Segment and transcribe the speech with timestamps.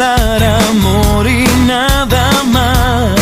[0.00, 2.24] dar amor y nada
[2.56, 3.20] más.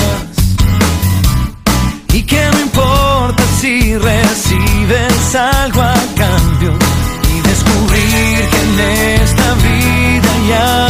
[2.13, 6.73] Y que no importa si recibes algo a cambio
[7.33, 8.75] y descubrir que en
[9.23, 10.49] esta vida hay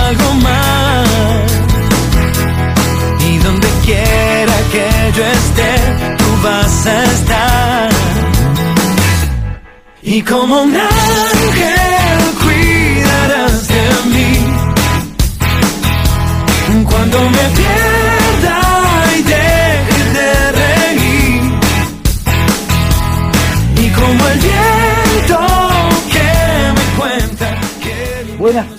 [0.09, 1.51] algo más.
[3.31, 5.73] Y donde quiera que yo esté,
[6.19, 7.89] tú vas a estar.
[10.03, 10.77] Y como un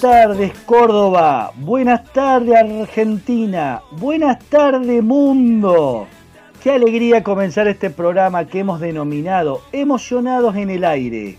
[0.02, 6.08] Buenas tardes Córdoba, buenas tardes Argentina, buenas tardes mundo.
[6.64, 11.38] Qué alegría comenzar este programa que hemos denominado Emocionados en el aire.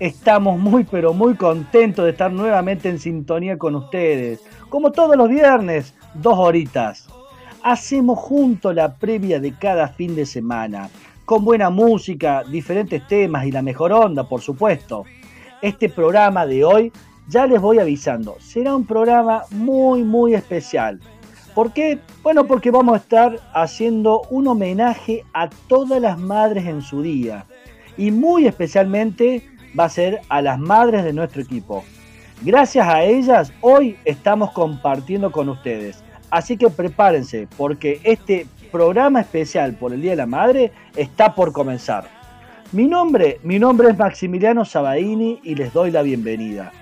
[0.00, 4.42] Estamos muy pero muy contentos de estar nuevamente en sintonía con ustedes.
[4.68, 7.06] Como todos los viernes, dos horitas.
[7.62, 10.90] Hacemos juntos la previa de cada fin de semana,
[11.24, 15.04] con buena música, diferentes temas y la mejor onda, por supuesto.
[15.62, 16.90] Este programa de hoy,
[17.30, 20.98] ya les voy avisando, será un programa muy muy especial.
[21.54, 22.00] ¿Por qué?
[22.22, 27.46] Bueno, porque vamos a estar haciendo un homenaje a todas las madres en su día.
[27.96, 31.84] Y muy especialmente va a ser a las madres de nuestro equipo.
[32.42, 36.02] Gracias a ellas, hoy estamos compartiendo con ustedes.
[36.30, 41.52] Así que prepárense, porque este programa especial por el Día de la Madre está por
[41.52, 42.08] comenzar.
[42.72, 46.72] Mi nombre, mi nombre es Maximiliano Sabaini y les doy la bienvenida.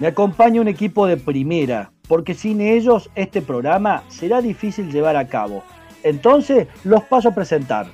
[0.00, 5.28] Me acompaña un equipo de primera, porque sin ellos este programa será difícil llevar a
[5.28, 5.62] cabo.
[6.02, 7.86] Entonces los paso a presentar.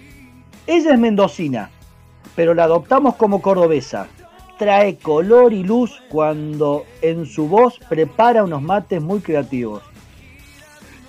[0.68, 1.68] Ella es mendocina,
[2.36, 4.06] pero la adoptamos como cordobesa.
[4.56, 9.82] Trae color y luz cuando en su voz prepara unos mates muy creativos.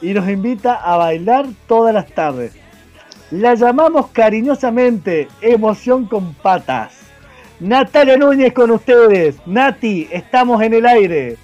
[0.02, 2.56] Y nos invita a bailar todas las tardes.
[3.30, 6.97] La llamamos cariñosamente Emoción con Patas.
[7.59, 9.35] Natalia Núñez con ustedes.
[9.47, 11.38] Nati, estamos en el aire.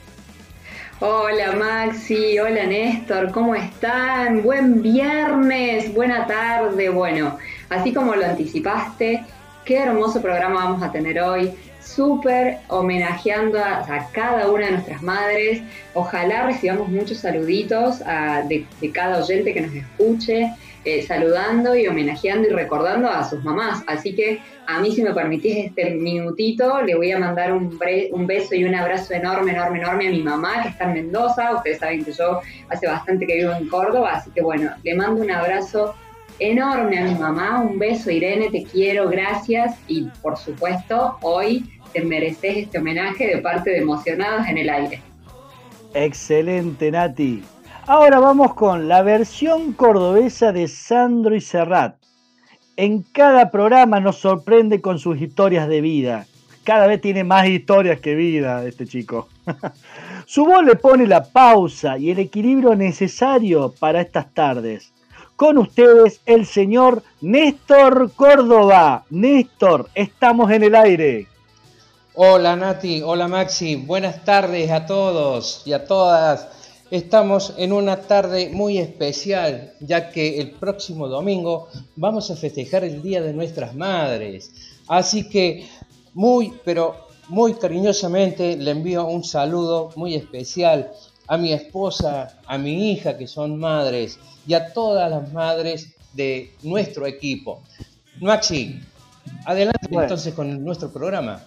[1.00, 4.44] Hola Maxi, hola Néstor, ¿cómo están?
[4.44, 6.90] Buen viernes, buena tarde.
[6.90, 7.38] Bueno,
[7.70, 9.26] así como lo anticipaste,
[9.66, 11.52] qué hermoso programa vamos a tener hoy.
[11.82, 15.64] Súper homenajeando a, cada una de nuestras madres.
[15.96, 18.00] Ojalá recibamos muchos saluditos
[18.48, 20.54] de cada oyente que nos escuche.
[20.86, 23.84] Eh, saludando y homenajeando y recordando a sus mamás.
[23.88, 27.80] Así que a mí, si me permitís este minutito, le voy a mandar un,
[28.12, 31.56] un, beso y un abrazo enorme, enorme, enorme a mi mamá, que está en Mendoza.
[31.56, 35.22] Ustedes saben que yo hace bastante que vivo en Córdoba, así que bueno, le mando
[35.22, 35.96] un abrazo
[36.40, 37.62] enorme a mi mamá.
[37.62, 39.78] Un beso, Irene, te quiero, gracias.
[39.88, 41.64] Y por supuesto, hoy
[41.94, 45.02] te mereces este homenaje de parte de Emocionados en el Aire.
[45.94, 47.42] Excelente, Nati.
[47.86, 51.98] Ahora vamos con la versión cordobesa de Sandro y Serrat.
[52.78, 56.26] En cada programa nos sorprende con sus historias de vida.
[56.64, 59.28] Cada vez tiene más historias que vida este chico.
[60.26, 64.94] Su voz le pone la pausa y el equilibrio necesario para estas tardes.
[65.36, 69.04] Con ustedes el señor Néstor Córdoba.
[69.10, 71.28] Néstor, estamos en el aire.
[72.14, 76.63] Hola Nati, hola Maxi, buenas tardes a todos y a todas.
[76.92, 83.02] Estamos en una tarde muy especial, ya que el próximo domingo vamos a festejar el
[83.02, 84.52] Día de nuestras Madres.
[84.88, 85.68] Así que
[86.14, 90.92] muy, pero muy cariñosamente le envío un saludo muy especial
[91.28, 96.52] a mi esposa, a mi hija, que son madres, y a todas las madres de
[96.64, 97.64] nuestro equipo.
[98.20, 98.80] Maxi,
[99.46, 100.04] adelante bueno.
[100.04, 101.42] entonces con nuestro programa.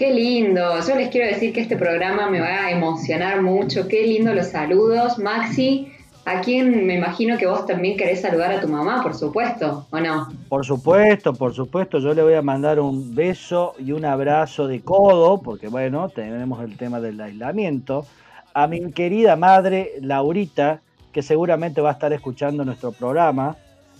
[0.00, 4.06] Qué lindo, yo les quiero decir que este programa me va a emocionar mucho, qué
[4.06, 5.18] lindo los saludos.
[5.18, 5.92] Maxi,
[6.24, 10.00] a quien me imagino que vos también querés saludar a tu mamá, por supuesto, ¿o
[10.00, 10.32] no?
[10.48, 14.80] Por supuesto, por supuesto, yo le voy a mandar un beso y un abrazo de
[14.80, 18.06] codo, porque bueno, tenemos el tema del aislamiento,
[18.54, 20.80] a mi querida madre Laurita,
[21.12, 23.54] que seguramente va a estar escuchando nuestro programa.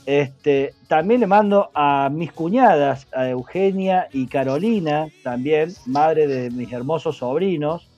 [0.06, 6.72] Este, también le mando a mis cuñadas, a Eugenia y Carolina, también, madre de mis
[6.72, 7.88] hermosos sobrinos,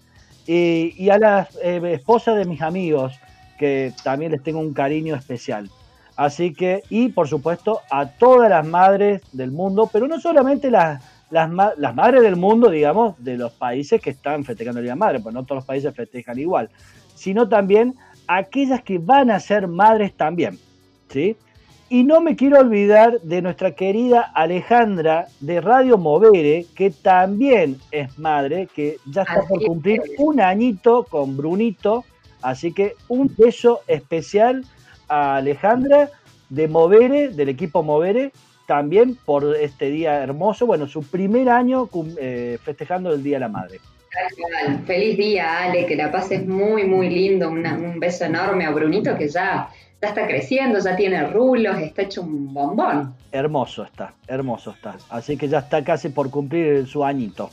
[0.46, 3.14] y, a las eh, esposas de mis amigos,
[3.58, 5.70] que también les tengo un cariño especial.
[6.16, 11.02] Así que, y por supuesto, a todas las madres del mundo, pero no solamente las,
[11.30, 15.20] las, las madres del mundo, digamos, de los países que están festejando el Día Madre,
[15.20, 16.68] pues no todos los países festejan igual,
[17.14, 17.94] sino también
[18.26, 20.58] aquellas que van a ser madres también,
[21.08, 21.36] ¿sí?
[21.92, 28.18] Y no me quiero olvidar de nuestra querida Alejandra de Radio Movere, que también es
[28.18, 32.06] madre, que ya está por cumplir un añito con Brunito,
[32.40, 34.64] Así que un beso especial
[35.08, 36.08] a Alejandra
[36.48, 38.32] de Movere, del equipo Movere,
[38.66, 43.48] también por este día hermoso, bueno, su primer año eh, festejando el Día de la
[43.48, 43.80] Madre.
[44.86, 47.50] Feliz día, Ale, que la pases muy, muy lindo.
[47.50, 49.68] un beso enorme a Brunito que ya,
[50.02, 53.14] ya está creciendo, ya tiene rulos, está hecho un bombón.
[53.30, 54.96] Hermoso está, hermoso está.
[55.08, 57.50] Así que ya está casi por cumplir su añito.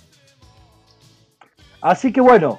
[1.79, 2.57] Así que bueno,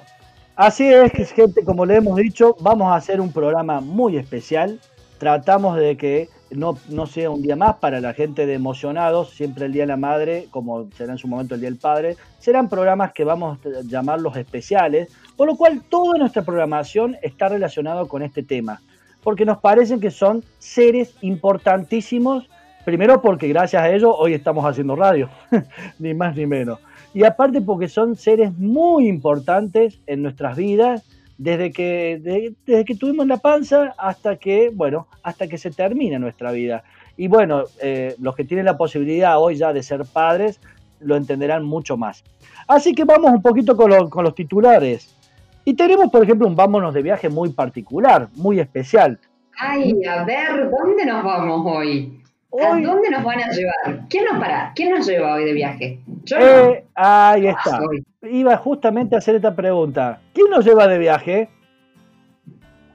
[0.55, 4.79] así es, gente, como le hemos dicho, vamos a hacer un programa muy especial.
[5.17, 9.65] Tratamos de que no, no sea un día más para la gente de emocionados, siempre
[9.65, 12.69] el Día de la Madre, como será en su momento el Día del Padre, serán
[12.69, 18.21] programas que vamos a llamarlos especiales, por lo cual toda nuestra programación está relacionada con
[18.21, 18.81] este tema,
[19.23, 22.49] porque nos parecen que son seres importantísimos,
[22.85, 25.29] primero porque gracias a ellos hoy estamos haciendo radio,
[25.99, 26.79] ni más ni menos,
[27.13, 31.03] y aparte porque son seres muy importantes en nuestras vidas,
[31.37, 36.51] desde que, desde que tuvimos la panza hasta que, bueno, hasta que se termina nuestra
[36.51, 36.83] vida.
[37.17, 40.59] Y bueno, eh, los que tienen la posibilidad hoy ya de ser padres
[40.99, 42.23] lo entenderán mucho más.
[42.67, 45.15] Así que vamos un poquito con, con los titulares.
[45.63, 49.19] Y tenemos, por ejemplo, un vámonos de viaje muy particular, muy especial.
[49.57, 52.21] Ay, a ver, ¿dónde nos vamos hoy?
[52.59, 54.07] ¿A dónde nos van a llevar?
[54.09, 54.73] ¿Quién nos para?
[54.75, 55.99] ¿Quién nos lleva hoy de viaje?
[56.25, 57.79] Yo eh, Ahí está.
[58.23, 60.19] Iba justamente a hacer esta pregunta.
[60.33, 61.49] ¿Quién nos lleva de viaje?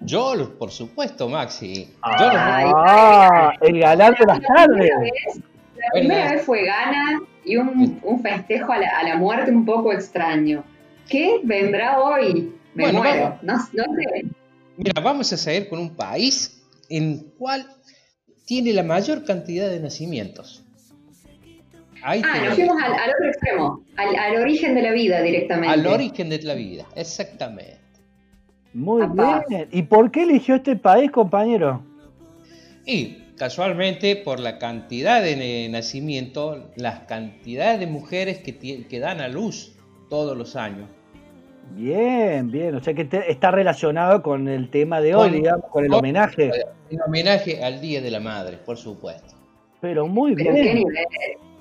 [0.01, 1.89] Yo, por supuesto, Maxi.
[2.03, 4.91] ah, el galán de las tardes.
[5.77, 10.65] La primera vez fue gana y un, festejo a la, muerte un poco extraño.
[11.09, 12.53] ¿Qué vendrá hoy?
[12.77, 13.39] Me muero.
[13.43, 14.27] No, no sé.
[14.77, 17.67] Mira, vamos a seguir con un país en cual
[18.45, 20.63] tiene la mayor cantidad de nacimientos.
[22.03, 25.75] ah, nos fuimos al, otro extremo, al, origen de la vida directamente.
[25.75, 27.79] Al origen de la vida, exactamente.
[28.75, 29.03] Muy
[29.49, 29.69] bien.
[29.73, 31.83] ¿Y por qué eligió este país, compañero?
[32.85, 39.29] Y casualmente por la cantidad de nacimiento, las cantidades de mujeres que, que dan a
[39.29, 39.73] luz
[40.11, 40.89] todos los años.
[41.71, 42.75] Bien, bien.
[42.75, 46.51] O sea que está relacionado con el tema de hoy, digamos, con el homenaje.
[46.91, 49.35] El homenaje al Día de la Madre, por supuesto.
[49.81, 50.55] Pero muy bien.
[50.55, 50.95] ¿Qué nivel?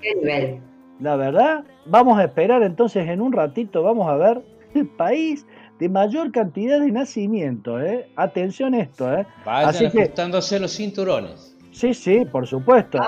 [0.02, 0.60] ¿Qué nivel?
[1.00, 4.42] La verdad, vamos a esperar entonces en un ratito, vamos a ver
[4.74, 5.46] el país
[5.80, 8.08] de mayor cantidad de nacimiento, ¿eh?
[8.16, 9.26] Atención esto, ¿eh?
[9.46, 11.56] Vayan Así ajustándose los cinturones.
[11.72, 13.00] Sí, sí, por supuesto.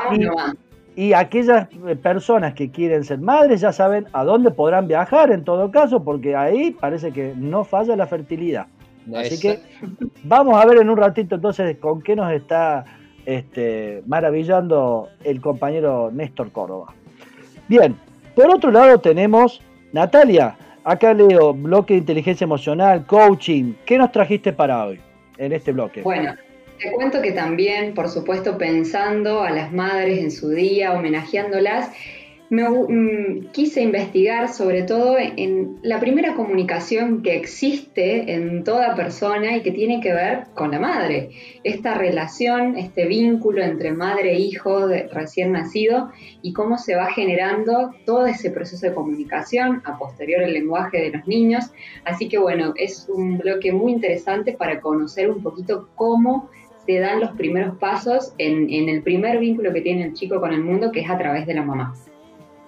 [0.98, 5.44] Y aquellas eh, personas que quieren ser madres ya saben a dónde podrán viajar en
[5.44, 8.66] todo caso, porque ahí parece que no falla la fertilidad.
[9.16, 9.60] Así que
[10.24, 12.84] vamos a ver en un ratito entonces con qué nos está
[13.28, 16.96] este, maravillando el compañero Néstor Córdoba.
[17.68, 17.96] Bien,
[18.36, 19.62] por otro lado tenemos
[19.94, 20.58] Natalia.
[20.84, 23.74] Acá leo bloque de inteligencia emocional, coaching.
[23.86, 25.00] ¿Qué nos trajiste para hoy
[25.38, 26.02] en este bloque?
[26.02, 26.34] Bueno,
[26.80, 31.90] te cuento que también, por supuesto, pensando a las madres en su día, homenajeándolas,
[32.50, 39.58] me mm, quise investigar sobre todo en la primera comunicación que existe en toda persona
[39.58, 41.32] y que tiene que ver con la madre.
[41.66, 46.12] Esta relación, este vínculo entre madre e hijo recién nacido
[46.42, 51.18] y cómo se va generando todo ese proceso de comunicación a posterior el lenguaje de
[51.18, 51.66] los niños.
[52.06, 56.50] Así que bueno, es un bloque muy interesante para conocer un poquito cómo
[56.88, 60.64] se dan los primeros pasos en, el primer vínculo que tiene el chico con el
[60.64, 61.94] mundo, que es a través de la mamá.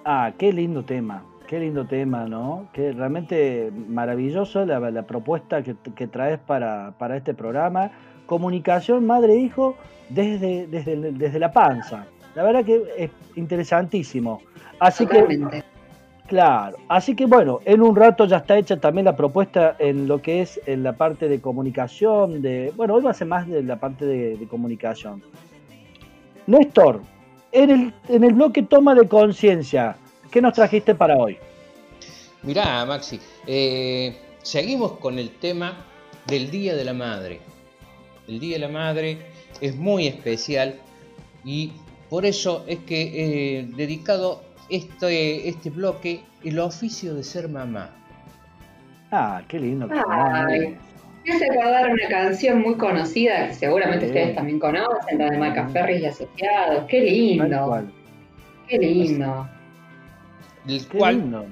[0.04, 2.68] Ah, qué lindo tema, qué lindo tema, ¿no?
[2.74, 7.90] Que realmente maravilloso la, propuesta que, traes para, este programa.
[8.26, 9.74] Comunicación madre-hijo
[10.10, 12.06] desde, desde, desde la panza.
[12.34, 14.42] La verdad que es interesantísimo.
[14.78, 15.62] Así que
[16.30, 20.22] Claro, así que bueno, en un rato ya está hecha también la propuesta en lo
[20.22, 23.64] que es en la parte de comunicación, de bueno, hoy va a ser más de
[23.64, 25.24] la parte de, comunicación.
[26.46, 27.02] Néstor,
[27.50, 29.96] en el, en el bloque toma de conciencia,
[30.30, 31.36] ¿qué nos trajiste para hoy?
[32.44, 33.18] Mirá, Maxi,
[33.48, 35.84] eh, seguimos con el tema
[36.28, 37.40] del Día de la Madre.
[38.28, 39.18] El Día de la Madre
[39.60, 40.78] es muy especial
[41.44, 41.72] y
[42.08, 47.90] por eso es que eh, dedicado este, este bloque, el oficio de ser mamá.
[49.10, 49.88] Ah, qué lindo.
[50.08, 50.76] Ay,
[51.24, 56.00] me hace acordar una canción muy conocida que seguramente ustedes también conocen, la de Macaferris
[56.00, 56.84] y Asociados.
[56.88, 57.88] Qué lindo.
[58.68, 59.48] Qué lindo.
[60.66, 61.46] El cual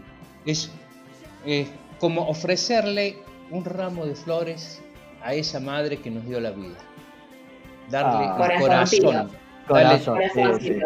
[0.46, 0.70] Es,
[1.98, 3.16] como ofrecerle
[3.50, 4.80] un ramo de flores
[5.22, 6.76] a esa madre que nos dio la vida.
[7.90, 8.36] Darle ah.
[8.60, 9.30] corazón
[9.68, 10.18] Corazón,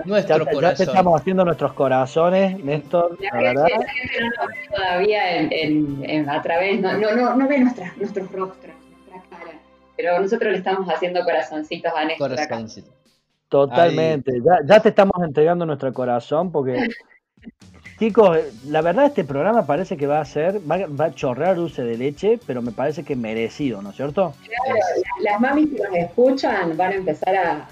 [0.05, 3.17] Nuestro ya, te estamos haciendo nuestros corazones, Néstor.
[3.21, 3.67] La, verdad.
[3.69, 7.89] la gente no nos ve todavía en, en, a través, no, no, no, ve nuestros
[7.97, 8.75] rostros,
[9.11, 9.53] nuestra cara.
[9.97, 12.65] pero nosotros le estamos haciendo corazoncitos a Néstor acá.
[13.49, 16.89] Totalmente, ya, ya te estamos entregando nuestro corazón porque
[18.03, 18.37] Chicos,
[18.67, 22.41] la verdad este programa parece que va a ser, va, a chorrear dulce de leche,
[22.49, 24.35] pero me parece que merecido, ¿no es cierto?
[24.45, 24.81] Claro,
[25.21, 27.69] las mamis que nos escuchan van a empezar a,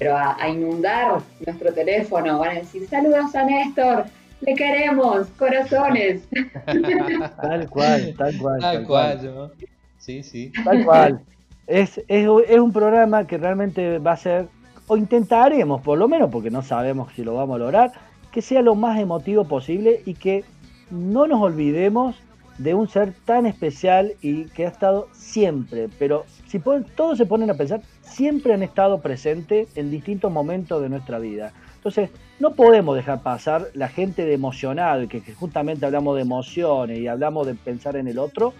[0.00, 4.06] pero a, inundar nuestro teléfono, van a decir, saludos a Néstor,
[4.40, 6.22] le queremos, corazones.
[6.64, 8.60] tal cual, tal cual.
[8.60, 9.52] Tal, cual,
[9.98, 10.50] sí, sí.
[10.64, 11.20] Tal cual.
[11.66, 14.48] Es, es, es un programa que realmente va a ser,
[14.86, 17.92] o intentaremos por lo menos, porque no sabemos si lo vamos a lograr,
[18.32, 20.44] que sea lo más emotivo posible y que
[20.90, 22.16] no nos olvidemos
[22.60, 26.60] de un ser tan especial y que ha estado siempre, pero si
[26.94, 31.52] todos se ponen a pensar, siempre han estado presentes en distintos momentos de nuestra vida.
[31.76, 36.98] Entonces, no podemos dejar pasar la gente de emocionado y que, justamente hablamos de emociones
[36.98, 38.52] y hablamos de pensar en el otro,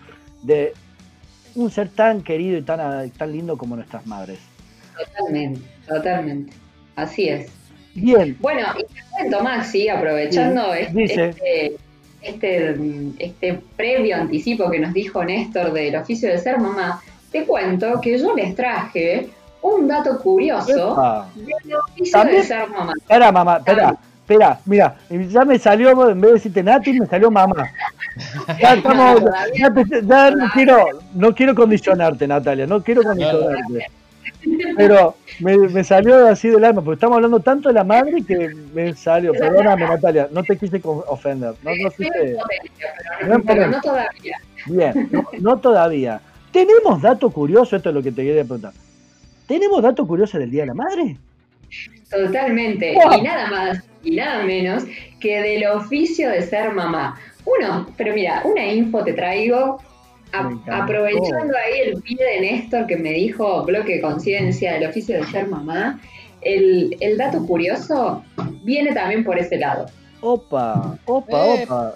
[0.43, 0.73] de
[1.55, 4.39] un ser tan querido y tan, tan lindo como nuestras madres.
[4.97, 6.53] Totalmente, totalmente.
[6.97, 7.53] Así es.
[7.95, 8.35] Bien.
[8.41, 11.77] Bueno, y te cuento, Maxi, aprovechando este, este,
[12.23, 17.01] este, previo anticipo que nos dijo Néstor del oficio de ser mamá,
[17.31, 19.29] te cuento que yo les traje
[19.63, 22.93] un dato curioso del oficio de ser mamá.
[22.97, 23.97] Espera, mamá, espera.
[24.31, 27.69] Espera, mira, ya me salió, en vez de decirte Nati, me salió mamá.
[28.61, 29.25] Ya estamos,
[30.05, 33.91] ya, no quiero, no quiero condicionarte, Natalia, no quiero condicionarte.
[34.77, 38.95] Pero me, salió así del alma, porque estamos hablando tanto de la madre que me
[38.95, 39.33] salió.
[39.33, 41.55] Perdóname, Natalia, no te quise ofender.
[41.63, 41.71] No,
[43.27, 44.41] no, pero, no todavía.
[44.67, 46.21] Bien, no, todavía.
[46.53, 47.77] ¿Tenemos dato curioso?
[47.77, 48.73] Esto es lo que te quería preguntar.
[49.47, 51.17] ¿Tenemos dato curioso del Día de la Madre?
[52.11, 52.93] Totalmente.
[52.93, 54.85] Y nada más y nada menos
[55.21, 57.19] que del oficio de ser mamá.
[57.45, 59.81] Uno, pero mira, una info te traigo
[60.33, 65.27] aprovechando ahí el pie de Néstor que me dijo bloque de conciencia del oficio de
[65.27, 66.01] ser mamá,
[66.43, 68.25] el, dato curioso
[68.63, 69.87] viene también por ese lado.
[70.21, 71.65] Opa, opa, eh.
[71.65, 71.95] opa.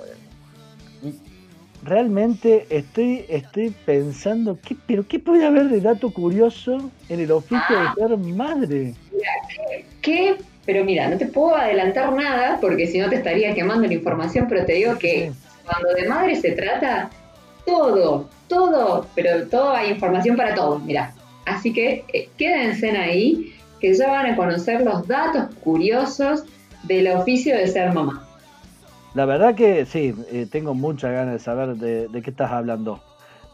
[1.82, 7.78] Realmente estoy, estoy pensando, ¿qué, pero ¿qué puede haber de dato curioso en el oficio
[7.78, 7.94] de ah.
[7.94, 8.94] ser madre?
[10.00, 13.92] ¿qué, Pero mira, no te puedo adelantar nada porque si no te estaría quemando la
[13.92, 15.30] información, pero te digo que
[15.66, 17.10] cuando de madre se trata,
[17.66, 21.14] todo, todo, pero todo hay información para todo, mira.
[21.47, 26.44] Así que eh, quédense ahí, que ya van a conocer los datos curiosos
[26.85, 28.26] del oficio de ser mamá.
[29.14, 33.00] La verdad que sí, eh, tengo muchas ganas de saber de, qué estás hablando.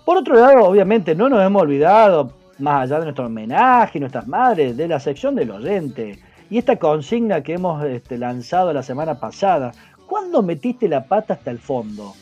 [0.05, 4.27] Por otro lado, obviamente, no nos hemos olvidado, más allá de nuestro homenaje y nuestras
[4.27, 6.19] madres, de la sección del oyente.
[6.49, 9.73] Y esta consigna que hemos este, lanzado la semana pasada,
[10.07, 12.15] ¿cuándo metiste la pata hasta el fondo?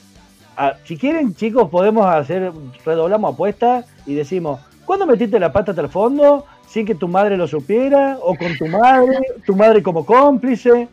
[0.60, 2.50] Ah, si quieren, chicos, podemos hacer,
[2.84, 7.36] redoblamos apuestas y decimos, ¿cuándo metiste la pata hasta el fondo sin que tu madre
[7.36, 8.18] lo supiera?
[8.20, 9.20] ¿O con tu madre?
[9.46, 10.88] ¿Tu madre como cómplice?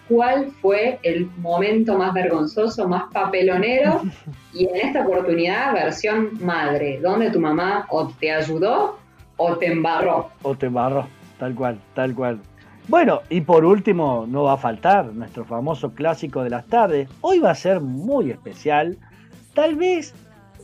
[0.08, 4.02] cuál fue el momento más vergonzoso, más papelonero,
[4.52, 8.98] y en esta oportunidad versión madre, donde tu mamá o te ayudó
[9.36, 10.30] o te embarró.
[10.42, 11.06] O te embarró,
[11.38, 12.40] tal cual, tal cual.
[12.88, 17.08] Bueno, y por último, no va a faltar nuestro famoso clásico de las tardes.
[17.20, 18.96] Hoy va a ser muy especial.
[19.52, 20.14] Tal vez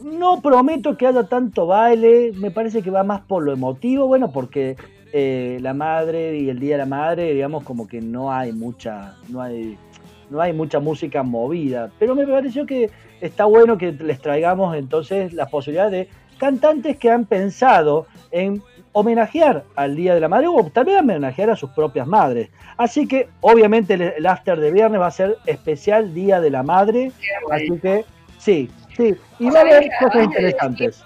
[0.05, 4.31] no prometo que haya tanto baile, me parece que va más por lo emotivo, bueno,
[4.31, 4.77] porque
[5.13, 9.17] eh, la madre y el día de la madre, digamos, como que no hay mucha,
[9.31, 9.79] no hay,
[10.29, 12.91] no hay mucha música movida, pero me pareció que
[13.23, 19.65] está bueno que les traigamos entonces la posibilidad de cantantes que han pensado en homenajear
[19.75, 22.51] al Día de la Madre o también homenajear a sus propias madres.
[22.77, 27.11] Así que obviamente el, after de viernes va a ser especial Día de la Madre,
[27.51, 28.05] así que
[28.39, 31.05] sí, Sí, y va a haber cosas interesantes.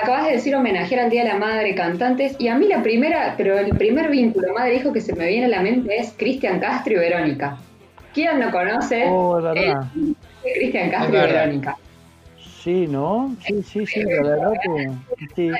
[0.00, 3.34] acabas de decir homenajear al Día de la Madre, cantantes, y a mí la primera,
[3.36, 6.94] pero el primer vínculo madre-hijo que se me viene a la mente es Cristian Castro
[6.94, 7.58] y Verónica.
[8.14, 9.06] ¿Quién no conoce?
[9.08, 9.84] Oh, es verdad.
[10.42, 11.76] Cristian Castro y Verónica.
[12.62, 13.34] Sí, ¿no?
[13.46, 14.90] Sí, sí, sí, la verdad que
[15.34, 15.50] sí.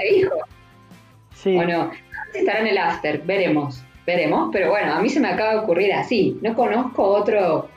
[1.35, 1.57] Sí.
[1.57, 1.91] ¿O no?
[2.35, 4.51] Estará en el after, veremos, veremos.
[4.53, 6.39] Pero bueno, a mí se me acaba de ocurrir así.
[6.43, 7.69] No conozco otro,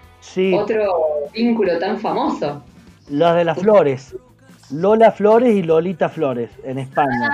[0.53, 0.93] otro
[1.33, 2.61] vínculo tan famoso.
[3.09, 4.15] Los de las flores.
[4.71, 7.29] Lola Flores y Lolita Flores en España.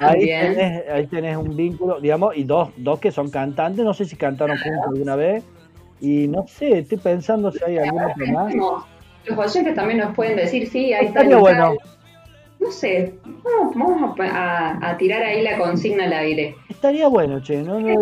[0.00, 4.16] Ah, ahí, tenés, un vínculo, digamos, y dos, dos que son cantantes, no sé si
[4.16, 5.44] cantaron juntos alguna vez,
[6.00, 8.54] y no sé, estoy pensando si hay alguna más.
[8.54, 11.24] Los oyentes también nos pueden decir, sí, ahí está.
[11.38, 11.74] bueno.
[12.60, 13.14] No sé,
[13.74, 16.56] vamos, a, tirar ahí la consigna al aire.
[16.68, 17.78] Estaría bueno, che, ¿no?
[17.78, 17.96] no,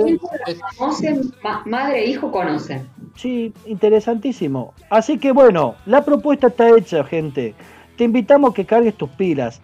[0.79, 1.31] Conocen,
[1.67, 2.89] madre e hijo conocen.
[3.17, 4.75] Sí, interesantísimo.
[4.91, 7.55] Así que bueno, la propuesta está hecha, gente.
[7.97, 9.61] Te invitamos a que cargues tus pilas.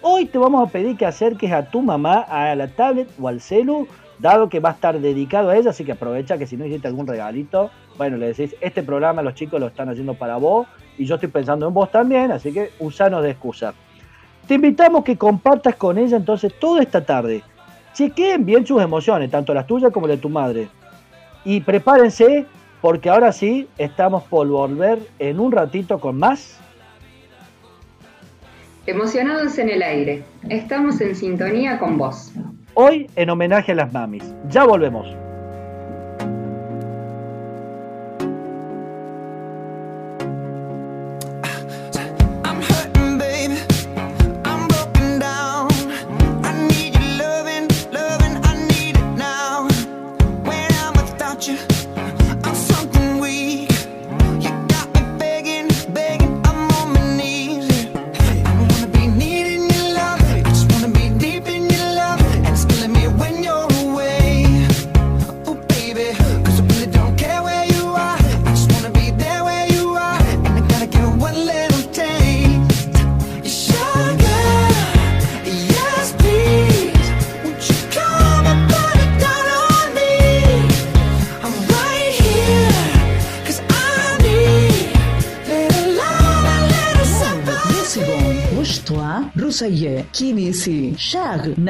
[0.00, 3.40] Hoy te vamos a pedir que acerques a tu mamá a la tablet o al
[3.40, 3.86] celu,
[4.18, 6.88] dado que va a estar dedicado a ella, así que aprovecha que si no hiciste
[6.88, 11.04] algún regalito, bueno, le decís, este programa los chicos lo están haciendo para vos y
[11.04, 13.74] yo estoy pensando en vos también, así que usanos de excusa.
[14.46, 17.42] Te invitamos que compartas con ella entonces toda esta tarde.
[17.92, 20.68] Chequeen bien sus emociones, tanto las tuyas como las de tu madre.
[21.44, 22.46] Y prepárense
[22.80, 26.58] porque ahora sí estamos por volver en un ratito con más.
[28.86, 32.32] Emocionados en el aire, estamos en sintonía con vos.
[32.74, 34.22] Hoy en homenaje a las mamis.
[34.48, 35.25] Ya volvemos.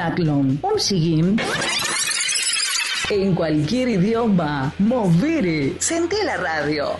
[0.06, 0.60] Naklon.
[0.62, 1.36] Umsigim.
[3.10, 5.74] En cualquier idioma, movere.
[5.80, 6.90] Sentí la radio.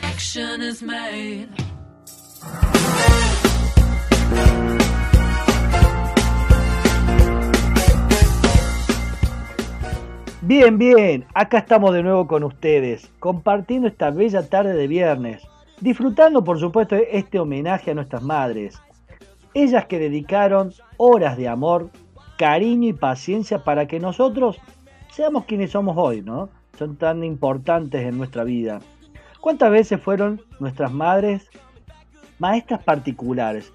[10.42, 15.42] Bien, bien, acá estamos de nuevo con ustedes, compartiendo esta bella tarde de viernes,
[15.80, 18.80] disfrutando por supuesto este homenaje a nuestras madres,
[19.54, 21.90] ellas que dedicaron horas de amor,
[22.37, 24.59] cariño y paciencia para que nosotros
[25.11, 26.49] seamos quienes somos hoy, ¿no?
[26.79, 28.81] Son tan importantes en nuestra vida.
[29.40, 31.49] ¿Cuántas veces fueron nuestras madres
[32.38, 33.72] maestras particulares?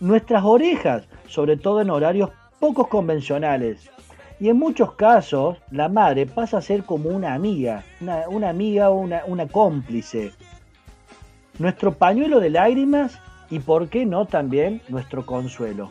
[0.00, 2.30] Nuestras orejas, sobre todo en horarios
[2.60, 3.90] pocos convencionales.
[4.38, 7.84] Y en muchos casos, la madre pasa a ser como una amiga,
[8.28, 10.32] una, amiga o una, una cómplice.
[11.58, 15.90] Nuestro pañuelo de lágrimas y por qué no también nuestro consuelo.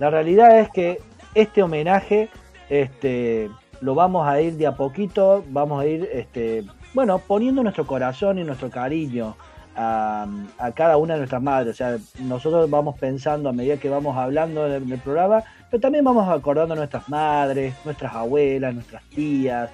[0.00, 1.00] La realidad es que
[1.34, 2.28] este homenaje
[2.68, 6.64] este, lo vamos a ir de a poquito, vamos a ir este,
[6.94, 9.36] bueno, poniendo nuestro corazón y nuestro cariño
[9.74, 10.26] a,
[10.74, 11.74] cada una de nuestras madres.
[11.74, 16.04] O sea, nosotros vamos pensando a medida que vamos hablando en el, programa, pero también
[16.04, 19.70] vamos acordando a nuestras madres, nuestras abuelas, nuestras tías,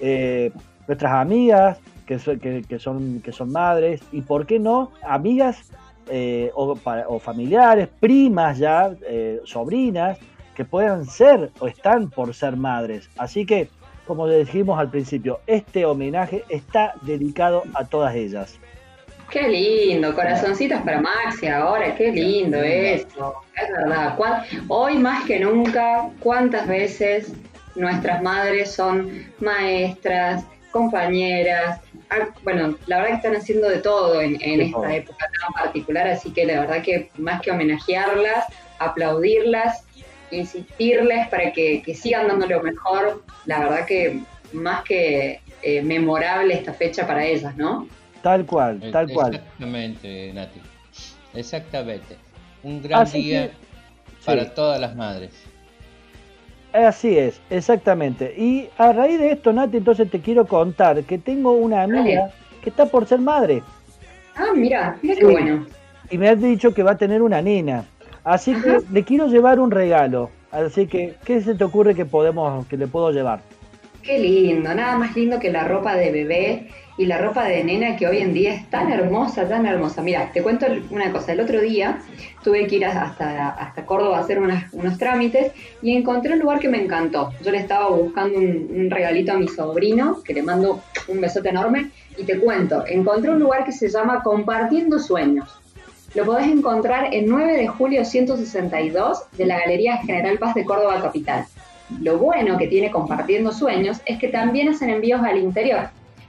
[0.00, 0.50] eh,
[0.86, 4.90] nuestras amigas que, que, son, que son madres y, ¿por qué no?
[5.02, 5.70] Amigas
[6.08, 6.76] eh, o,
[7.18, 10.18] familiares, primas ya, eh, sobrinas,
[10.54, 13.08] que puedan ser o están por ser madres.
[13.18, 13.68] Así que,
[14.06, 18.58] como dijimos al principio, este homenaje está dedicado a todas ellas.
[19.30, 24.16] Qué lindo, corazoncitos para Maxi ahora, qué lindo eso, es verdad.
[24.68, 27.32] Hoy más que nunca, ¿cuántas veces
[27.74, 34.36] nuestras madres son maestras, compañeras, Ah, bueno, la verdad que están haciendo de todo en,
[34.42, 38.44] esta época tan particular, así que la verdad que más que homenajearlas,
[38.78, 39.83] aplaudirlas,
[40.36, 44.20] insistirles para que, sigan dando lo mejor, la verdad que
[44.52, 47.88] más que eh, memorable esta fecha para ellas, ¿no?
[48.22, 49.34] Tal cual, tal cual.
[49.34, 50.60] Exactamente, Nati.
[51.34, 52.16] Exactamente.
[52.62, 53.50] Un gran día
[54.24, 55.30] para todas las madres.
[56.72, 58.34] Así es, exactamente.
[58.36, 62.30] Y a raíz de esto, Nati, entonces te quiero contar que tengo una amiga
[62.62, 63.62] que está por ser madre.
[64.34, 65.66] Ah, mira, mira qué bueno.
[66.10, 67.84] Y me has dicho que va a tener una nena.
[68.24, 70.30] Así que le quiero llevar un regalo.
[70.50, 73.40] Así que, ¿qué se te ocurre que podemos, que le puedo llevar?
[74.02, 77.96] Qué lindo, nada más lindo que la ropa de bebé y la ropa de nena
[77.96, 80.02] que hoy en día es tan hermosa, tan hermosa.
[80.02, 81.98] Mira, te cuento una cosa, el otro día
[82.42, 86.68] tuve que ir hasta, hasta Córdoba a hacer unos trámites y encontré un lugar que
[86.68, 87.32] me encantó.
[87.42, 91.48] Yo le estaba buscando un, un regalito a mi sobrino, que le mando un besote
[91.48, 95.63] enorme, y te cuento, encontré un lugar que se llama Compartiendo Sueños.
[96.14, 101.02] Lo podés encontrar en 9 de julio 162 de la Galería General Paz de Córdoba
[101.02, 101.44] Capital.
[102.00, 105.88] Lo bueno que tiene Compartiendo Sueños es que también hacen envíos al interior.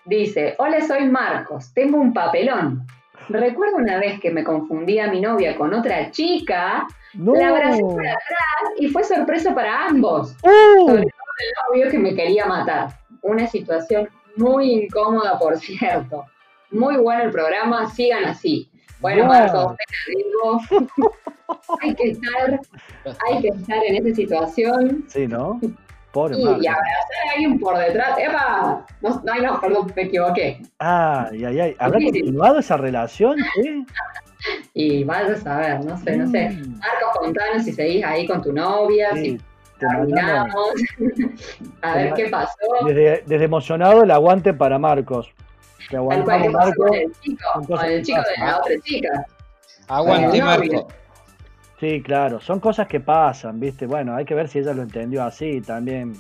[0.06, 2.86] dice, hola, soy Marcos, tengo un papelón.
[3.28, 8.06] Recuerdo una vez que me confundí a mi novia con otra chica, la abracé por
[8.06, 10.36] atrás y fue sorpresa para ambos.
[10.44, 11.02] ¡Uh!
[11.40, 13.00] El novio que me quería matar.
[13.22, 16.26] Una situación muy incómoda, por cierto.
[16.72, 18.70] Muy bueno el programa, sigan así.
[19.00, 20.60] Bueno, Marcos, te digo,
[21.82, 22.60] hay que estar,
[23.28, 25.06] hay que estar en esa situación.
[25.08, 25.60] Sí, ¿no?
[26.12, 26.78] Pobre y, y abrazar
[27.30, 28.18] a alguien por detrás.
[28.18, 28.86] ¡Epa!
[29.02, 30.62] No, no, no, perdón, me equivoqué.
[30.80, 31.76] Ay, ay, ay.
[31.78, 33.38] ¿Habrá continuado esa relación?
[33.62, 33.86] ¿Sí?
[34.74, 36.50] y vas a saber, no sé, no sé.
[36.50, 36.80] Mm.
[36.80, 39.40] Marcos, contanos si seguís ahí con tu novia, si
[39.80, 40.74] Terminamos.
[41.82, 42.56] a ver qué pasó.
[42.86, 45.30] Desde, emocionado el aguante para Marcos.
[45.90, 46.88] Que aguantamos Marcos.
[46.88, 49.26] Con el chico, con el chico de la otra chica.
[49.88, 50.86] Aguante Marcos.
[51.80, 53.86] Sí, claro, son cosas que pasan, ¿viste?
[53.86, 56.14] Bueno, hay que ver si ella lo entendió así también.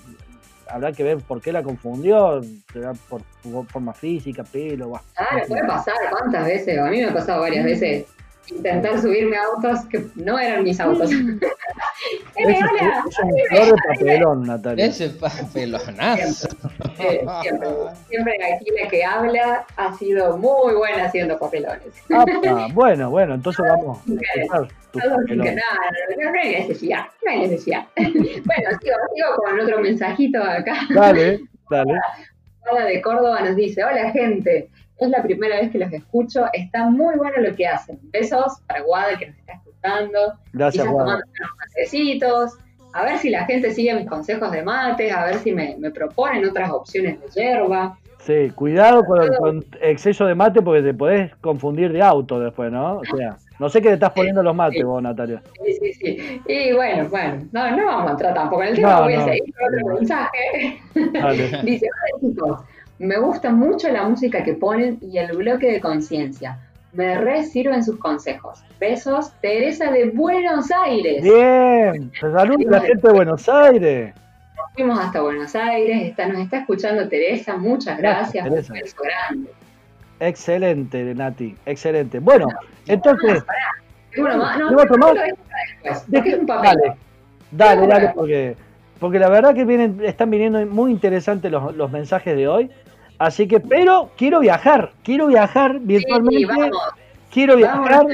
[0.67, 2.41] Habrá que ver por qué la confundió,
[3.07, 4.99] por, por forma física, pelo.
[5.13, 6.77] Claro, puede pasar, ¿cuántas veces?
[6.77, 8.05] A mí me ha pasado varias veces
[8.49, 11.11] intentar subirme a autos que no eran mis autos.
[12.35, 14.85] es, un flor de papelón, Natalia.
[14.85, 16.47] Ese papelonazo.
[16.95, 17.67] Siempre,
[18.07, 21.87] siempre, aquí la que habla ha sido muy buena haciendo papelones.
[22.13, 22.25] Ah,
[22.73, 23.99] bueno, bueno, entonces vamos
[24.51, 27.85] a no, no, hay necesidad, no hay necesidad.
[27.95, 30.77] bueno, sigo, sigo con otro mensajito acá.
[30.93, 31.93] Dale, dale.
[32.71, 36.45] Hola de Córdoba nos dice, hola gente, es la primera vez que los escucho.
[36.53, 37.99] Está muy bueno lo que hacen.
[38.11, 40.19] Besos para Guada que nos está escuchando.
[40.53, 41.21] Gracias, Guada.
[42.95, 46.47] A ver si la gente sigue mis consejos de mates, a ver si me, proponen
[46.47, 47.97] otras opciones de hierba.
[48.19, 52.99] Sí, cuidado con, exceso de mate porque te podés confundir de auto después, ¿no?
[52.99, 55.43] O sea, no sé qué te estás poniendo los mates vos, Natalia.
[55.65, 56.41] Sí, sí, sí.
[56.47, 59.53] Y bueno, bueno, no, no vamos a entrar tampoco en el tema, voy a seguir
[59.53, 60.79] con otro mensaje.
[61.65, 62.61] Dice, hola chicos,
[62.99, 66.59] me gusta mucho la música que ponen y el bloque de conciencia.
[66.93, 68.63] Me re sirven sus consejos.
[68.79, 71.23] Besos, Teresa de Buenos Aires.
[71.23, 74.13] Bien, saludos a la gente de Buenos Aires.
[74.73, 79.51] fuimos hasta Buenos Aires, está, nos está escuchando Teresa, muchas gracias, gracias un beso grande.
[80.21, 82.19] Excelente, Nati, excelente.
[82.19, 82.47] Bueno,
[82.87, 83.43] entonces...
[84.17, 85.11] Uno más, no, otro más?
[86.39, 86.77] un papel.
[86.77, 86.97] Dale,
[87.51, 88.55] dale, dale, porque,
[88.97, 92.71] porque la verdad que vienen, están viniendo muy interesantes los, los mensajes de hoy.
[93.17, 96.71] Así que, pero quiero viajar, quiero viajar virtualmente,
[97.31, 98.05] quiero viajar,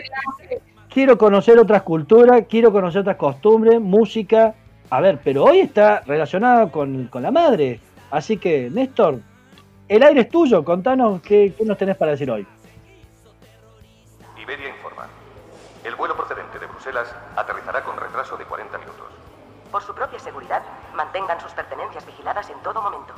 [0.90, 4.54] quiero conocer otras culturas, quiero conocer otras costumbres, música.
[4.92, 7.80] A ver, pero hoy está relacionado con, la madre.
[8.12, 9.20] Así que, Néstor,
[9.88, 12.46] el aire es tuyo, contanos qué, qué nos tenés para decir hoy.
[14.38, 15.08] Iberia informa.
[15.84, 19.08] El vuelo procedente de Bruselas aterrizará con retraso de 40 minutos.
[19.72, 20.62] Por su propia seguridad,
[20.94, 23.14] mantengan sus pertenencias vigiladas en todo momento.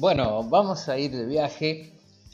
[0.00, 1.92] Bueno, vamos a ir de viaje,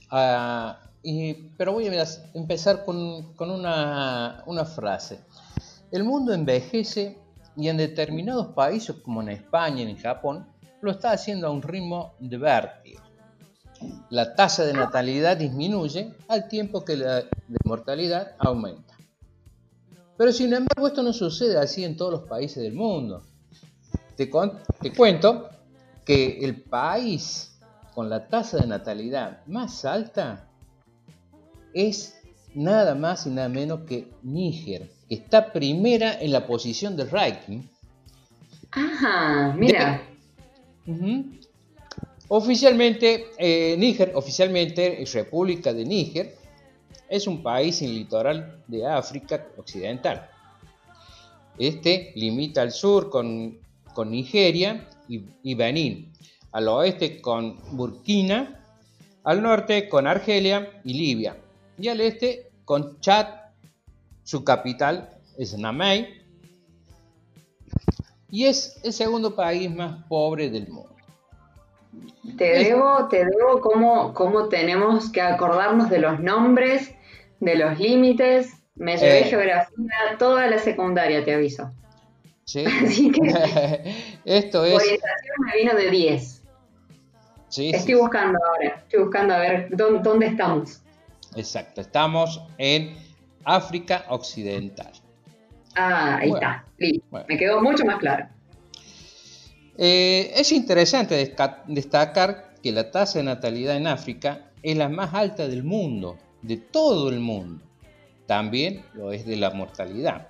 [0.08, 5.18] pero voy a empezar con, una, frase.
[5.90, 7.18] El mundo envejece
[7.56, 10.46] y en determinados países como en España y en Japón
[10.80, 13.02] lo está haciendo a un ritmo de vértigo.
[14.10, 17.24] La tasa de natalidad disminuye al tiempo que la
[17.64, 18.94] mortalidad aumenta.
[20.16, 23.24] Pero sin embargo esto no sucede así en todos los países del mundo.
[24.14, 25.50] Te cuento
[26.04, 27.54] que el país
[27.96, 30.50] con la tasa de natalidad más alta
[31.72, 32.20] es
[32.54, 37.62] nada más y nada menos que Níger, que está primera en la posición del ranking.
[38.70, 40.02] Ajá, mira.
[42.28, 46.36] Oficialmente, eh, Níger, oficialmente República de Níger,
[47.08, 50.28] es un país en litoral de África Occidental.
[51.58, 53.58] Este limita al sur con,
[54.04, 56.12] Nigeria y, y, Benín,
[56.56, 58.58] al oeste con Burkina,
[59.24, 61.36] al norte con Argelia y Libia,
[61.76, 63.26] y al este con Chad,
[64.22, 66.08] su capital es Namey,
[68.30, 70.96] y es el segundo país más pobre del mundo.
[72.38, 76.90] Te debo, te debo cómo, cómo tenemos que acordarnos de los nombres,
[77.38, 78.54] de los límites.
[78.76, 79.24] Me llevé eh.
[79.24, 81.70] geografía toda la secundaria, te aviso.
[82.46, 82.64] Sí.
[82.82, 83.20] Así que
[84.24, 84.74] esto es.
[84.74, 86.45] Orientación me vino de 10.
[87.56, 90.82] Sí, estoy buscando ahora, estoy buscando a ver dónde, estamos.
[91.36, 92.94] Exacto, estamos en
[93.44, 94.92] África Occidental.
[95.74, 96.66] Ah, ahí está,
[97.26, 98.26] Me quedó mucho más claro.
[99.78, 101.32] Eh, es interesante
[101.66, 106.58] destacar que la tasa de natalidad en África es la más alta del mundo, de
[106.58, 107.64] todo el mundo.
[108.26, 110.28] También lo es de la mortalidad.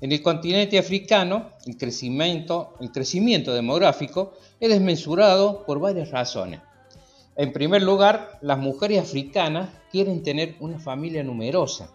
[0.00, 2.74] En el continente africano, el crecimiento,
[3.52, 6.60] demográfico es desmesurado por varias razones.
[7.36, 11.90] En primer lugar, las mujeres africanas quieren tener una familia numerosa.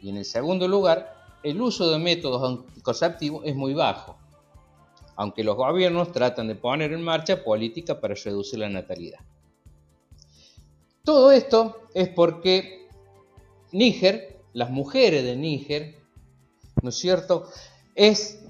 [0.00, 4.16] Y en segundo lugar, el uso de métodos anticonceptivos es muy bajo
[5.16, 9.20] aunque los gobiernos tratan de poner en marcha políticas para reducir la natalidad.
[11.04, 12.88] Todo esto es porque
[13.72, 16.03] Níger, las mujeres de Níger,
[16.84, 17.48] ¿no es cierto?,
[17.94, 18.44] es,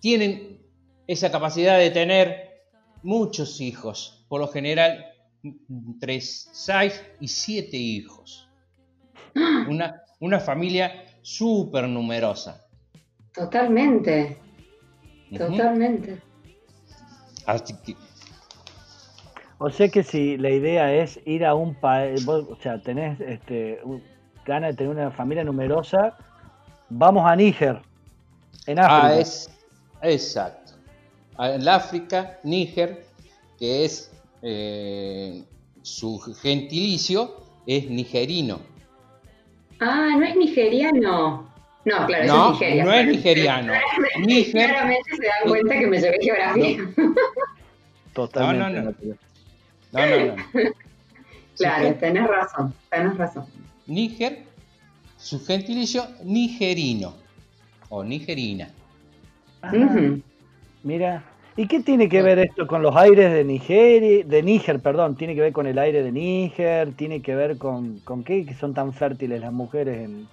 [0.00, 0.60] tienen
[1.06, 2.62] esa capacidad de tener
[3.02, 5.06] muchos hijos, por lo general
[5.44, 8.48] entre 6 y 7 hijos.
[9.68, 12.66] Una, una familia súper numerosa.
[13.34, 14.38] Totalmente.
[15.36, 16.22] Totalmente.
[19.58, 23.80] O sea que si la idea es ir a un país, o sea, tenés este,
[24.44, 26.16] ganas de tener una familia numerosa,
[26.92, 27.80] vamos a Níger,
[28.66, 29.06] en ah, África.
[29.06, 29.50] Ah, es,
[30.02, 30.72] exacto.
[31.38, 33.04] En África, Níger,
[33.58, 35.42] que es eh,
[35.82, 38.60] su gentilicio, es nigerino.
[39.80, 41.50] Ah, no es nigeriano.
[41.84, 42.84] No, claro, no, es Nigeria.
[42.84, 43.72] No es nigeriano.
[44.52, 46.78] Claramente, se dan cuenta que me llevé geografía.
[48.12, 48.80] Totalmente.
[48.80, 49.16] No, no, no.
[49.92, 50.36] No, no,
[51.56, 53.46] Claro, tenés razón, tenés razón.
[53.86, 54.44] Níger,
[55.22, 57.14] su gentilicio nigerino
[57.88, 58.70] o nigerina.
[60.82, 61.24] Mira,
[61.56, 65.16] ¿y qué tiene que ver esto con los aires de Nigeria, de Níger, perdón?
[65.16, 66.92] ¿Tiene que ver con el aire de Níger?
[66.94, 70.26] ¿Tiene que ver con, con qué que son tan fértiles las mujeres en,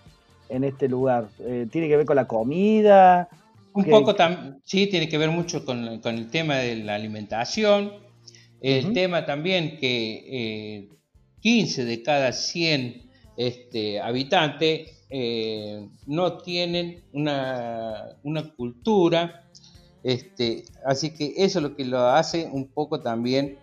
[0.50, 1.30] en este lugar?
[1.42, 3.30] Eh, ¿Tiene que ver con la comida?
[3.74, 7.92] Un poco también, sí, tiene que ver mucho con, el tema de la alimentación,
[8.60, 10.90] el tema también que
[11.42, 13.09] 15 eh, de cada 100
[13.40, 18.18] este, habitantes eh, no tienen una,
[18.58, 19.46] cultura,
[20.04, 23.58] este, así que eso es lo que lo hace un poco también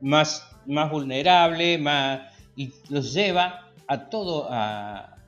[0.00, 5.18] más, más vulnerable más, y los lleva a todo a,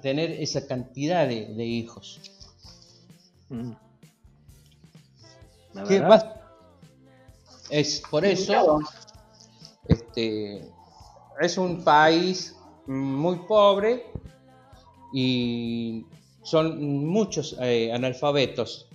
[0.00, 2.20] tener esa cantidad de, hijos.
[3.48, 3.72] Mm.
[7.70, 8.80] Es por eso,
[9.88, 10.62] este,
[11.40, 14.06] es un país muy pobre
[15.12, 16.06] y
[16.42, 18.88] son muchos eh, analfabetos.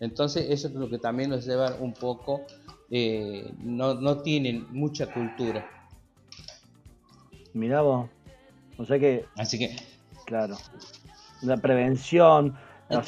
[0.00, 2.42] Entonces eso es lo que también nos lleva un poco,
[2.90, 5.68] eh, no, no tienen mucha cultura.
[7.52, 8.08] Mirá vos.
[8.78, 9.26] O sea que.
[9.36, 9.76] Así que.
[10.24, 10.56] Claro.
[11.42, 12.56] La prevención.
[12.88, 13.02] Lo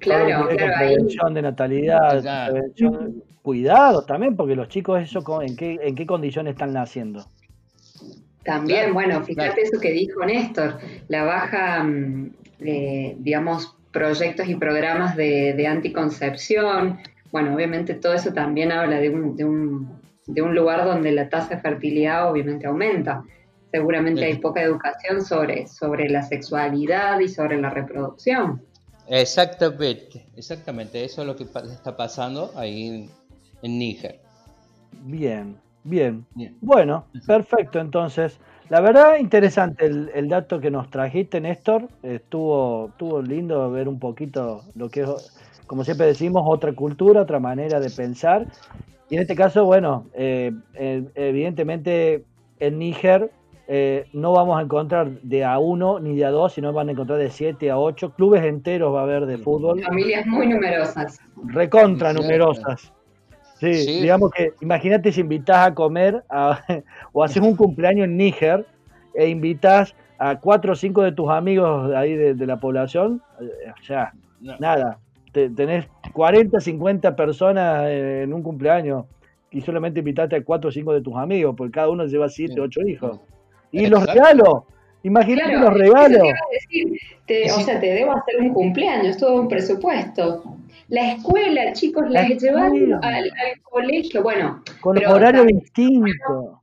[0.00, 0.56] claro, ahí.
[0.56, 2.52] prevención de natalidad, Claro.
[2.54, 7.26] prevención- cuidados también, porque los chicos eso en qué, en qué condiciones están naciendo.
[8.42, 9.62] También, Claro, bueno, fíjate claro.
[9.62, 10.78] eso que dijo Néstor,
[11.08, 12.30] la baja, mm,
[12.60, 16.98] eh, digamos, proyectos y programas de, de anticoncepción.
[17.32, 19.88] Bueno, obviamente todo eso también habla de un, de, un,
[20.26, 23.24] de un lugar donde la tasa de fertilidad obviamente aumenta.
[23.72, 28.62] Seguramente hay poca educación sobre, sobre la sexualidad y sobre la reproducción.
[29.06, 31.04] Exactamente, exactamente.
[31.04, 33.10] Eso es lo que está pasando ahí en,
[33.62, 34.20] en Níger.
[35.02, 36.24] Bien, bien.
[36.34, 36.56] Bien.
[36.60, 37.78] Bueno, perfecto.
[37.80, 38.38] Entonces,
[38.70, 41.88] la verdad, interesante el, el dato que nos trajiste, Néstor.
[42.02, 45.08] Estuvo, estuvo lindo ver un poquito lo que es,
[45.66, 48.46] como siempre decimos, otra cultura, otra manera de pensar.
[49.10, 52.24] Y en este caso, bueno, eh, eh, evidentemente
[52.58, 53.30] en Níger
[53.66, 56.92] eh, no vamos a encontrar de a uno ni de a dos, sino van a
[56.92, 58.12] encontrar de siete a ocho.
[58.12, 61.18] Clubes enteros va a haber de fútbol Familias muy numerosas.
[61.46, 62.92] recontra numerosas.
[63.58, 64.00] Sí, Sí.
[64.00, 66.60] digamos que imagínate si invitas a comer a-
[67.12, 68.66] o haces un cumpleaños en Níger
[69.14, 73.22] e invitas a cuatro o cinco de tus amigos de ahí de, de la población,
[73.40, 74.98] eh, o sea, No, nada,
[75.32, 79.06] te- tenés 40, 50 personas eh, en un cumpleaños
[79.50, 82.60] y solamente invitaste a cuatro o cinco de tus amigos, porque cada uno lleva siete,
[82.60, 83.20] ocho hijos.
[83.74, 84.62] Y los regalos,
[85.02, 86.20] imagínate Claro, los regalos.
[86.22, 87.00] te iba a decir.
[87.26, 90.44] Te- o sea, te debo hacer un cumpleaños, todo un presupuesto.
[90.88, 93.00] La escuela, chicos, La las llevan escuela.
[93.02, 94.22] al, al colegio.
[94.22, 96.60] Bueno, Con pero horario distinto.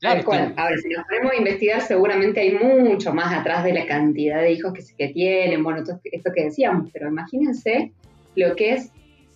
[0.00, 0.52] Claro, cual.
[0.56, 4.40] A ver, si nos ponemos a investigar, seguramente hay mucho más atrás de la cantidad
[4.42, 5.62] de hijos que, que tienen.
[5.62, 7.92] Bueno, todo esto que decíamos, pero imagínense
[8.34, 8.90] lo que es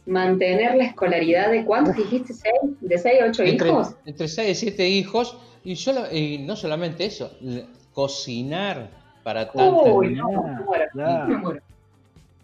[0.07, 3.97] mantener la escolaridad de cuántos dijiste, seis, de seis a ocho entre, hijos.
[4.05, 5.39] entre 6 y 7 hijos,
[5.73, 7.31] y, solo, y no solamente eso,
[7.93, 8.89] cocinar
[9.23, 10.23] para tanta Uy, gente.
[10.95, 11.55] no.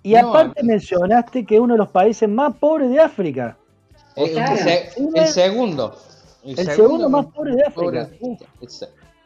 [0.02, 0.68] Y aparte no.
[0.68, 3.56] mencionaste que es uno de los países más pobres de África.
[4.16, 5.96] Eh, el, se- el segundo.
[6.44, 8.08] El segundo más pobre de África.
[8.20, 8.38] pobre-.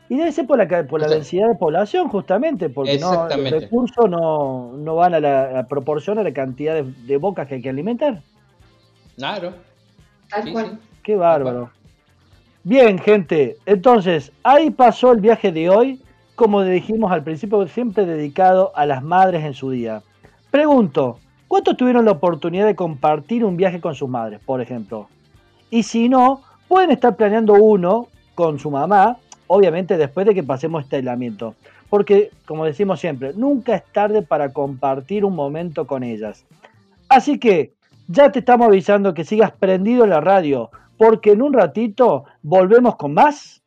[0.08, 3.50] Y debe ser por la, ca- por la densidad de población, justamente, porque no, los
[3.50, 7.54] recursos no, no van a la, a proporción a la cantidad de, de bocas que
[7.56, 8.22] hay que alimentar.
[9.16, 9.54] Claro.
[10.28, 10.66] Tal Sí, cual.
[10.72, 10.78] sí.
[11.02, 11.70] Qué bárbaro.
[12.68, 13.58] Bien, gente.
[13.64, 16.02] Entonces, ahí pasó el viaje de hoy,
[16.34, 20.02] como dijimos al principio, siempre dedicado a las madres en su día.
[20.50, 25.06] Pregunto, ¿cuántos tuvieron la oportunidad de compartir un viaje con sus madres, por ejemplo?
[25.70, 30.82] Y si no, pueden estar planeando uno con su mamá, obviamente después de que pasemos
[30.82, 31.54] este aislamiento.
[31.88, 36.44] Porque, como decimos siempre, nunca es tarde para compartir un momento con ellas.
[37.08, 37.74] Así que
[38.08, 42.96] ya te estamos avisando que sigas prendido en la radio, porque en un ratito volvemos
[42.96, 43.62] con más.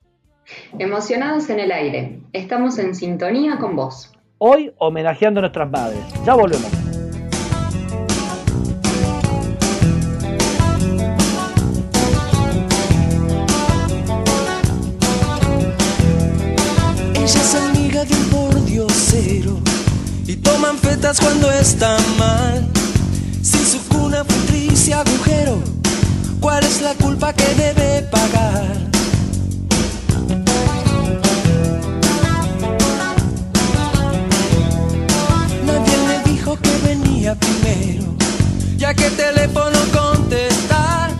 [0.78, 2.22] Emocionados en el aire.
[2.34, 4.12] Estamos en sintonía con vos.
[4.40, 6.00] Hoy homenajeando a nuestras madres.
[6.26, 6.72] Ya volvemos.
[17.14, 19.58] Ella es amiga de un pordiosero
[20.26, 22.79] y toman fetas cuando está mal.
[26.60, 28.76] ¿Cuál es la culpa que debe pagar?
[35.66, 38.14] Nadie le dijo que venía primero,
[38.78, 41.12] ya que teléfono contestar.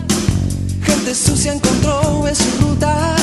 [0.82, 3.19] Gente sucia encontró en su ruta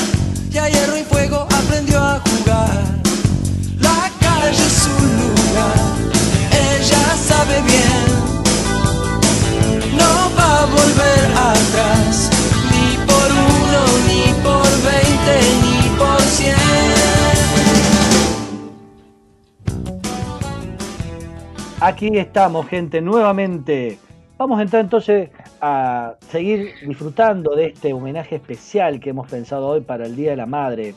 [21.88, 23.98] Aquí estamos, gente, nuevamente.
[24.38, 25.30] Vamos a entrar entonces
[25.62, 30.36] a seguir disfrutando de este homenaje especial que hemos pensado hoy para el Día de
[30.36, 30.96] la Madre.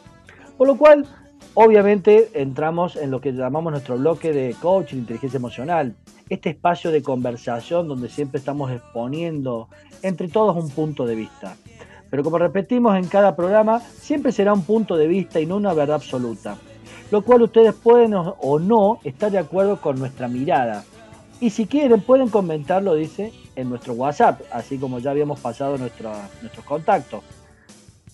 [0.59, 1.07] Por lo cual,
[1.55, 5.95] obviamente, entramos en lo que llamamos nuestro bloque de coaching, inteligencia emocional.
[6.29, 9.69] Este espacio de conversación donde siempre estamos exponiendo
[10.03, 11.55] entre todos un punto de vista.
[12.11, 15.73] Pero como repetimos en cada programa, siempre será un punto de vista y no una
[15.73, 16.57] verdad absoluta.
[17.11, 20.85] Lo cual ustedes pueden o- no estar de acuerdo con nuestra mirada.
[21.41, 26.29] Y si quieren, pueden comentarlo, dice, en nuestro WhatsApp, así como ya habíamos pasado nuestra-
[26.41, 27.23] nuestros contactos.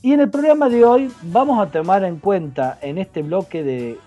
[0.03, 3.99] Y en el programa de hoy vamos a tomar en cuenta en este bloque de,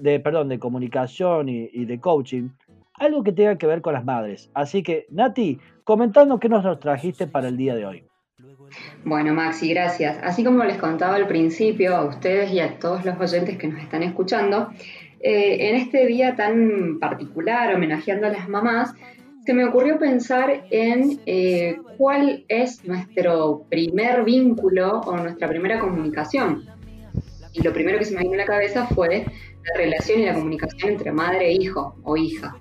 [0.00, 2.48] de, perdón, de comunicación y, de coaching
[2.94, 4.50] algo que tenga que ver con las madres.
[4.54, 8.04] Así que, Nati, comentando qué nos trajiste para el día de hoy.
[9.04, 10.18] Bueno, Maxi, gracias.
[10.22, 13.80] Así como les contaba al principio a ustedes y a todos los oyentes que nos
[13.80, 14.70] están escuchando,
[15.20, 18.94] eh, en este día tan particular, homenajeando a las mamás,
[19.44, 26.64] se me ocurrió pensar en eh, cuál es nuestro primer vínculo o nuestra primera comunicación.
[27.52, 29.24] Y lo primero que se me vino a la cabeza fue
[29.64, 32.56] la relación y la comunicación entre madre e hijo o hija.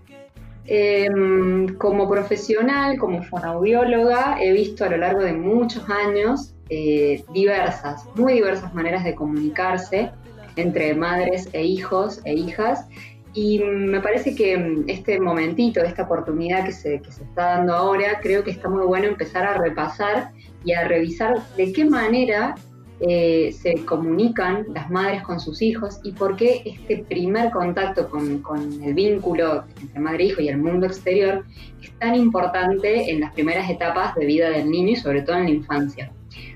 [0.68, 8.04] Em, como profesional, como fonoaudióloga, he visto a lo largo de muchos años eh, diversas,
[8.16, 10.10] muy diversas maneras de comunicarse
[10.56, 12.88] entre madres e hijos e hijas.
[13.34, 18.20] Y me parece que este momentito, esta oportunidad que se, que se está dando ahora,
[18.22, 20.32] creo que está muy bueno empezar a repasar
[20.64, 22.56] y a revisar de qué manera
[23.00, 28.40] eh, se comunican las madres con sus hijos y por qué este primer contacto con,
[28.40, 31.44] con, el vínculo entre madre e hijo y el mundo exterior
[31.82, 35.44] es tan importante en las primeras etapas de vida del niño y sobre todo en
[35.44, 36.12] la infancia.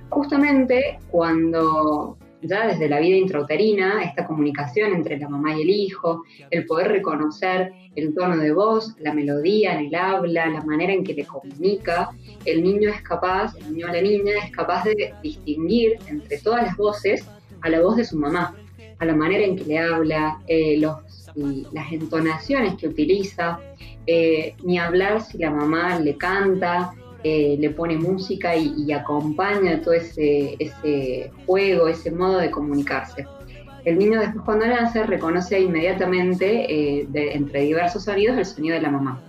[0.10, 6.24] Justamente cuando ya desde la vida intrauterina, esta comunicación entre la mamá y el hijo,
[6.50, 11.04] el poder reconocer el tono de voz, la melodía en el habla, la manera en
[11.04, 12.10] que le comunica,
[12.46, 16.64] el niño es capaz, el niño o la niña es capaz de distinguir entre todas
[16.64, 17.28] las voces
[17.62, 18.56] a la voz de su mamá,
[19.00, 20.80] a la manera en que le habla, eh,
[21.72, 23.60] las entonaciones que utiliza,
[24.08, 29.93] eh, ni hablar si la mamá le canta, eh, le pone música y, acompaña todo
[29.93, 30.57] ese,
[31.45, 33.26] juego, ese modo de comunicarse.
[33.86, 38.91] El niño después cuando nace reconoce inmediatamente eh, entre diversos sonidos el sonido de la
[38.91, 39.22] mamá.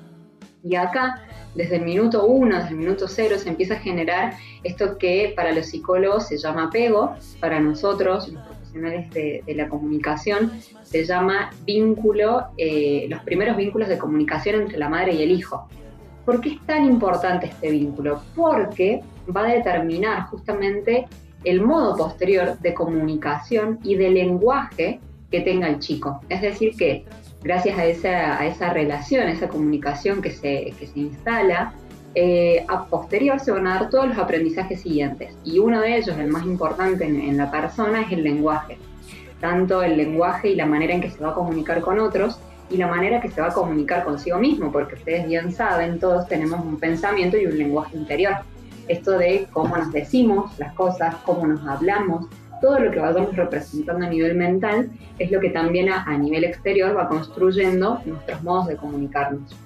[0.62, 1.22] Y acá,
[1.54, 5.52] desde el minuto uno, desde el minuto cero, se empieza a generar esto que para
[5.52, 12.48] los psicólogos se llama apego, para nosotros, los profesionales de, la comunicación, se llama vínculo,
[12.56, 15.68] eh, los primeros vínculos de comunicación entre la madre y el hijo.
[16.30, 18.22] ¿Por qué es tan importante este vínculo?
[18.36, 19.02] Porque
[19.36, 21.08] va a determinar justamente
[21.42, 26.20] el modo posterior de comunicación y de lenguaje que tenga el chico.
[26.28, 27.04] Es decir, que
[27.42, 27.84] gracias a
[28.46, 31.74] esa, relación, a esa comunicación que se, se instala,
[32.14, 35.34] eh, a posterior se van a dar todos los aprendizajes siguientes.
[35.42, 38.78] Y uno de ellos, el más importante en, en la persona, es el lenguaje.
[39.40, 42.38] Tanto el lenguaje y la manera en que se va a comunicar con otros,
[42.70, 46.28] y la manera que se va a comunicar consigo mismo, porque ustedes bien saben, todos
[46.28, 48.34] tenemos un pensamiento y un lenguaje interior.
[48.88, 52.26] Esto de cómo nos decimos las cosas, cómo nos hablamos,
[52.60, 56.96] todo lo que vayamos representando a nivel mental es lo que también a, nivel exterior
[56.96, 59.56] va construyendo nuestros modos de comunicarnos.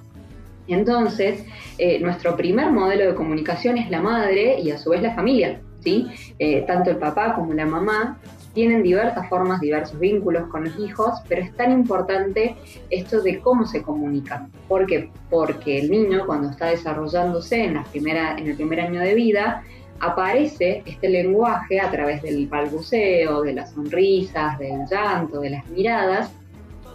[0.67, 1.45] Entonces,
[1.77, 5.61] eh, nuestro primer modelo de comunicación es la madre y a su vez la familia.
[5.81, 6.07] ¿sí?
[6.39, 8.19] Eh, tanto el papá como la mamá
[8.55, 12.57] tienen diversas formas, diversos vínculos con los hijos, pero es tan importante
[12.89, 14.51] esto de cómo se comunican.
[14.69, 15.11] ¿Por qué?
[15.29, 19.63] Porque el niño cuando está desarrollándose en, la primera, en el primer año de vida,
[20.01, 26.31] aparece este lenguaje a través del balbuceo, de las sonrisas, del llanto, de las miradas,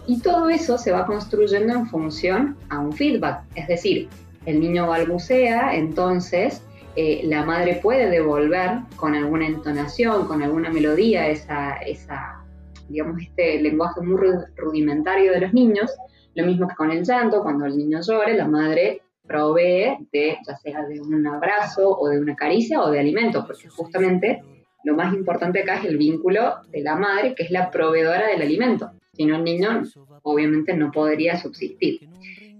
[0.06, 3.42] y todo eso se va construyendo en función a un feedback.
[3.54, 4.08] Es decir,
[4.46, 6.62] el niño balbucea, entonces
[6.96, 12.44] eh, la madre puede devolver con alguna entonación, con alguna melodía, esa, esa,
[12.88, 14.20] digamos, este lenguaje muy
[14.56, 15.90] rudimentario de los niños.
[16.34, 20.56] Lo mismo que con el llanto, cuando el niño llora, la madre provee de, ya
[20.56, 24.42] sea de un abrazo o de una caricia o de alimento, porque justamente
[24.82, 28.42] lo más importante acá es el vínculo de la madre, que es la proveedora del
[28.42, 28.90] alimento.
[29.12, 29.82] Si no, el niño
[30.22, 32.08] obviamente no podría subsistir.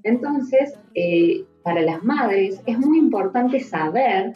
[0.02, 4.32] Entonces, eh, para las madres es muy importante saber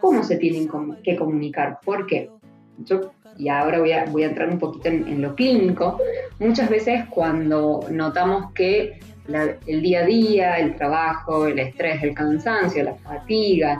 [0.00, 0.68] cómo se tienen
[1.02, 1.78] que comunicar.
[1.84, 2.30] Porque
[2.78, 5.98] yo, y ahora voy a, voy a entrar un poquito en, lo clínico,
[6.38, 8.98] muchas veces cuando notamos que
[9.66, 13.78] el día a día, el trabajo, el estrés, el cansancio, la fatiga,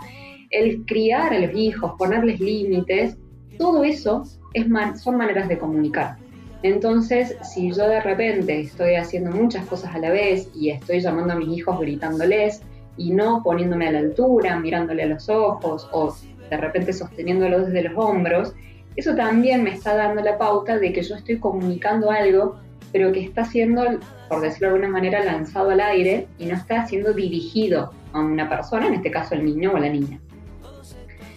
[0.51, 3.17] el criar a los hijos, ponerles límites,
[3.59, 4.67] todo eso es
[5.01, 6.17] son maneras de comunicar.
[6.63, 11.35] Entonces, si yo de repente estoy haciendo muchas cosas a la vez y estoy llamando
[11.35, 12.63] a mis hijos gritándoles
[12.99, 16.15] y no poniéndome a la altura, mirándole a los ojos o
[16.51, 18.55] de repente sosteniéndolo desde los hombros,
[18.97, 22.57] eso también me está dando la pauta de que yo estoy comunicando algo,
[22.93, 23.85] pero que está siendo,
[24.29, 28.49] por decirlo de alguna manera, lanzado al aire y no está siendo dirigido a una
[28.49, 30.21] persona, en este caso el niño o la niña.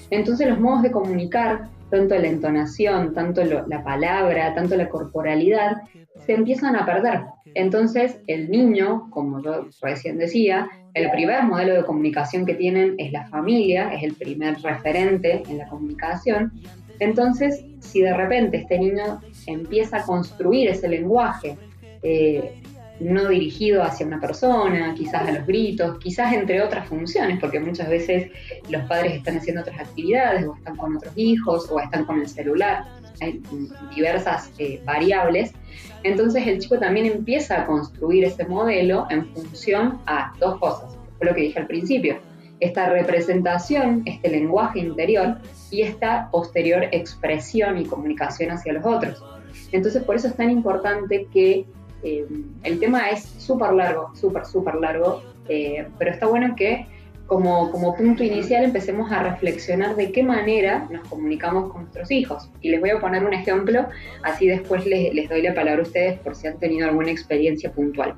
[0.10, 5.84] Entonces los modos de comunicar tanto la entonación, tanto la palabra, tanto la corporalidad,
[6.26, 7.22] se empiezan a perder.
[7.54, 13.12] Entonces, el niño, como yo recién decía, el primer modelo de comunicación que tienen es
[13.12, 16.52] la familia, es el primer referente en la comunicación.
[17.00, 21.58] Entonces, si de repente este niño empieza a construir ese lenguaje
[22.04, 22.62] eh,
[23.00, 27.90] no dirigido hacia una persona, quizás a los gritos, quizás entre otras funciones, porque muchas
[27.90, 28.30] veces
[28.70, 32.28] los padres están haciendo otras actividades o están con otros hijos o están con el
[32.28, 32.86] celular,
[33.20, 33.42] hay
[33.96, 35.54] diversas eh, variables.
[36.04, 40.98] Entonces el chico también empieza a construir ese modelo en función a dos cosas.
[41.18, 42.18] fue lo que dije al principio.
[42.60, 45.38] Esta representación, este lenguaje interior
[45.72, 49.24] y esta posterior expresión y comunicación hacia los otros.
[49.72, 51.66] Entonces, por eso es tan importante que
[52.04, 52.26] eh,
[52.64, 56.88] el tema es súper largo, súper, súper largo, eh, pero está bueno que
[57.32, 62.50] como, como, punto inicial empecemos a reflexionar de qué manera nos comunicamos con nuestros hijos.
[62.60, 63.86] Y les voy a poner un ejemplo,
[64.22, 68.16] así después les, doy la palabra a ustedes por si han tenido alguna experiencia puntual.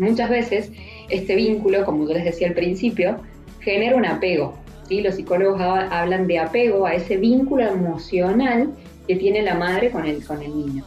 [0.00, 0.72] Muchas veces
[1.10, 3.18] este vínculo, como yo les decía al principio,
[3.60, 4.54] genera un apego.
[4.88, 5.00] ¿sí?
[5.00, 8.74] Los psicólogos hablan de apego a ese vínculo emocional
[9.06, 10.84] que tiene la madre con el, con el niño.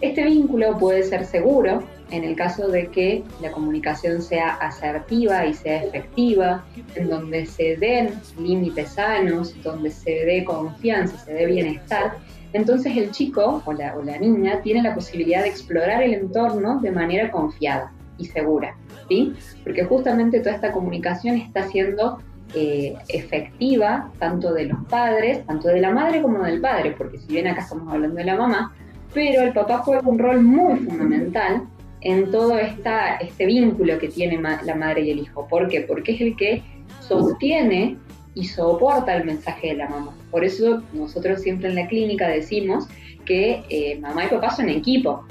[0.00, 5.54] Este vínculo puede ser seguro en el caso de que la comunicación sea asertiva y
[5.54, 12.18] sea efectiva, en donde se den límites sanos, donde se dé confianza, se dé bienestar,
[12.52, 17.30] entonces el chico o la, niña tiene la posibilidad de explorar el entorno de manera
[17.30, 18.76] confiada y segura,
[19.08, 19.34] ¿sí?
[19.64, 22.18] Porque justamente toda esta comunicación está siendo
[22.54, 27.26] eh, efectiva tanto de los padres, tanto de la madre como del padre, porque si
[27.26, 28.72] bien acá estamos hablando de la mamá,
[29.16, 31.62] pero el papá juega un rol muy fundamental
[32.02, 35.48] en todo esta, este vínculo que tiene la madre y el hijo.
[35.48, 35.80] ¿Por qué?
[35.80, 36.62] Porque es el que
[37.00, 37.96] sostiene
[38.34, 40.14] y soporta el mensaje de la mamá.
[40.30, 42.88] Por eso nosotros siempre en la clínica decimos
[43.24, 45.24] que eh, mamá y papá son equipo.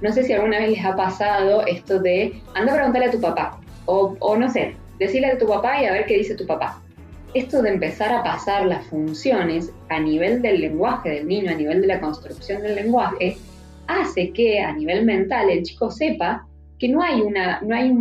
[0.00, 3.20] No sé si alguna vez les ha pasado esto de anda a preguntarle a tu
[3.20, 6.46] papá, o, o no sé, decirle a tu papá y a ver qué dice tu
[6.46, 6.80] papá.
[7.34, 11.80] Esto de empezar a pasar las funciones a nivel del lenguaje del niño, a nivel
[11.80, 13.36] de la construcción del lenguaje,
[13.88, 16.46] hace que a nivel mental el chico sepa
[16.78, 17.92] que no hay una, no hay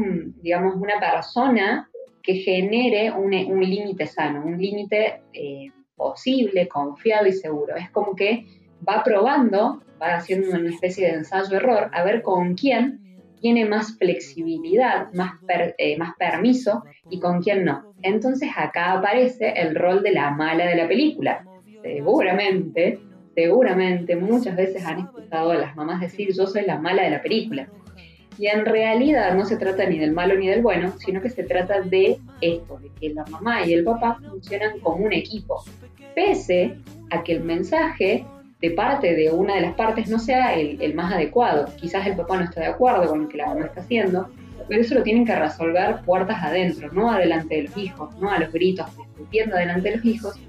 [0.44, 1.90] digamos, una persona
[2.22, 7.76] que genere un, límite sano, un límite eh, posible, confiado y seguro.
[7.76, 8.46] Es como que
[8.88, 13.13] va probando, va haciendo una especie de ensayo-error, a ver con quién
[13.44, 15.34] tiene más flexibilidad, más,
[15.78, 17.94] eh, más permiso y con quién no.
[18.02, 21.46] Entonces acá aparece el rol de la mala de la película.
[21.82, 23.00] Seguramente,
[23.36, 27.22] seguramente muchas veces han escuchado a las mamás decir yo soy la mala de la
[27.22, 27.68] película.
[28.40, 31.44] Y en realidad no se trata ni del malo ni del bueno, sino que se
[31.44, 35.66] trata de esto, de que la mamá y el papá funcionan como un equipo.
[36.16, 36.78] Pese
[37.10, 38.26] a que el mensaje
[38.64, 41.66] de parte de una de las partes no sea el, más adecuado.
[41.76, 44.30] Quizás el papá no está de acuerdo con lo que la mamá está haciendo,
[44.70, 48.40] pero eso lo tienen que resolver puertas adentro, no adelante de los hijos, no a
[48.40, 50.40] los gritos, discutiendo adelante de los hijos,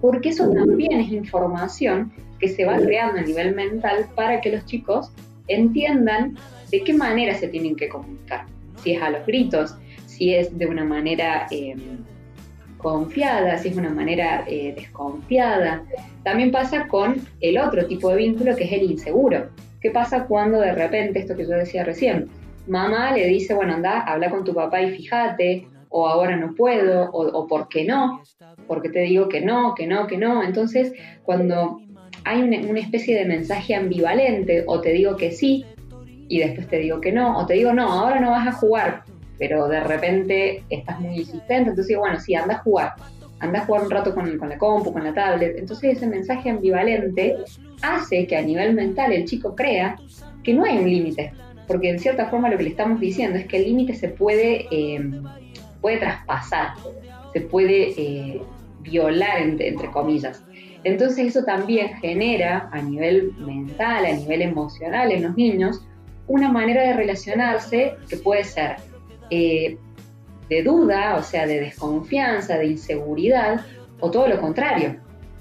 [0.00, 4.64] porque eso también es información que se va creando a nivel mental para que los
[4.66, 5.10] chicos
[5.48, 6.36] entiendan
[6.70, 8.46] de qué manera se tienen que comunicar.
[8.84, 9.74] Si es a los gritos,
[10.06, 11.74] si es de una manera eh,
[12.84, 15.82] confiada, si es una manera eh, desconfiada.
[16.22, 19.48] También pasa con el otro tipo de vínculo que es el inseguro.
[19.80, 22.28] ¿Qué pasa cuando de repente, esto que yo decía recién,
[22.66, 27.10] mamá le dice, bueno, anda, habla con tu papá y fíjate, o ahora no puedo,
[27.10, 28.20] o, por qué no,
[28.66, 30.42] porque te digo que no, que no, que no.
[30.42, 31.80] Entonces, cuando
[32.24, 35.64] hay una especie de mensaje ambivalente, o te digo que sí,
[36.28, 39.04] y después te digo que no, o te digo no, ahora no vas a jugar,
[39.38, 42.94] pero de repente estás muy insistente, entonces bueno, sí, anda a jugar,
[43.40, 46.50] anda a jugar un rato con, con la compu, con la tablet, entonces ese mensaje
[46.50, 47.36] ambivalente
[47.82, 49.96] hace que a nivel mental el chico crea
[50.42, 51.32] que no hay un límite,
[51.66, 54.66] porque en cierta forma lo que le estamos diciendo es que el límite se puede,
[54.70, 55.10] eh,
[55.80, 56.74] puede traspasar,
[57.32, 58.40] se puede eh,
[58.80, 60.44] violar, entre, entre comillas.
[60.84, 65.80] Entonces eso también genera a nivel mental, a nivel emocional en los niños,
[66.26, 68.76] una manera de relacionarse que puede ser
[69.30, 69.76] eh,
[70.48, 73.64] de duda, o sea, de desconfianza, de inseguridad,
[74.00, 74.96] o todo lo contrario,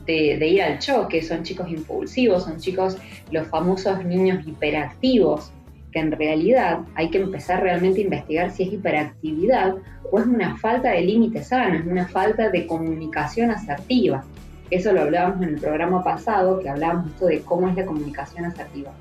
[0.06, 1.22] de, ir al choque.
[1.22, 2.98] Son chicos impulsivos, son chicos,
[3.32, 5.52] los famosos niños hiperactivos,
[5.92, 9.76] que en realidad hay que empezar realmente a investigar si es hiperactividad
[10.12, 14.24] o es una falta de límites sanos, una falta de comunicación asertiva.
[14.72, 18.46] Eso lo hablábamos en el programa pasado, que hablábamos esto de cómo es la comunicación
[18.46, 18.92] asertiva.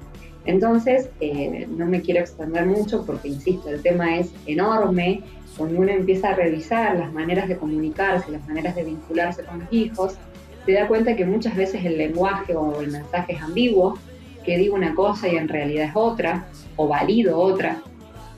[0.45, 5.23] Entonces, eh, no me quiero extender mucho porque, insisto, el tema es enorme.
[5.57, 9.73] Cuando uno empieza a revisar las maneras de comunicarse, las maneras de vincularse con los
[9.73, 10.17] hijos,
[10.65, 13.99] se da cuenta que muchas veces el lenguaje o el mensaje es ambiguo,
[14.45, 17.83] que digo una cosa y en realidad es otra, o valido otra,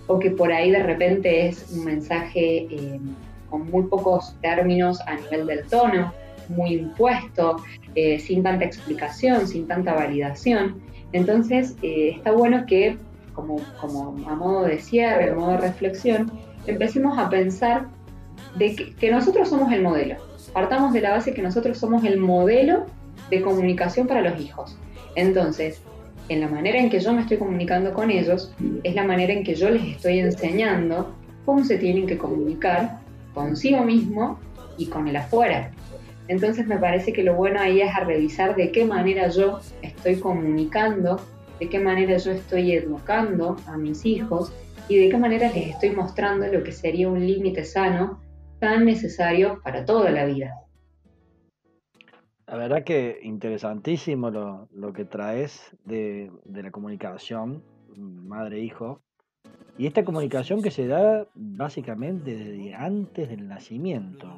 [0.06, 3.00] o que por ahí de repente es un mensaje eh,
[3.48, 6.12] con muy pocos términos a nivel del tono,
[6.48, 7.56] muy impuesto,
[7.94, 10.82] eh, sin tanta explicación, sin tanta validación.
[11.14, 12.98] Entonces, eh, está bueno que,
[13.34, 13.60] como,
[14.26, 16.30] a modo de cierre, a modo de reflexión,
[16.66, 17.86] empecemos a pensar
[18.56, 20.16] de que, nosotros somos el modelo.
[20.52, 22.86] Partamos de la base que nosotros somos el modelo
[23.30, 24.76] de comunicación para los hijos.
[25.14, 25.80] Entonces,
[26.28, 28.52] en la manera en que yo me estoy comunicando con ellos,
[28.82, 32.98] es la manera en que yo les estoy enseñando cómo se tienen que comunicar
[33.34, 34.40] consigo mismo
[34.78, 35.70] y con el afuera.
[36.28, 40.16] Entonces me parece que lo bueno ahí es a revisar de qué manera yo estoy
[40.16, 41.20] comunicando,
[41.60, 44.52] de qué manera yo estoy educando a mis hijos
[44.88, 48.20] y de qué manera les estoy mostrando lo que sería un límite sano
[48.58, 50.54] tan necesario para toda la vida.
[52.46, 57.62] La verdad que interesantísimo lo, lo que traes de, de la comunicación
[57.96, 59.00] madre-hijo.
[59.76, 64.28] Y esta comunicación que se da básicamente desde antes del nacimiento.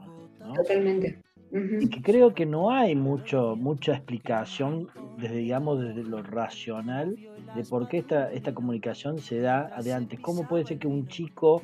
[0.55, 1.25] Totalmente.
[1.53, 7.16] Y que creo que no hay mucho, mucha explicación desde, digamos, desde lo racional
[7.55, 10.20] de por qué esta, esta comunicación se da de antes.
[10.20, 11.62] ¿Cómo puede ser que un chico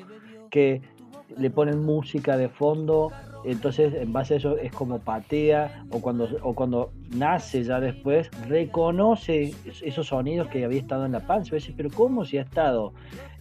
[0.51, 0.80] que
[1.37, 3.11] le ponen música de fondo,
[3.45, 8.30] entonces en base a eso es como patea, o cuando, o cuando nace ya después,
[8.49, 11.57] reconoce esos sonidos que había estado en la panza.
[11.76, 12.93] pero ¿cómo si ha estado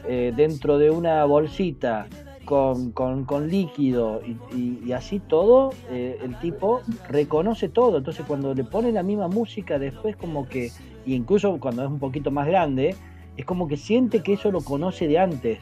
[0.08, 2.08] eh, dentro de una bolsita
[2.52, 4.20] con, con, líquido
[4.54, 8.00] y, así todo, eh, el tipo reconoce todo.
[8.00, 10.70] Entonces cuando le pone la misma música después como que,
[11.06, 12.94] incluso cuando es un poquito más grande,
[13.38, 15.60] es como que siente que eso lo conoce de antes.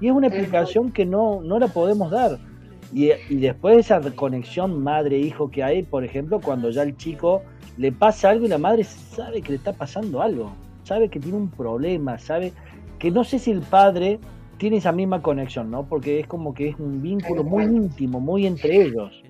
[0.00, 2.40] Y es una explicación que no, no la podemos dar.
[2.92, 7.42] Y, y después esa conexión madre-hijo que hay, por ejemplo, cuando ya el chico
[7.76, 10.50] le pasa algo y la madre sabe que le está pasando algo,
[10.82, 12.52] sabe que tiene un problema, sabe
[12.98, 14.18] que no sé si el padre
[14.62, 15.88] tiene esa misma conexión, ¿no?
[15.88, 19.20] Porque es como que es un vínculo muy íntimo, muy entre ellos.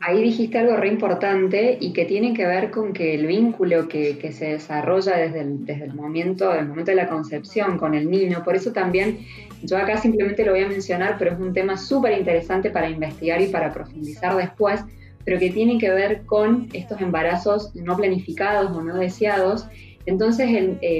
[0.00, 4.18] Ahí dijiste algo re importante y que tiene que ver con que el vínculo que,
[4.18, 8.10] que se desarrolla desde el, desde el momento, el momento de la concepción con el
[8.10, 9.18] niño, por eso también
[9.62, 13.40] yo acá simplemente lo voy a mencionar, pero es un tema súper interesante para investigar
[13.40, 14.80] y para profundizar después,
[15.24, 19.68] pero que tiene que ver con estos embarazos no planificados o no deseados
[20.06, 20.48] entonces,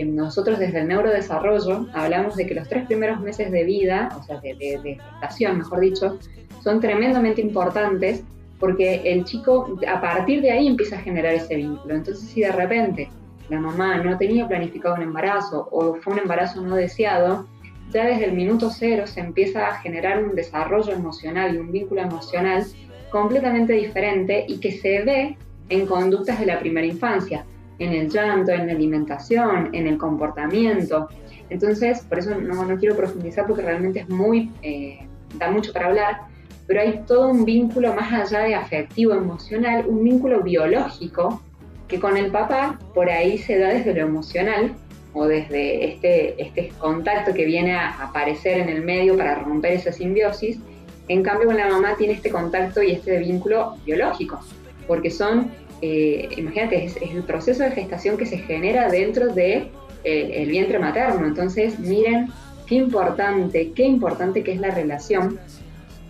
[0.06, 4.40] nosotros desde el neurodesarrollo hablamos de que los tres primeros meses de vida, o sea,
[4.40, 6.18] de, gestación, mejor dicho,
[6.62, 8.22] son tremendamente importantes
[8.58, 11.94] porque el chico a partir de ahí empieza a generar ese vínculo.
[11.94, 13.08] Entonces, si de repente
[13.48, 17.46] la mamá no tenía planificado un embarazo o fue un embarazo no deseado,
[17.90, 22.02] ya desde el minuto cero se empieza a generar un desarrollo emocional y un vínculo
[22.02, 22.64] emocional
[23.10, 25.38] completamente diferente y que se ve
[25.70, 27.46] en conductas de la primera infancia
[27.80, 31.08] en el llanto, en la alimentación, en el comportamiento.
[31.48, 35.00] Entonces, por eso no, no quiero profundizar porque realmente es muy, eh,
[35.36, 36.20] da mucho para hablar,
[36.66, 41.42] pero hay todo un vínculo más allá de afectivo, emocional, un vínculo biológico
[41.88, 44.74] que con el papá por ahí se da desde lo emocional
[45.12, 49.90] o desde este, este contacto que viene a aparecer en el medio para romper esa
[49.90, 50.60] simbiosis.
[51.08, 54.38] En cambio, con la mamá tiene este contacto y este vínculo biológico,
[54.86, 55.50] porque son
[55.82, 59.70] eh, imagínate, es, el proceso de gestación que se genera dentro de,
[60.04, 61.26] eh, el vientre materno.
[61.26, 62.28] Entonces, miren
[62.66, 65.38] qué importante, qué importante que es la relación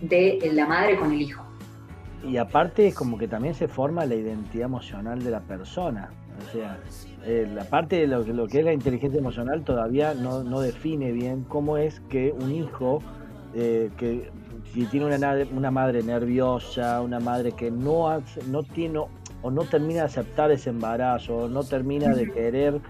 [0.01, 1.45] de la madre con el hijo.
[2.27, 6.11] Y aparte es como que también se forma la identidad emocional de la persona.
[6.47, 6.79] O sea,
[7.25, 11.13] eh, la parte de lo, lo, que es la inteligencia emocional todavía no, no define
[11.13, 13.03] bien cómo es que un hijo
[13.53, 14.31] que
[14.73, 19.01] si tiene una, una madre nerviosa, una madre que no, no tiene
[19.43, 22.81] o no termina de aceptar ese embarazo, o no termina de querer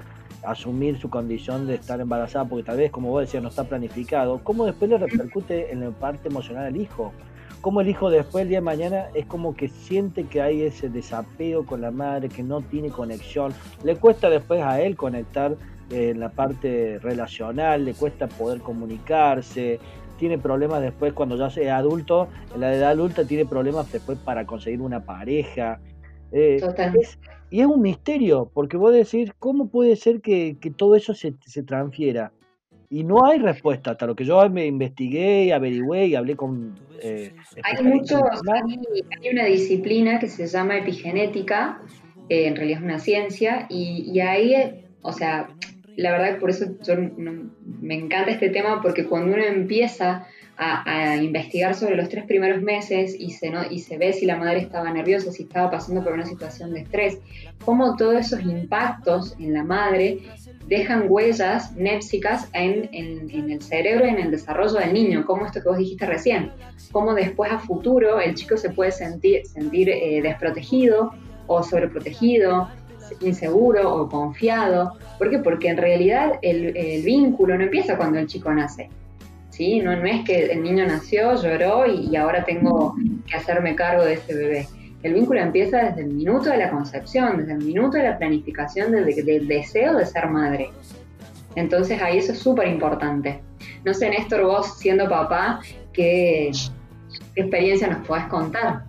[0.43, 4.41] asumir su condición de estar embarazada, porque tal vez, como vos decías, no está planificado,
[4.43, 7.13] ¿cómo después le repercute en la parte emocional al hijo?
[7.61, 10.89] ¿Cómo el hijo después, el día de mañana, es como que siente que hay ese
[10.89, 13.53] desapego con la madre, que no tiene conexión?
[13.85, 15.57] Le cuesta después a él conectar
[15.91, 19.79] en la parte relacional, le cuesta poder comunicarse,
[20.19, 24.47] tiene problemas después cuando ya sea adulto, en la edad adulta tiene problemas después para
[24.47, 25.81] conseguir una pareja.
[26.33, 26.61] Eh,
[27.51, 31.63] y es un misterio, porque vos decís, ¿cómo puede ser que, todo eso se, se,
[31.63, 32.33] transfiera?
[32.89, 36.79] Y no hay respuesta, hasta lo que yo me investigué, averigüé y hablé con...
[37.03, 38.21] Eh, hay muchos,
[38.53, 41.81] hay, una disciplina que se llama epigenética,
[42.29, 45.49] eh, en realidad es una ciencia, y, y ahí, o sea,
[45.97, 50.27] la verdad que por eso yo, me encanta este tema, porque cuando uno empieza
[50.63, 55.33] a, investigar sobre los tres primeros meses y se, ve si la madre estaba nerviosa,
[55.33, 57.19] si estaba pasando por una situación de estrés,
[57.65, 60.19] cómo todos esos impactos en la madre
[60.67, 65.69] dejan huellas népsicas en, el cerebro y en el desarrollo del niño, como esto que
[65.69, 66.53] vos dijiste recién,
[66.93, 71.13] cómo después a futuro el chico se puede sentir, eh, desprotegido
[71.47, 72.69] o sobreprotegido,
[73.21, 74.99] inseguro o confiado.
[75.19, 75.39] ¿Por qué?
[75.39, 78.91] Porque en realidad el vínculo no empieza cuando el chico nace
[79.83, 82.95] no, es que el niño nació, lloró y, ahora tengo
[83.27, 84.67] que hacerme cargo de ese bebé.
[85.03, 88.93] El vínculo empieza desde el minuto de la concepción, desde el minuto de la planificación
[88.93, 90.71] del, deseo de ser madre.
[91.57, 93.41] Entonces ahí eso es súper importante.
[93.85, 95.61] No sé, Néstor, vos siendo papá,
[95.93, 96.51] ¿qué,
[97.35, 98.85] ¿Qué experiencia nos podés contar?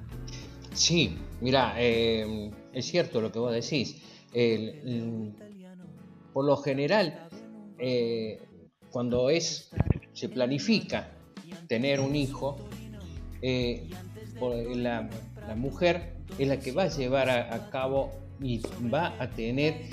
[0.73, 4.01] Sí, mira, eh, es cierto lo que vos decís.
[6.33, 7.27] por lo general,
[7.77, 8.39] eh,
[8.89, 9.69] cuando es,
[10.13, 11.11] se planifica
[11.67, 12.57] tener un hijo,
[13.41, 13.89] eh,
[14.75, 15.09] la,
[15.55, 18.61] mujer es la que va a llevar a, cabo y
[18.93, 19.89] va a tener,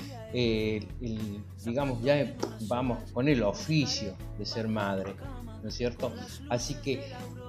[1.65, 2.35] digamos, ya
[2.67, 5.13] vamos con el oficio de ser madre,
[5.61, 6.13] ¿no es cierto?
[6.49, 7.03] Así que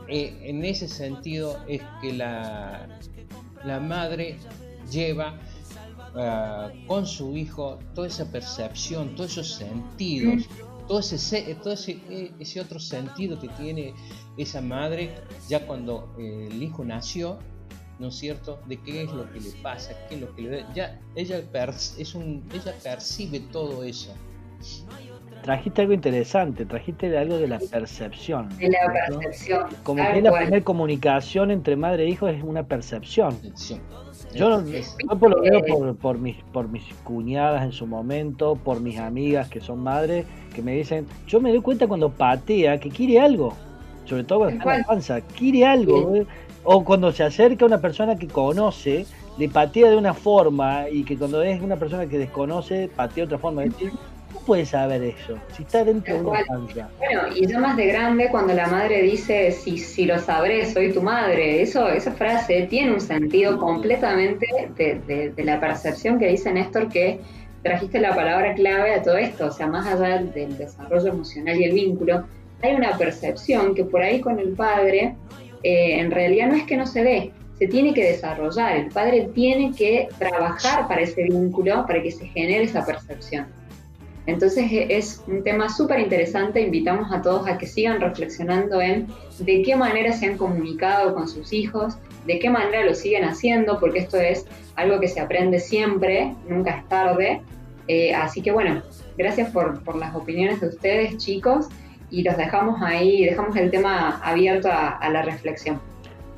[0.08, 2.88] en ese sentido es que la,
[3.64, 4.36] la madre
[4.90, 5.38] lleva
[6.14, 10.44] ah, con su hijo toda esa percepción, todos esos sentidos,
[10.90, 13.94] todo ese, todo e, ese, otro sentido que tiene
[14.36, 15.14] esa madre
[15.48, 17.38] ya cuando eh, el hijo nació,
[18.00, 18.58] ¿no es cierto?
[18.66, 21.44] De qué es lo que le pasa, qué es lo que le ya ella
[21.96, 24.12] es un, ella percibe todo eso.
[25.44, 28.48] Trajiste algo interesante, trajiste algo de la percepción.
[28.58, 29.68] De la percepción.
[29.84, 33.38] Como que la primera comunicación entre madre e hijo es una percepción.
[34.34, 38.80] Yo, no, por lo veo por, por, mis, por mis cuñadas en su momento, por
[38.80, 40.24] mis amigas que son madres,
[40.54, 43.54] que me dicen, yo me doy cuenta cuando patea que quiere algo,
[44.04, 46.14] sobre todo cuando está en la panza, quiere algo.
[46.14, 46.26] ¿eh?
[46.62, 49.06] O cuando se acerca a una persona que conoce,
[49.38, 53.22] le patea de una forma y que cuando es una persona que desconoce, patea de
[53.22, 53.64] otra forma.
[53.64, 53.92] Es decir,
[54.50, 55.38] ¿Cómo puedes saber eso?
[55.52, 56.88] Si está dentro de una panza.
[56.98, 60.92] Bueno, y ya más de grande, cuando la madre dice, si, si lo sabré, soy
[60.92, 64.44] tu madre, eso, esa frase tiene un sentido completamente
[64.74, 67.20] de, de, la percepción que dice Néstor que
[67.62, 71.62] trajiste la palabra clave a todo esto, o sea, más allá del desarrollo emocional y
[71.66, 72.24] el vínculo,
[72.60, 75.14] hay una percepción que por ahí con el padre,
[75.62, 79.30] eh, en realidad no es que no se ve, se tiene que desarrollar, el padre
[79.32, 83.59] tiene que trabajar para ese vínculo, para que se genere esa percepción.
[84.26, 89.06] Entonces e, es un tema súper interesante, invitamos a todos a que sigan reflexionando en
[89.38, 91.96] de qué manera se han comunicado con sus hijos,
[92.26, 94.46] de qué manera lo siguen haciendo, porque esto es
[94.76, 97.42] algo que se aprende siempre, nunca es tarde.
[97.88, 98.82] Eh, así que bueno,
[99.16, 101.66] gracias por, las opiniones de ustedes chicos
[102.10, 105.89] y los dejamos ahí, dejamos el tema abierto a la reflexión.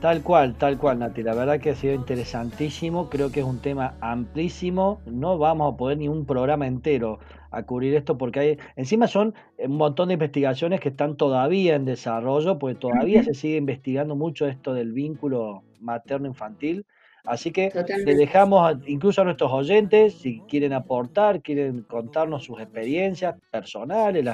[0.03, 1.23] Tal cual, tal cual, Nati.
[1.23, 3.09] La verdad que ha sido interesantísimo.
[3.09, 5.01] Creo que es un tema amplísimo.
[5.07, 7.21] No vamos a poder ni un programa entero
[7.53, 11.85] a cubrir esto porque hay, encima son un montón de investigaciones que están todavía en
[11.85, 16.85] desarrollo, porque todavía se sigue investigando mucho esto del vínculo materno-infantil.
[17.25, 17.71] Así que
[18.05, 24.25] le dejamos incluso a nuestros oyentes, si quieren aportar, quieren contarnos sus experiencias personales,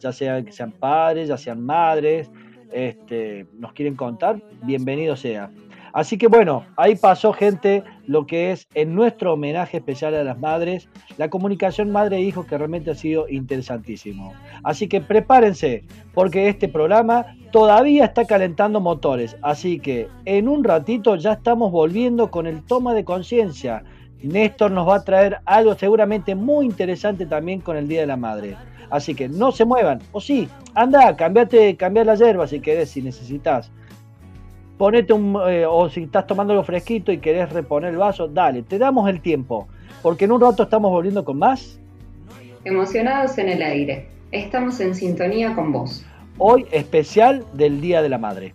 [0.00, 2.28] ya sean que sean padres, ya sean madres,
[2.72, 5.50] este, nos quieren contar, bienvenido sea.
[5.92, 10.38] Así que bueno, ahí pasó gente lo que es en nuestro homenaje especial a las
[10.38, 14.34] madres, la comunicación madre-hijo que realmente ha sido interesantísimo.
[14.62, 21.16] Así que prepárense porque este programa todavía está calentando motores, así que en un ratito
[21.16, 23.82] ya estamos volviendo con el toma de conciencia.
[24.22, 28.16] Néstor nos va a traer algo seguramente muy interesante también con el Día de la
[28.16, 28.56] Madre.
[28.90, 30.00] Así que no se muevan.
[30.12, 33.70] O sí, anda, cambiate, cambiar la hierba si querés, si necesitas.
[34.78, 38.62] Ponete un, eh, o si estás tomando lo fresquito y querés reponer el vaso, dale,
[38.62, 39.66] te damos el tiempo.
[40.02, 41.80] Porque en un rato estamos volviendo con más.
[42.64, 44.08] Emocionados en el aire.
[44.30, 46.04] Estamos en sintonía con vos.
[46.38, 48.54] Hoy especial del Día de la Madre.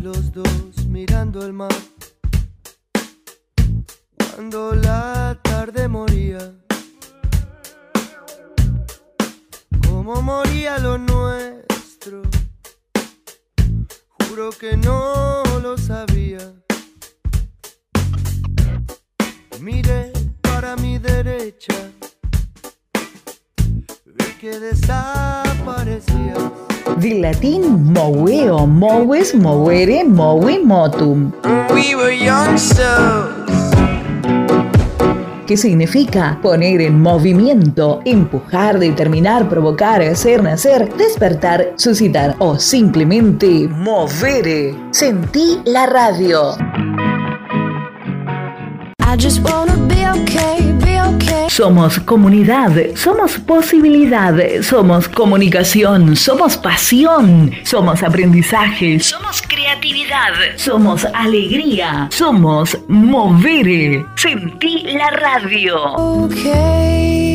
[0.00, 1.74] Los dos mirando el mar
[4.34, 6.54] cuando la tarde moría.
[9.88, 12.22] Como moría lo nuestro,
[14.20, 16.54] juro que no lo sabía.
[19.60, 21.74] Miré para mi derecha,
[24.06, 31.32] vi que desaparecías del latín moveo, moves, movere, movi, motum.
[35.46, 44.74] ¿Qué significa poner en movimiento, empujar, determinar, provocar, hacer, nacer, despertar, suscitar o simplemente mover.
[44.90, 46.54] Sentí la radio.
[51.48, 62.76] Somos comunidad, somos posibilidad, somos comunicación, somos pasión, somos aprendizaje, somos creatividad, somos alegría, somos
[62.86, 64.04] mover.
[64.16, 65.94] Sentí la radio.
[65.94, 67.27] Okay.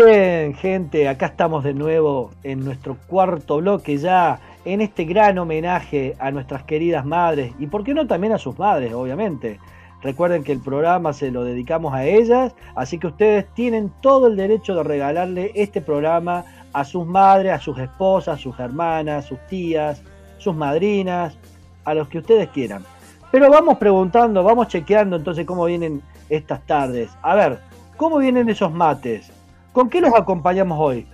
[0.00, 1.08] Gente?
[1.08, 6.62] Acá estamos de nuevo en nuestro cuarto bloque ya, en este gran homenaje a nuestras
[6.62, 9.58] queridas madres y por qué no también a sus madres, obviamente.
[10.02, 14.36] Recuerden que el programa se lo dedicamos a ellas, así que ustedes tienen todo el
[14.36, 20.02] derecho de regalarle este programa a sus madres, a sus esposas, sus hermanas, sus tías,
[20.38, 21.36] sus madrinas,
[21.84, 22.84] a los que ustedes quieran.
[23.32, 27.10] Pero vamos preguntando, vamos chequeando entonces cómo vienen estas tardes.
[27.22, 27.58] A ver,
[27.96, 29.32] ¿cómo vienen esos mates?
[29.78, 31.06] ¿Con qué los acompañamos hoy?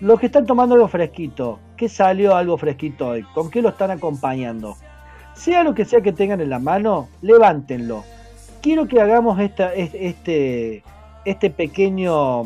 [0.00, 3.24] Los que están tomando algo fresquito, ¿qué salió algo fresquito hoy?
[3.34, 4.74] ¿Con qué lo están acompañando?
[5.34, 8.02] Sea lo que sea que tengan en la mano, levántenlo.
[8.62, 10.82] Quiero que hagamos esta, este,
[11.26, 12.44] este, pequeño,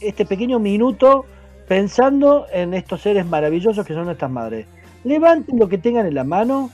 [0.00, 1.24] este pequeño minuto
[1.68, 4.66] pensando en estos seres maravillosos que son nuestras madres.
[5.04, 6.68] Levanten lo que tengan en la mano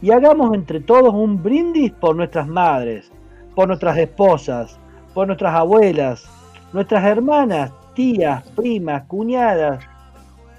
[0.00, 3.12] y hagamos entre todos un brindis por nuestras madres,
[3.54, 4.78] por nuestras esposas,
[5.12, 6.37] por nuestras abuelas,
[6.72, 9.84] nuestras hermanas, tías, primas, cuñadas,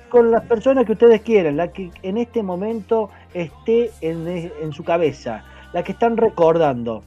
[0.09, 4.83] con las personas que ustedes quieran, la que en este momento esté en, en su
[4.83, 7.03] cabeza, la que están recordando.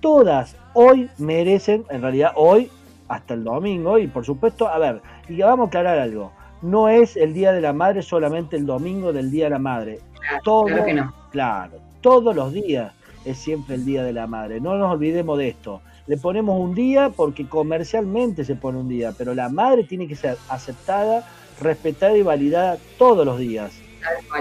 [0.00, 2.68] Todas hoy merecen, en realidad hoy,
[3.08, 6.32] hasta el domingo, y por supuesto, a ver, y vamos a aclarar algo,
[6.62, 10.00] no es el Día de la Madre solamente el domingo del Día de la Madre.
[10.44, 11.14] Todo, claro que no.
[11.30, 12.92] Claro, todos los días
[13.24, 14.60] es siempre el Día de la Madre.
[14.60, 19.12] No nos olvidemos de esto le ponemos un día porque comercialmente se pone un día,
[19.16, 21.28] pero la madre tiene que ser aceptada,
[21.60, 23.72] respetada y validada todos los días.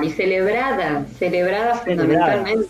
[0.02, 2.68] Y celebrada, celebrada, fundamentalmente.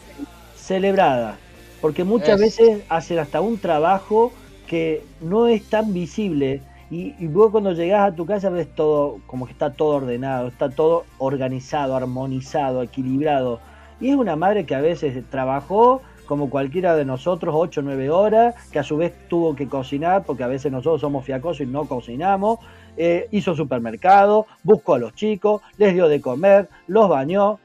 [0.56, 1.38] Celebrada,
[1.80, 4.34] porque muchas veces hacen hasta un trabajo
[4.68, 9.20] que no es tan visible y, y, luego cuando llegas a tu casa ves todo
[9.26, 13.62] como que está todo ordenado, está todo organizado, armonizado, equilibrado.
[14.02, 16.02] Y es una madre que a veces trabajó
[16.32, 20.24] como cualquiera de nosotros, 8 o 9 horas, que a su vez tuvo que cocinar,
[20.24, 22.60] porque a veces nosotros somos fiacosos y no cocinamos,
[22.96, 27.60] eh, hizo supermercado, buscó a los chicos, les dio de comer, los bañó,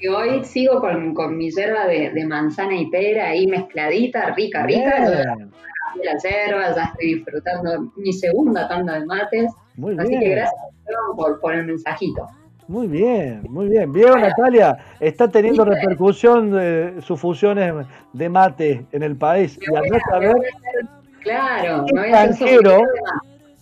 [0.00, 4.62] que hoy sigo con, con mi yerba de, de, manzana y pera ahí mezcladita, rica,
[4.64, 4.98] rica.
[6.02, 9.52] la yerba, ya estoy disfrutando mi segunda tanda de mates.
[9.76, 10.60] Muy Así que gracias
[11.16, 12.26] por, por el mensajito.
[12.70, 13.92] Muy bien, muy bien.
[13.92, 19.58] Vieron, Natalia, está teniendo repercusión de sus fusiones de mate en el país.
[19.60, 20.36] Y al saber,
[21.20, 22.82] claro, extranjero,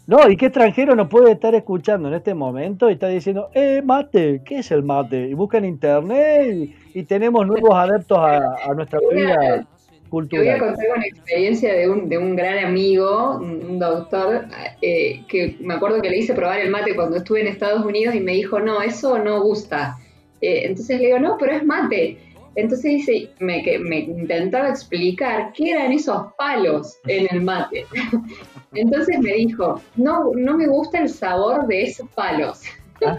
[0.09, 3.83] no, ¿y qué extranjero nos puede estar escuchando en este momento y está diciendo, eh,
[3.85, 5.29] mate, ¿qué es el mate?
[5.29, 9.67] Y busca en internet y, tenemos nuevos adeptos a, nuestra vida
[10.09, 10.47] cultural.
[10.47, 14.47] Te voy a contar una experiencia de un, de un gran amigo, un, doctor,
[14.81, 18.15] eh, que me acuerdo que le hice probar el mate cuando estuve en Estados Unidos
[18.15, 19.99] y me dijo, no, eso no gusta.
[20.41, 22.17] Eh, entonces le digo, no, pero es mate.
[22.59, 27.87] Entonces dice, me, me intentaba explicar qué eran esos palos en el mate.
[28.75, 32.63] Entonces me dijo, no, no me gusta el sabor de esos palos.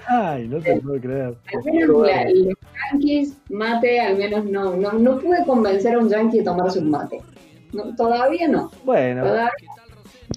[0.07, 1.37] Ay, no te puedo creer.
[1.53, 2.09] Al menos los
[2.91, 6.91] yankees, mate, al menos no, no, no pude convencer a un yankee de tomarse un
[6.91, 7.21] mate.
[7.95, 8.69] todavía no.
[8.83, 9.23] Bueno.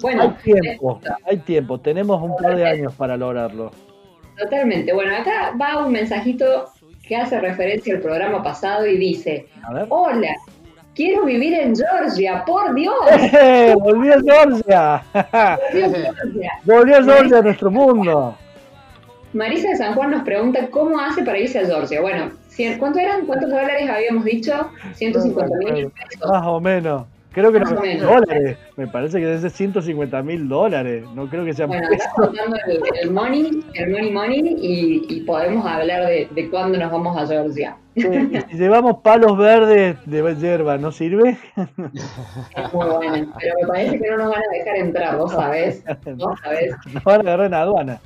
[0.01, 3.73] Bueno, hay tiempo, hay tiempo, tenemos un par de años para lograrlo.
[4.39, 4.93] Totalmente.
[4.93, 6.67] Bueno, acá va un mensajito
[7.03, 9.47] que hace referencia al programa pasado y dice,
[9.89, 10.35] hola,
[10.95, 12.95] quiero vivir en Georgia, por Dios.
[13.33, 13.75] ¡Eh!
[13.79, 15.03] Volvió Georgia.
[16.65, 18.37] Volvió a Georgia a nuestro mundo.
[19.33, 22.03] Marisa de San Juan nos pregunta cómo hace para irse a Georgia.
[22.03, 22.31] Bueno,
[22.79, 23.25] ¿cuánto eran?
[23.27, 24.71] ¿Cuántos dólares habíamos dicho?
[24.95, 26.31] 150 mil pesos.
[26.31, 27.05] Más o menos.
[27.33, 28.59] Creo que no dólares.
[28.77, 31.05] Me parece que debe ser 150 mil dólares.
[31.15, 32.57] No creo que sea Bueno, estás contando
[33.01, 37.77] el, money, el money money y, podemos hablar de, de, cuándo nos vamos a Georgia.
[37.95, 41.37] si llevamos palos verdes de hierba, ¿no sirve?
[41.57, 45.85] Es muy bueno, pero me parece que no nos van a dejar entrar, vos sabés.
[46.17, 46.75] Vos sabés.
[46.93, 48.01] Nos van a agarrar en aduana.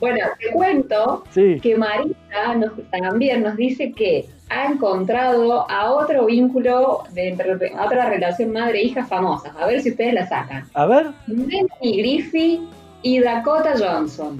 [0.00, 7.02] Bueno, te cuento que Marisa nos, también nos dice que ha encontrado a otro vínculo,
[7.12, 9.52] de a otra relación madre-hija famosa.
[9.58, 10.64] A ver si ustedes la sacan.
[10.74, 11.06] A ver.
[11.26, 12.62] Melanie Griffith
[13.02, 14.38] y Dakota Johnson.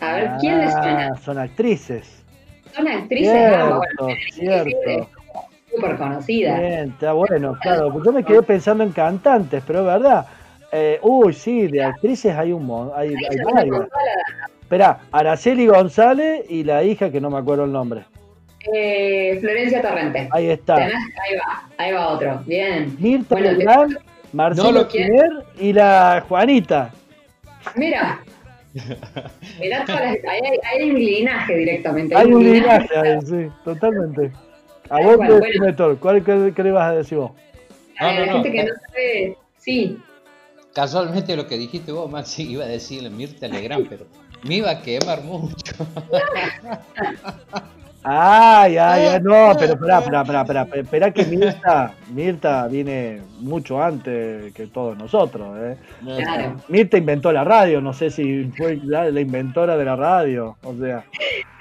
[0.00, 1.22] A ver, ¿quién ¿quiénes son?
[1.22, 2.22] Son actrices.
[2.74, 5.08] Son actrices, cierto, ah, cierto.
[5.74, 6.60] Súper conocidas.
[6.60, 8.04] Bien, está bueno, claro.
[8.04, 10.26] Yo me quedé pensando en cantantes, pero es verdad.
[10.70, 12.98] Eh, uy, sí, de actrices hay un montón.
[12.98, 13.88] Hay, hay varias.
[14.60, 18.04] Espera, Araceli González y la hija que no me acuerdo el nombre.
[18.72, 20.28] Eh, Florencia Torrente.
[20.32, 20.76] Ahí está.
[20.76, 22.42] Ahí va, ahí va otro.
[22.46, 22.96] Bien.
[22.98, 23.98] Mirta bueno,
[24.32, 24.88] Marcelo no
[25.58, 26.92] y la Juanita.
[27.76, 28.20] Mira.
[29.60, 30.18] Mirá todas hay,
[30.62, 32.14] hay, un linaje directamente.
[32.14, 34.30] Hay, un linaje, ahí, sí, totalmente.
[34.90, 35.98] A vos, bueno, bueno.
[35.98, 37.32] ¿cuál qué, le vas a decir vos?
[37.98, 39.98] A la gente que no sabe, sí,
[40.74, 44.06] Casualmente lo que dijiste vos, Maxi, iba a decirle Mirta Legrand, pero
[44.44, 45.74] me iba a quemar mucho.
[48.10, 53.82] Ay, ay, ay, no, pero espera, espera, espera, espera, espera que Mirta, Mirta viene mucho
[53.82, 55.76] antes que todos nosotros, ¿eh?
[56.68, 61.04] Mirta inventó la radio, no sé si fue la, inventora de la radio, o sea.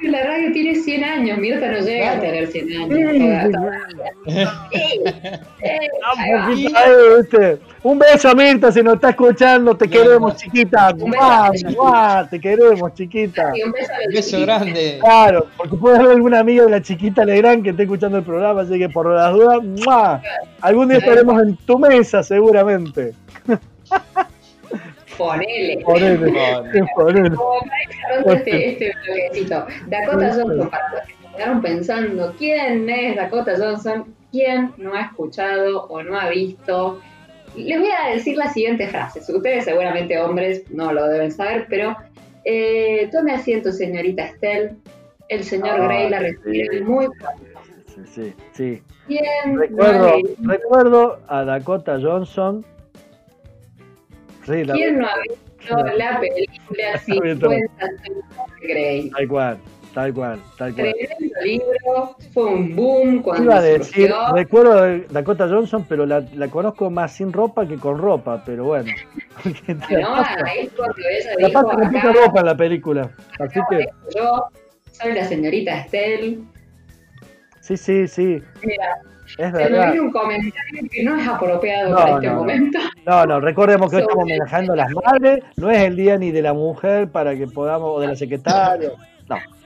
[0.01, 3.51] La radio tiene 100 años, Mirta no llega a tener 100 años.
[7.87, 10.93] Un beso, Mirta, si nos está escuchando, te queremos, chiquita.
[12.29, 13.53] Te queremos, chiquita.
[13.65, 13.73] Un
[14.11, 14.99] beso, grande.
[14.99, 18.63] Claro, porque puede haber alguna amiga de la chiquita Legrand que esté escuchando el programa,
[18.63, 20.21] así que por las dudas,
[20.59, 23.13] algún día estaremos en tu mesa, seguramente.
[25.17, 25.81] Ponele.
[25.85, 26.33] Ponele.
[26.93, 27.29] Ponele.
[27.37, 27.61] Como
[28.25, 29.65] para este, este bloquecito.
[29.85, 34.13] Dakota Johnson, para los que quedaron pensando, ¿quién es Dakota Johnson?
[34.29, 36.99] ¿Quién no ha escuchado o no ha visto?
[37.57, 39.27] Les voy a decir las siguientes frases.
[39.29, 41.95] Ustedes seguramente hombres no lo deben saber, pero
[42.45, 44.75] eh, tome asiento, señorita Estelle.
[45.29, 47.07] El señor ah, Grey la recibe muy
[47.87, 48.83] Sí, sí, sí.
[49.07, 52.63] Bien, recuerdo, recuerdo a Dakota Johnson
[54.47, 57.69] ¿Quién no ha visto la película 50 de
[58.61, 59.09] Grey?
[59.09, 59.57] Tal cual,
[59.97, 60.93] tal cual, tal cual.
[60.93, 66.23] Tremendo libro, fue un boom cuando Iba a decir, recuerdo a Dakota Johnson, pero la,
[66.35, 68.91] la, conozco más sin ropa que con ropa, pero bueno.
[69.67, 73.87] no, ahí cuando ella la dijo pasa con ropa en la película, así que...
[74.15, 74.43] Yo
[74.91, 76.41] soy la señorita Estelle.
[77.61, 78.39] Sí, sí, sí.
[78.63, 82.77] Mira, es Se me viene un comentario que no es apropiado para este momento.
[83.03, 86.29] No, no, recordemos que hoy estamos manejando a las madres, no es el día ni
[86.29, 88.91] de la mujer para que podamos, o de la secretaria,
[89.27, 89.56] no.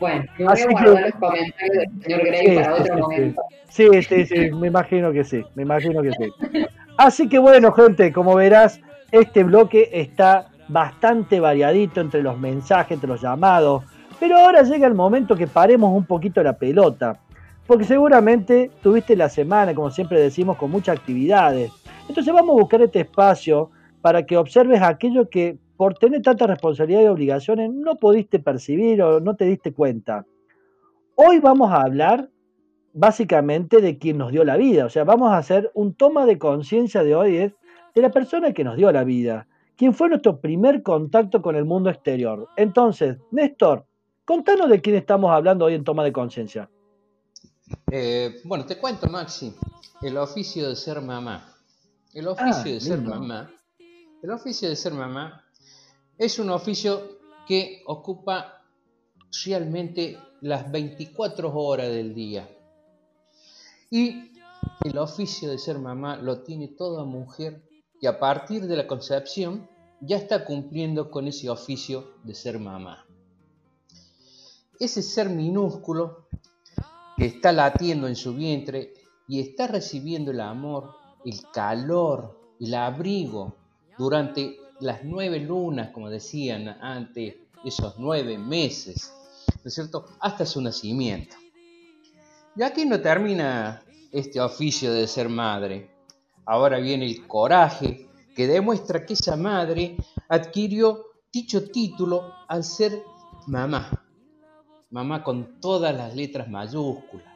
[0.00, 3.42] Bueno, me voy a guardar los comentarios del señor Grey para otro momento.
[3.68, 6.32] Sí, sí, sí, me imagino que sí, me imagino que sí.
[6.96, 8.80] Así que bueno, gente, como verás,
[9.12, 13.84] este bloque está bastante variadito entre los mensajes, entre los llamados,
[14.18, 17.18] pero ahora llega el momento que paremos un poquito la pelota
[17.70, 21.70] porque seguramente tuviste la semana, como siempre decimos, con muchas actividades.
[22.08, 23.70] Entonces vamos a buscar este espacio
[24.00, 29.18] para que observes aquello que por tener tanta responsabilidad y obligaciones no pudiste percibir o
[29.18, 30.26] no te diste cuenta.
[31.14, 32.28] Hoy vamos a hablar
[32.92, 36.38] básicamente de quien nos dio la vida, o sea, vamos a hacer un toma de
[36.38, 40.82] conciencia de hoy de la persona que nos dio la vida, quien fue nuestro primer
[40.82, 42.46] contacto con el mundo exterior.
[42.58, 43.86] Entonces, Néstor,
[44.26, 46.68] contanos de quién estamos hablando hoy en toma de conciencia.
[47.90, 49.54] Eh, bueno, te cuento, Maxi,
[50.02, 51.54] el oficio de ser mamá.
[52.12, 53.50] El ah, oficio de ser mamá.
[54.22, 55.46] El oficio de ser mamá
[56.20, 57.18] es un oficio
[57.48, 58.62] que ocupa
[59.42, 62.46] realmente las 24 horas del día.
[63.90, 64.30] Y
[64.84, 67.62] el oficio de ser mamá lo tiene toda mujer
[67.98, 69.66] que a partir de la concepción
[70.02, 73.06] ya está cumpliendo con ese oficio de ser mamá.
[74.78, 76.26] Ese ser minúsculo
[77.16, 78.92] que está latiendo en su vientre
[79.26, 80.90] y está recibiendo el amor,
[81.24, 83.56] el calor, el abrigo
[83.96, 89.12] durante las nueve lunas, como decían antes, esos nueve meses
[89.62, 91.36] ¿no es cierto?, hasta su nacimiento.
[92.56, 95.90] Y aquí no termina este oficio de ser madre.
[96.46, 99.96] Ahora viene el coraje que demuestra que esa madre
[100.28, 103.02] adquirió dicho título al ser
[103.46, 104.06] mamá.
[104.90, 107.32] Mamá con todas las letras mayúsculas,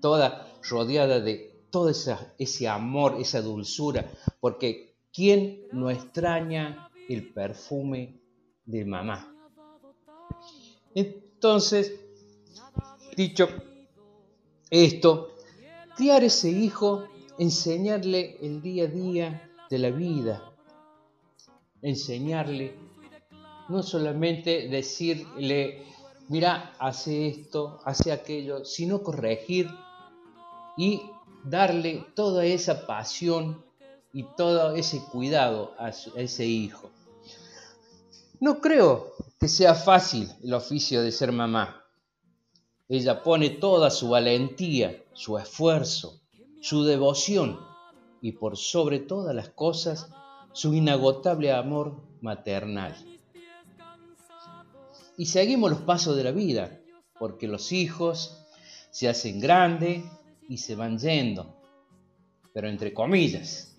[0.00, 4.08] toda rodeada de todo ese amor, esa dulzura,
[4.40, 8.20] porque ¿quién no extraña el perfume
[8.66, 9.32] de mamá?
[10.92, 12.00] Entonces,
[13.16, 13.48] dicho
[14.68, 15.34] esto,
[15.96, 17.04] criar ese hijo,
[17.38, 20.52] enseñarle el día a día de la vida,
[21.80, 22.74] enseñarle,
[23.68, 25.84] no solamente decirle,
[26.28, 29.68] mira, hace esto, hace aquello, sino corregir
[30.76, 31.02] y
[31.44, 33.64] darle toda esa pasión
[34.14, 36.88] y todo ese cuidado a, ese hijo.
[38.38, 41.84] No creo que sea fácil el oficio de ser mamá.
[42.88, 46.20] Ella pone toda su valentía, su esfuerzo,
[46.60, 47.58] su devoción
[48.22, 50.08] y por sobre todas las cosas
[50.52, 52.94] su inagotable amor maternal.
[55.16, 56.80] Y seguimos los pasos de la vida,
[57.18, 58.46] porque los hijos
[58.92, 60.04] se hacen grandes
[60.48, 61.56] y se van yendo,
[62.52, 63.73] pero entre comillas,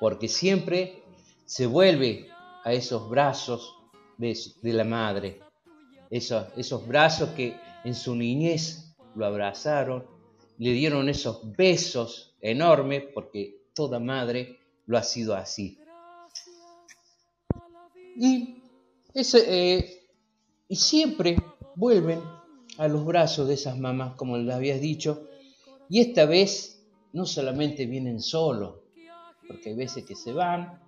[0.00, 1.02] porque siempre
[1.44, 2.28] se vuelve
[2.64, 3.74] a esos brazos
[4.18, 4.36] de,
[4.72, 5.40] la madre,
[6.10, 10.04] esos, esos brazos que en su niñez lo abrazaron,
[10.58, 15.78] le dieron esos besos enormes, porque toda madre lo ha sido así.
[18.16, 18.62] Y,
[19.14, 20.08] ese, eh,
[20.68, 21.36] y siempre
[21.74, 22.20] vuelven
[22.78, 25.28] a los brazos de esas mamás, como les habías dicho,
[25.88, 26.82] y esta vez
[27.12, 28.85] no solamente vienen solos,
[29.46, 30.80] porque hay veces que se van,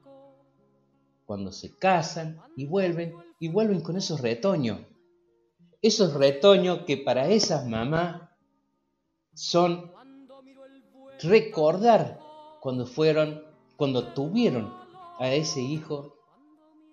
[1.26, 4.80] cuando se casan y vuelven, y vuelven con esos retoños.
[5.82, 8.22] Esos retoños que para esas mamás
[9.34, 9.92] son
[11.22, 12.18] recordar
[12.60, 13.42] cuando fueron,
[13.76, 14.72] cuando tuvieron
[15.18, 16.14] a ese hijo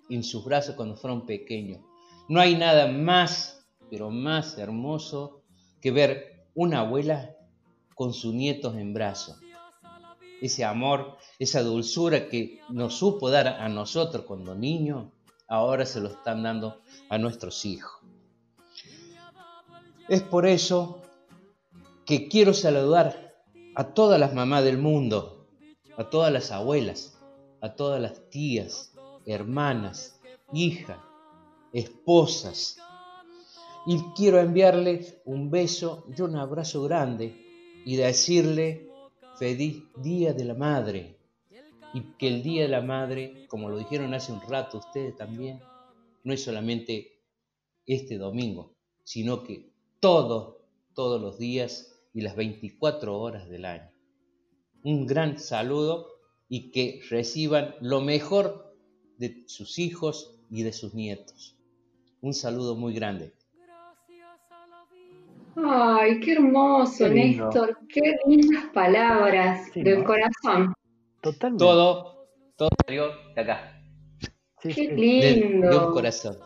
[0.10, 1.82] en sus brazos cuando fueron pequeños.
[2.28, 5.44] No hay nada más, pero más hermoso
[5.82, 7.36] que ver una abuela
[7.96, 9.40] con sus nietos en brazos.
[10.42, 15.08] Ese amor, esa dulzura que nos supo dar a nosotros cuando niños,
[15.48, 18.02] ahora se lo están dando a nuestros hijos.
[20.08, 21.02] Es por eso
[22.06, 23.34] que quiero saludar
[23.76, 25.48] a todas las mamás del mundo,
[25.98, 27.18] a todas las abuelas,
[27.62, 28.94] a todas las tías,
[29.26, 30.20] hermanas,
[30.54, 31.00] hijas,
[31.74, 32.78] esposas.
[33.88, 37.36] Y quiero enviarles un beso y un abrazo grande
[37.86, 38.85] y decirle
[39.38, 41.18] feliz Día de la Madre.
[41.94, 45.62] Y que el Día de la Madre, como lo dijeron hace un rato ustedes también,
[46.24, 47.22] no es solamente
[47.86, 50.58] este domingo, sino que todos,
[50.94, 53.92] todos los días y las 24 horas del año.
[54.84, 56.08] Un gran saludo
[56.50, 58.76] y que reciban lo mejor
[59.18, 61.56] de sus hijos y de sus nietos.
[62.22, 63.34] Un saludo muy grande.
[65.56, 67.78] Ay, qué hermoso, Néstor.
[67.88, 70.74] Qué lindas palabras del corazón.
[71.22, 71.64] Totalmente.
[71.64, 73.82] Todo, todo salió de acá.
[74.62, 75.70] qué lindo.
[75.70, 76.38] De, un corazón.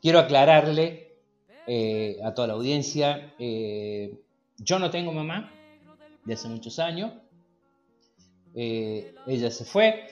[0.00, 1.12] Quiero aclararle
[1.66, 4.18] eh, a toda la audiencia, eh,
[4.58, 5.52] yo no tengo mamá
[6.24, 7.12] de hace muchos años.
[8.54, 10.08] Eh, ella se fue,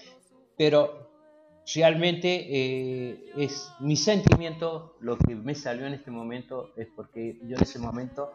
[0.56, 1.09] pero
[1.74, 7.56] realmente eh, es mi sentimiento, lo que me salió en este momento es porque yo
[7.56, 8.32] en ese momento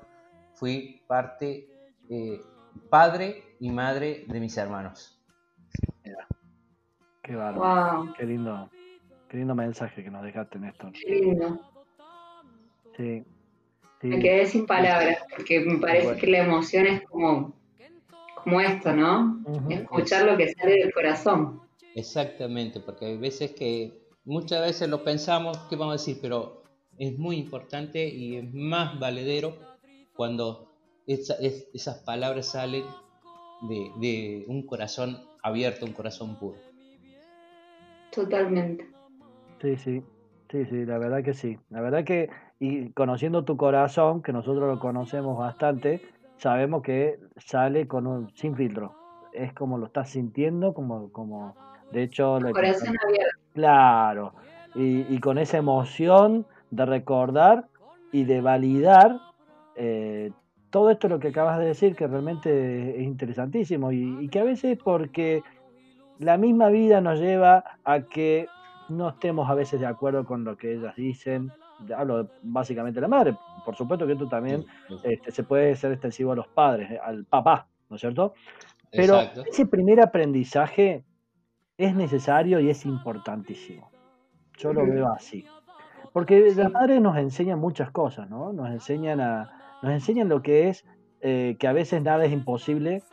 [0.54, 1.68] fui parte,
[2.10, 2.40] eh,
[2.90, 5.20] padre y madre de mis hermanos.
[7.24, 8.14] Qué bárbaro.
[8.18, 8.70] Qué lindo,
[9.30, 10.92] qué lindo mensaje que nos dejaste, Néstor.
[10.94, 11.60] Qué lindo.
[12.96, 13.24] Sí.
[14.04, 17.54] Me quedé sin palabras, porque me parece que la emoción es como,
[18.36, 19.42] como esto, ¿no?
[19.70, 21.65] Escuchar lo que sale del corazón.
[21.96, 26.20] Exactamente, porque hay veces que muchas veces lo pensamos, ¿qué vamos a decir?
[26.22, 26.62] Pero
[26.98, 29.56] es muy importante y es más valedero
[30.18, 30.68] cuando
[31.08, 32.84] esas palabras salen
[33.70, 36.58] de, un corazón abierto, un corazón puro.
[38.12, 38.86] Totalmente.
[39.62, 40.04] Sí, sí,
[40.52, 41.58] sí, sí, la verdad que sí.
[41.70, 46.02] La verdad que, y conociendo tu corazón, que nosotros lo conocemos bastante,
[46.38, 48.94] sabemos que sale con un, sin filtro.
[49.32, 51.56] Es como lo estás sintiendo, como, como
[51.92, 53.40] de hecho, corazón abierto.
[53.54, 54.34] Claro,
[54.76, 57.68] y, con esa emoción de recordar
[58.12, 59.20] y de validar
[59.76, 60.32] eh,
[60.70, 63.94] todo esto lo que acabas de decir, que realmente es interesantísimo.
[63.94, 65.42] Y, que a veces porque
[66.20, 68.48] la misma vida nos lleva a que
[68.90, 71.50] no estemos a veces de acuerdo con lo que ellas dicen.
[71.96, 74.66] Hablo básicamente de la madre, por supuesto que esto también
[75.04, 78.34] este, se puede ser extensivo a los padres, al papá, ¿no es cierto?
[78.92, 81.04] Pero ese primer aprendizaje
[81.78, 83.90] es necesario y es importantísimo.
[84.58, 85.46] Yo lo veo así.
[86.14, 88.54] Porque las madres nos enseñan muchas cosas, ¿no?
[88.54, 90.86] Nos enseñan, a, nos enseñan lo que es
[91.22, 93.04] eh, que a veces nada es imposible.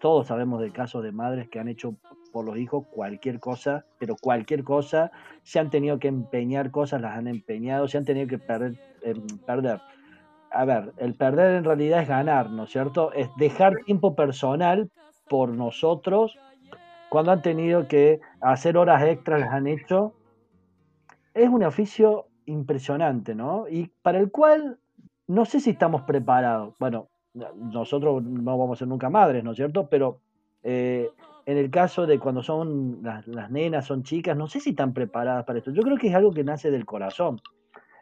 [0.00, 1.96] Todos sabemos de casos de madres que han hecho
[2.32, 5.10] por los hijos cualquier cosa, pero cualquier cosa,
[5.42, 8.78] se han tenido que empeñar cosas, las han empeñado, se han tenido que perder.
[9.02, 9.80] Em, perder.
[10.52, 13.12] A ver, el perder en realidad es ganar, ¿no es cierto?
[13.12, 14.90] Es dejar tiempo personal
[15.28, 16.38] por nosotros
[17.12, 20.14] cuando han tenido que hacer horas extras, las han hecho
[21.34, 23.68] es un oficio impresionante, ¿no?
[23.68, 24.78] Y para el cual
[25.26, 26.74] no sé si estamos preparados.
[26.78, 29.88] Bueno, nosotros no vamos a ser nunca madres, ¿no es cierto?
[29.90, 30.20] Pero
[30.62, 31.10] eh,
[31.44, 35.44] en el caso de cuando son las, nenas, son chicas, no sé si están preparadas
[35.44, 35.70] para esto.
[35.70, 37.42] Yo creo que es algo que nace del corazón,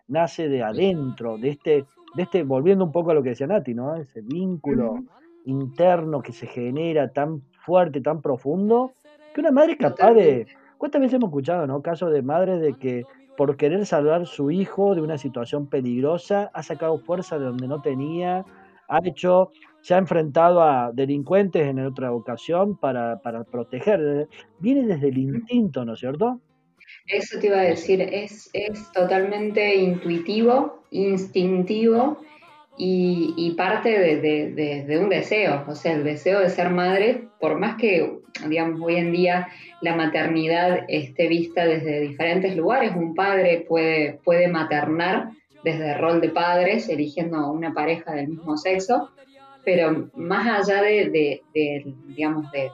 [0.07, 1.85] nace de adentro, de este,
[2.15, 3.97] de este, volviendo un poco a lo que decía Nati, ¿no?
[3.97, 5.01] Ese vínculo
[5.47, 8.93] interno que se genera tan fuerte, tan profundo,
[9.35, 10.47] que una madre es capaz de...
[10.79, 11.83] ¿Cuántas veces hemos escuchado, ¿no?
[11.83, 13.05] Casos de madres de que
[13.37, 17.81] por querer salvar su hijo de una situación peligrosa, ha sacado fuerza de donde no
[17.81, 18.45] tenía,
[18.89, 19.51] ha hecho,
[19.81, 24.29] se ha enfrentado a delincuentes en otra ocasión para, para proteger.
[24.59, 26.41] Viene desde el instinto, ¿no es cierto?
[27.07, 32.19] Eso te iba a decir, es, es totalmente intuitivo, instintivo
[32.83, 38.11] y, parte de, un deseo, o sea, el deseo de ser madre, por más que,
[38.49, 39.49] digamos, hoy en día
[39.83, 45.29] la maternidad esté vista desde diferentes lugares, un padre puede, puede maternar
[45.63, 49.11] desde el rol de padres, eligiendo una pareja del mismo sexo,
[49.63, 52.71] pero más allá de, digamos, de,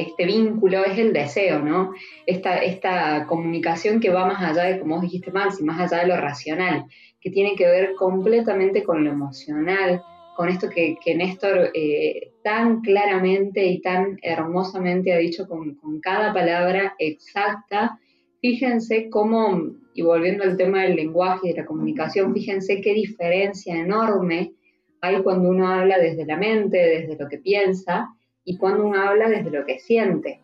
[0.00, 1.92] este vínculo es el deseo, ¿no?
[2.26, 6.16] Esta, esta comunicación que va más allá de, como dijiste, Maxi, más allá de lo
[6.16, 6.86] racional
[7.24, 10.02] que tiene que ver completamente con lo emocional,
[10.36, 16.94] con esto que, Néstor eh, tan claramente y tan hermosamente ha dicho con, cada palabra
[16.98, 17.98] exacta.
[18.42, 23.74] Fíjense cómo, y volviendo al tema del lenguaje y de la comunicación, fíjense qué diferencia
[23.74, 24.52] enorme
[25.00, 28.08] hay cuando uno habla desde la mente, desde lo que piensa,
[28.44, 30.43] y cuando uno habla desde lo que siente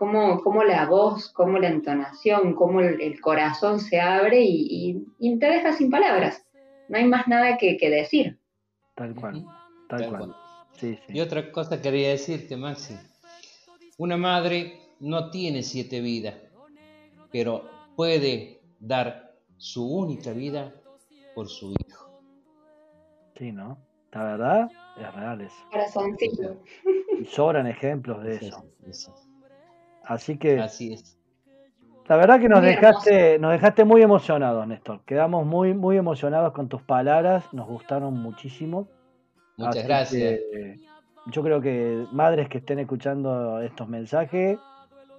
[0.00, 5.04] cómo, la voz, cómo la entonación, cómo el, corazón se abre y,
[5.38, 6.46] te deja sin palabras.
[6.88, 8.38] No hay más nada que, decir.
[8.94, 9.44] Tal cual,
[9.88, 10.36] tal, cual.
[11.08, 12.94] Y otra cosa quería decirte, Maxi.
[13.98, 16.34] Una madre no tiene siete vidas,
[17.30, 20.74] pero puede dar su única vida
[21.34, 22.22] por su hijo.
[23.36, 23.76] Sí, ¿no?
[24.12, 25.56] La verdad es real eso.
[25.70, 26.56] Corazoncito.
[27.20, 28.36] Y sobran ejemplos de
[28.88, 29.14] eso.
[30.10, 30.58] Así que.
[30.58, 31.16] Así es.
[32.08, 35.02] La verdad que nos dejaste, nos dejaste muy emocionados, Néstor.
[35.04, 38.88] Quedamos muy, muy emocionados con tus palabras, nos gustaron muchísimo.
[39.56, 40.40] Muchas gracias.
[41.26, 44.58] Yo creo que madres que estén escuchando estos mensajes,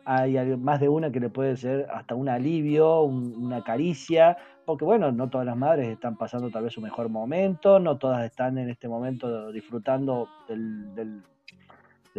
[0.04, 4.36] hay más de una que le puede ser hasta un alivio, una caricia,
[4.66, 8.26] porque bueno, no todas las madres están pasando tal vez su mejor momento, no todas
[8.26, 11.24] están en este momento disfrutando del del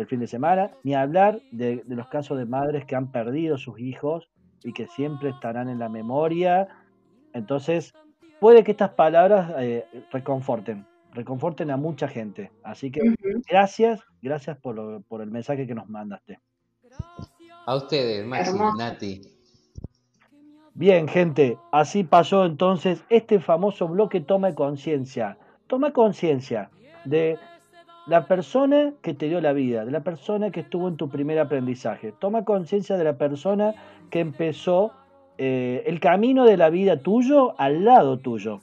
[0.06, 4.28] fin de semana, ni hablar de, los casos de madres que han perdido sus hijos
[4.64, 6.68] y que siempre estarán en la memoria.
[7.32, 7.94] Entonces,
[8.40, 12.50] puede que estas palabras eh, reconforten, reconforten a mucha gente.
[12.62, 13.00] Así que
[13.48, 16.40] gracias, gracias por, por el mensaje que nos mandaste.
[17.66, 19.22] A ustedes, Maxi, Nati.
[20.74, 25.38] Bien, gente, así pasó entonces este famoso bloque Toma Conciencia.
[25.66, 26.70] Toma conciencia
[27.04, 27.38] de
[28.06, 31.38] la persona que te dio la vida, de la persona que estuvo en tu primer
[31.38, 32.12] aprendizaje.
[32.18, 33.74] Toma conciencia de la persona
[34.10, 34.92] que empezó
[35.38, 38.60] eh, el camino de la vida tuyo al lado tuyo.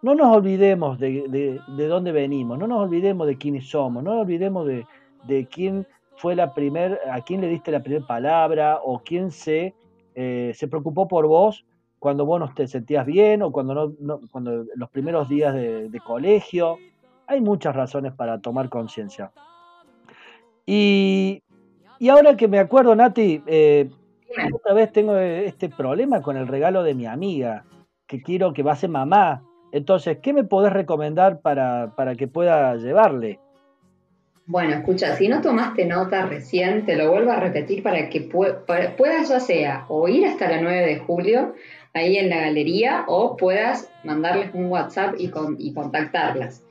[0.00, 4.66] No nos olvidemos de, dónde venimos, no nos olvidemos de quiénes somos, no nos olvidemos
[4.66, 5.86] de, quién
[6.16, 9.74] fue la primer, a quién le diste la primera palabra o quién se,
[10.16, 11.64] eh, se preocupó por vos
[12.00, 16.78] cuando vos no te sentías bien o cuando, no, cuando los primeros días de colegio
[17.32, 19.32] hay muchas razones para tomar conciencia.
[20.66, 21.42] Y,
[22.08, 23.90] ahora que me acuerdo, Nati, eh,
[24.52, 27.64] otra vez tengo este problema con el regalo de mi amiga,
[28.06, 29.42] que quiero que va a ser mamá.
[29.72, 33.40] Entonces, ¿qué me podés recomendar para, que pueda llevarle?
[34.44, 39.28] Bueno, escucha, si no tomaste nota recién, te lo vuelvo a repetir para que puedas
[39.28, 41.54] ya sea o ir hasta la 9 de julio
[41.94, 46.62] ahí en la galería o puedas mandarles un WhatsApp y, y contactarlas.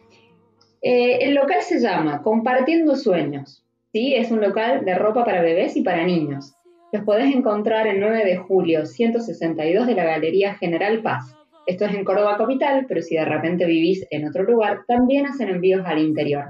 [0.84, 3.64] Eh, el local se llama Compartiendo Sueños.
[3.94, 4.16] ¿sí?
[4.16, 6.56] Es un local de ropa para bebés y para niños.
[6.91, 11.36] Los podés encontrar el 9 de julio 162 de la Galería General Paz,
[11.68, 15.49] Esto es en Córdoba Capital, pero si de repente vivís en otro lugar, también hacen
[15.49, 16.45] envíos al interior.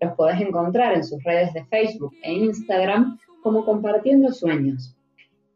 [0.00, 4.96] Los podés encontrar en sus redes de Facebook e Instagram como Compartiendo Sueños.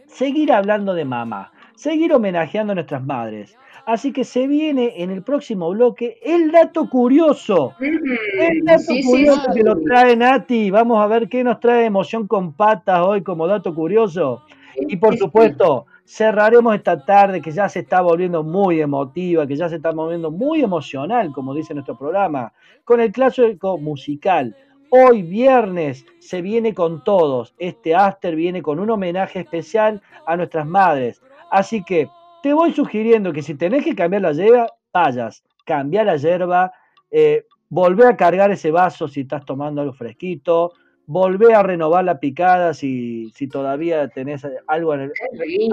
[0.08, 3.56] seguir hablando de mamá, seguir homenajeando a nuestras madres.
[3.86, 7.74] Así que se viene en el próximo bloque el dato curioso.
[7.80, 10.72] El dato curioso que nos trae Nati.
[10.72, 14.42] Vamos a ver qué nos trae emoción con patas hoy como dato curioso.
[14.76, 19.70] Y por supuesto, cerraremos esta tarde que ya se está volviendo muy emotiva, que ya
[19.70, 22.54] se está volviendo muy emocional, como dice nuestro programa,
[22.84, 24.56] con el clásico musical.
[24.90, 27.54] Hoy viernes se viene con todos.
[27.60, 31.22] Este after viene con un homenaje especial a nuestras madres.
[31.52, 32.08] Así que
[32.46, 36.72] te voy sugiriendo que si tenés que cambiar la hierba, vayas, cambia la hierba,
[37.10, 40.72] eh, volvé a cargar ese vaso si estás tomando algo fresquito,
[41.08, 45.12] volvé a renovar la picada si, si todavía tenés algo, en el,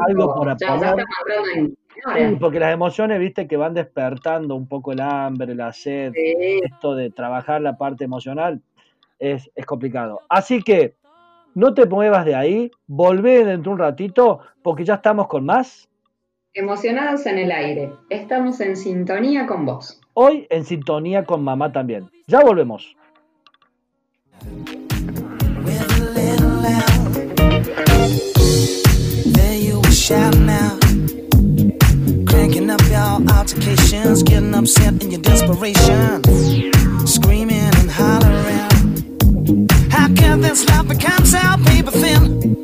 [0.08, 0.96] algo por apoyar.
[2.40, 7.10] porque las emociones, viste, que van despertando un poco el hambre, la sed, esto de
[7.10, 8.62] trabajar la parte emocional
[9.18, 10.20] es, es complicado.
[10.30, 10.94] Así que
[11.54, 15.90] no te muevas de ahí, volvé dentro de un ratito, porque ya estamos con más
[16.54, 17.92] Emocionados en el aire.
[18.10, 19.98] Estamos en sintonía con vos.
[20.12, 22.10] Hoy en sintonía con mamá también.
[22.26, 22.94] Ya volvemos.
[32.26, 36.22] Cranking up your altercations, getting upset in your desperation,
[37.06, 38.68] screaming and hollering.
[39.90, 42.60] How can this love become so paper thin?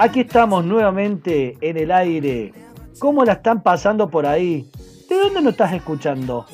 [0.00, 2.52] Aquí estamos nuevamente en el aire
[3.00, 4.68] ¿Cómo la están pasando por ahí?
[5.08, 6.46] ¿De dónde nos estás escuchando?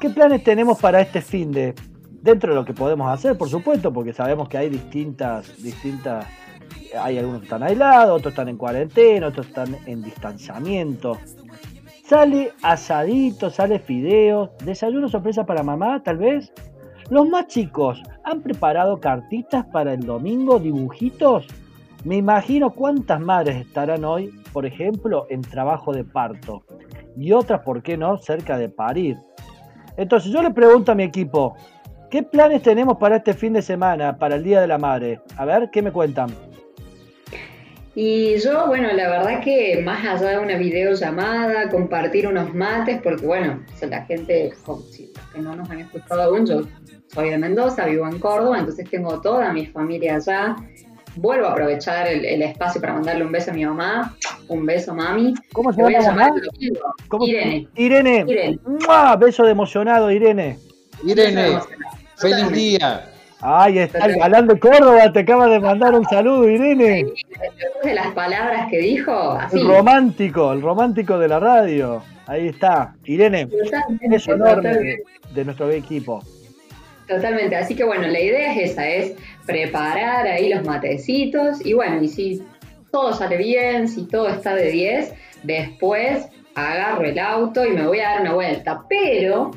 [0.00, 1.74] ¿Qué planes tenemos para este fin de?
[2.10, 6.26] Dentro de lo que podemos hacer, por supuesto, porque sabemos que hay distintas, distintas,
[7.00, 11.18] hay algunos que están aislados, otros están en cuarentena, otros están en distanciamiento.
[12.04, 16.52] Sale asadito, sale fideos, desayuno sorpresa para mamá, tal vez.
[17.10, 21.46] Los más chicos, ¿han preparado cartitas para el domingo, dibujitos?
[22.04, 26.62] Me imagino cuántas madres estarán hoy, por ejemplo, en trabajo de parto
[27.16, 29.16] y otras, ¿por qué no?, cerca de parir.
[29.96, 31.56] Entonces yo le pregunto a mi equipo,
[32.08, 35.20] ¿qué planes tenemos para este fin de semana, para el Día de la Madre?
[35.36, 36.30] A ver, ¿qué me cuentan?
[37.96, 43.26] Y yo, bueno, la verdad que más allá de una videollamada, compartir unos mates, porque
[43.26, 44.84] bueno, la gente, los
[45.32, 46.60] que no nos han escuchado aún, yo
[47.08, 50.54] soy de Mendoza, vivo en Córdoba, entonces tengo toda mi familia allá
[51.20, 54.16] vuelvo a aprovechar el, espacio para mandarle un beso a mi mamá.
[54.48, 55.34] Un beso, mami.
[55.52, 56.30] ¿Cómo se llama?
[57.20, 57.68] Irene.
[57.74, 58.24] Irene.
[58.26, 58.58] Irene.
[59.18, 60.58] Beso de emocionado, Irene.
[61.04, 61.58] Irene,
[62.16, 63.04] feliz día.
[63.40, 67.04] Ay, está el galán de Córdoba, te acaba de mandar un saludo, Irene.
[67.04, 69.60] Después de las palabras que dijo, así.
[69.60, 72.02] El romántico, el romántico de la radio.
[72.26, 72.94] Ahí está.
[73.04, 73.48] Irene,
[74.10, 74.98] es enorme
[75.32, 76.22] de nuestro equipo.
[77.06, 79.14] Totalmente, así que bueno, la idea es esa, es
[79.48, 81.64] preparar ahí los matecitos.
[81.64, 82.42] Y bueno, y si
[82.92, 88.00] todo sale bien, si todo está de 10, después agarro el auto y me voy
[88.00, 89.52] a dar una vuelta, pero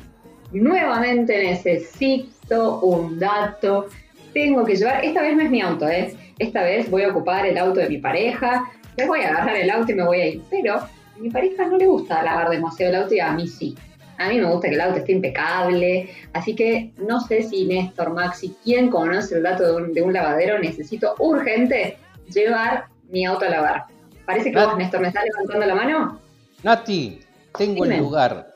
[0.50, 3.88] nuevamente necesito un dato,
[4.32, 6.14] tengo que llevar, esta vez no es mi auto, ¿eh?
[6.38, 8.64] esta vez voy a ocupar el auto de mi pareja,
[8.96, 10.88] les voy a agarrar el auto y me voy a ir, pero a
[11.18, 13.74] mi pareja no le gusta lavar demasiado el auto y a mí sí.
[14.18, 18.12] A mí me gusta que el auto esté impecable, así que no sé si Néstor,
[18.12, 20.58] Maxi, ¿quién conoce el dato de un, lavadero?
[20.58, 21.98] Necesito urgente
[22.28, 23.84] llevar mi auto a lavar.
[24.26, 26.20] Parece que vos, Néstor, ¿me estás levantando la mano?
[26.62, 27.20] Nati,
[27.56, 28.52] tengo el lugar.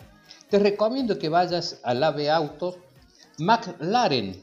[0.49, 2.79] Te recomiendo que vayas al Ave Autos
[3.39, 4.43] McLaren.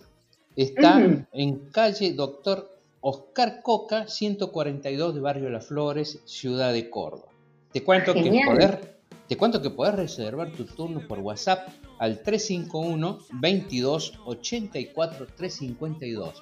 [0.56, 2.70] Está en calle Doctor
[3.02, 7.32] Oscar Coca, 142 de Barrio Las Flores, Ciudad de Córdoba.
[7.72, 8.93] Te cuento que poder
[9.28, 11.70] Te cuento que podés reservar tu turno por WhatsApp
[12.00, 16.42] al 351 22 84 352.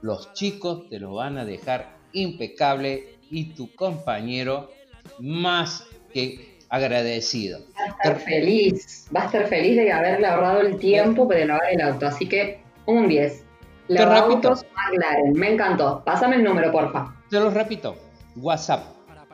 [0.00, 4.70] Los chicos te lo van a dejar impecable y tu compañero
[5.18, 7.60] más que agradecido.
[7.78, 11.70] Va a estar feliz, va a estar feliz de haberle ahorrado el tiempo de lavar
[11.70, 13.44] el auto, así que un 10.
[13.88, 16.02] Te autos McLaren, me encantó.
[16.04, 17.14] Pásame el número, porfa.
[17.28, 17.96] Te lo repito,
[18.36, 18.84] WhatsApp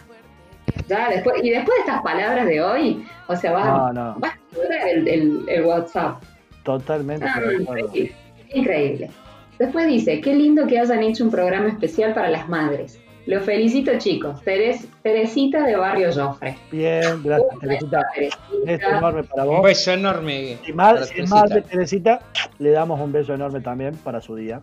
[0.88, 4.32] Ya después, y después de estas palabras de hoy, o sea, vas, No, no, vas
[4.32, 6.22] a explotar el, el- el WhatsApp.
[6.62, 8.12] totalmente Ah, increíble.
[8.54, 9.10] Increíble.
[9.58, 13.00] Después dice, qué lindo que hayan hecho un programa especial para las madres.
[13.26, 14.40] Los felicito chicos.
[14.44, 16.56] Teres, Teresita de Barrio Joffre.
[16.70, 18.00] Bien, gracias, Un Teresita.
[18.16, 19.62] beso, Beso enorme para Un vos.
[19.64, 20.58] beso enorme.
[20.64, 21.40] Si más, para si es Teresita.
[21.40, 22.20] más de Teresita,
[22.60, 24.60] le damos un beso enorme también para su día.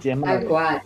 [0.00, 0.82] Si es Tal cual.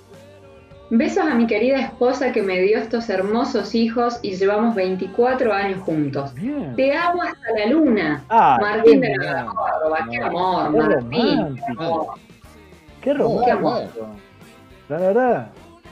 [0.90, 5.80] Besos a mi querida esposa que me dio estos hermosos hijos y llevamos 24 años
[5.82, 6.34] juntos.
[6.34, 6.74] Bien.
[6.76, 8.24] Te amo hasta la luna.
[8.30, 9.46] Ah, Martín qué de bien.
[9.46, 11.00] Córdoba, qué amor, Qué Martín.
[11.10, 11.22] qué
[11.74, 11.82] romántico.
[11.82, 12.14] amor.
[13.02, 13.50] Qué amor.
[13.50, 14.06] romántico.
[14.88, 15.48] La verdad.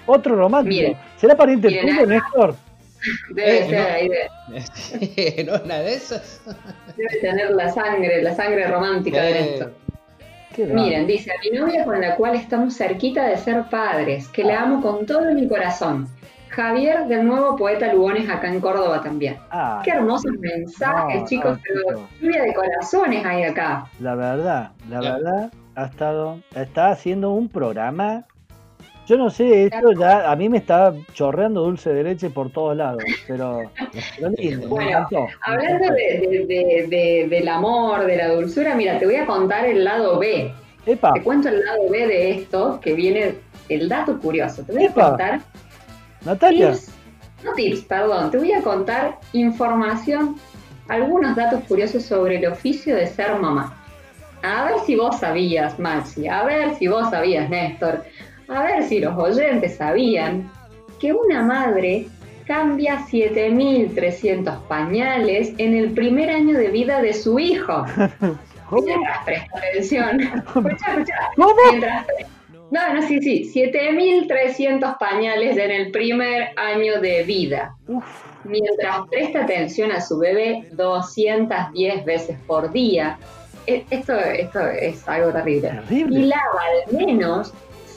[0.06, 0.74] Otro romántico.
[0.74, 0.97] Miren.
[1.18, 2.55] ¿Será pariente Miren, tuyo, Néstor?
[3.35, 3.94] Debe Eh, ser no.
[3.94, 6.40] ahí, de- en una de esas.
[6.97, 9.73] debe tener la sangre, la sangre romántica de Eh, raro.
[10.56, 14.62] Miren, dice, a mi novia con la cual estamos cerquita de ser padres, que la
[14.62, 16.09] amo con todo mi corazón.
[16.48, 19.36] Javier del nuevo Poeta Lugones acá en Córdoba también.
[19.51, 23.86] Ah, Qué hermosos mensajes, No, chicos, no, pero lluvia de corazones hay acá.
[24.01, 28.24] la verdad, la verdad, ha estado, está haciendo un programa.
[29.07, 32.77] Yo no sé, esto ya a mí me está chorreando dulce de leche por todos
[32.77, 33.70] lados, pero,
[34.16, 35.95] pero lindo, me Bueno, me Hablando encantó.
[35.95, 39.85] de, de- de- de- del amor, de la dulzura, mira, te voy a contar el
[39.85, 40.53] lado B.
[40.87, 43.37] Epa, Te cuento el lado B de esto, que viene
[43.69, 44.62] el dato curioso.
[44.65, 45.41] Te voy a contar
[46.24, 46.91] Natalia, tips,
[47.45, 50.37] no tips, perdón, te voy a contar información,
[50.89, 53.77] algunos datos curiosos sobre el oficio de ser mamá.
[54.43, 58.05] A ver si vos sabías, Maxi, a ver si vos sabías, Néstor,
[58.48, 60.51] a ver si los oyentes sabían
[61.01, 62.06] que una madre
[62.47, 67.85] cambia 7.300 pañales en el primer año de vida de su hijo.
[68.70, 68.82] ¿cómo?
[68.82, 70.20] Mientras presta atención.
[70.47, 71.14] Escucha, escucha.
[71.36, 71.55] ¿Cómo?
[71.70, 72.06] Mientras-
[72.68, 73.52] no, no, sí, sí.
[73.55, 77.77] 7.300 pañales en el primer año de vida.
[78.43, 83.18] Mientras presta atención a su bebé 210 veces por día.
[83.68, 85.68] E- Esto, esto es algo terrible.
[85.89, 86.18] Terrible.
[86.18, 87.52] Y lava al menos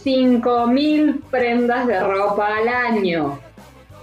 [0.10, 3.40] 5.000 prendas de ropa al año.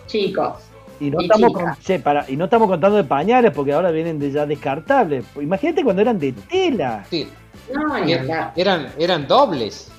[0.07, 0.55] Chicos,
[1.01, 3.91] y no y estamos con- che, para, y no estamos contando de pañales porque ahora
[3.91, 5.25] vienen de ya descartables.
[5.41, 7.05] Imagínate cuando eran de tela.
[7.11, 7.29] sí,
[7.75, 8.53] no, hablar.
[8.55, 9.91] eran, eran dobles.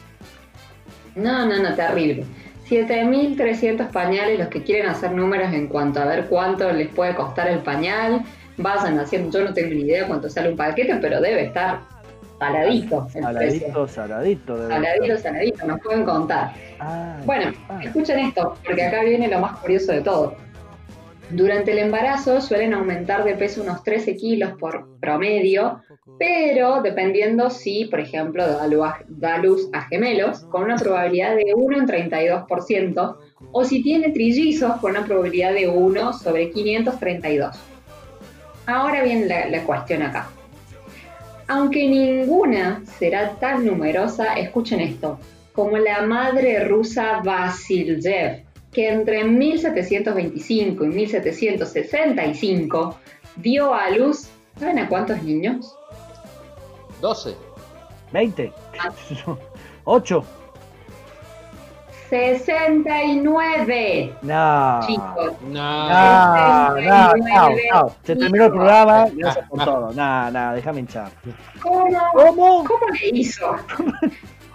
[1.16, 2.24] No, no, no, terrible.
[2.70, 7.48] 7.300 pañales, los que quieren hacer números en cuanto a ver cuánto les puede costar
[7.50, 8.24] el pañal,
[8.58, 11.80] vayan haciendo, yo no tengo ni idea cuánto sale un paquete, pero debe estar
[12.39, 13.07] saladito.
[13.09, 14.57] Saladito, saladito.
[14.57, 16.53] debe Saladito, saladito, nos pueden contar.
[16.80, 20.35] Ay, Bueno, ah, escuchen esto, porque acá viene lo más curioso de todo.
[21.30, 25.81] Durante el embarazo suelen aumentar de peso unos 13 kilos por promedio,
[26.18, 31.35] pero dependiendo si, por ejemplo, da luz, a, da luz a gemelos, con una probabilidad
[31.35, 33.18] de 1 en 32%,
[33.51, 37.57] o si tiene trillizos, con una probabilidad de 1 sobre 532.
[38.65, 40.30] Ahora bien la, la cuestión acá.
[41.48, 45.18] Aunque ninguna será tan numerosa, escuchen esto,
[45.53, 52.98] como la madre rusa Vasilyev, que entre 1725 y 1765
[53.38, 54.28] dio a luz,
[54.60, 55.74] ¿saben a cuántos niños?
[57.02, 57.36] 12.
[58.11, 58.52] 20.
[59.86, 60.24] 8.
[62.10, 64.80] 69 No.
[64.88, 65.34] chicos.
[65.50, 65.90] No.
[65.90, 67.90] No, no, no, 69 no.
[68.04, 69.04] Se terminó el programa.
[69.04, 69.92] Ah, Gracias por todo.
[69.94, 71.10] No, no, déjame hinchar.
[71.62, 72.64] ¿Cómo, ¿Cómo?
[72.64, 73.56] ¿Cómo le hizo?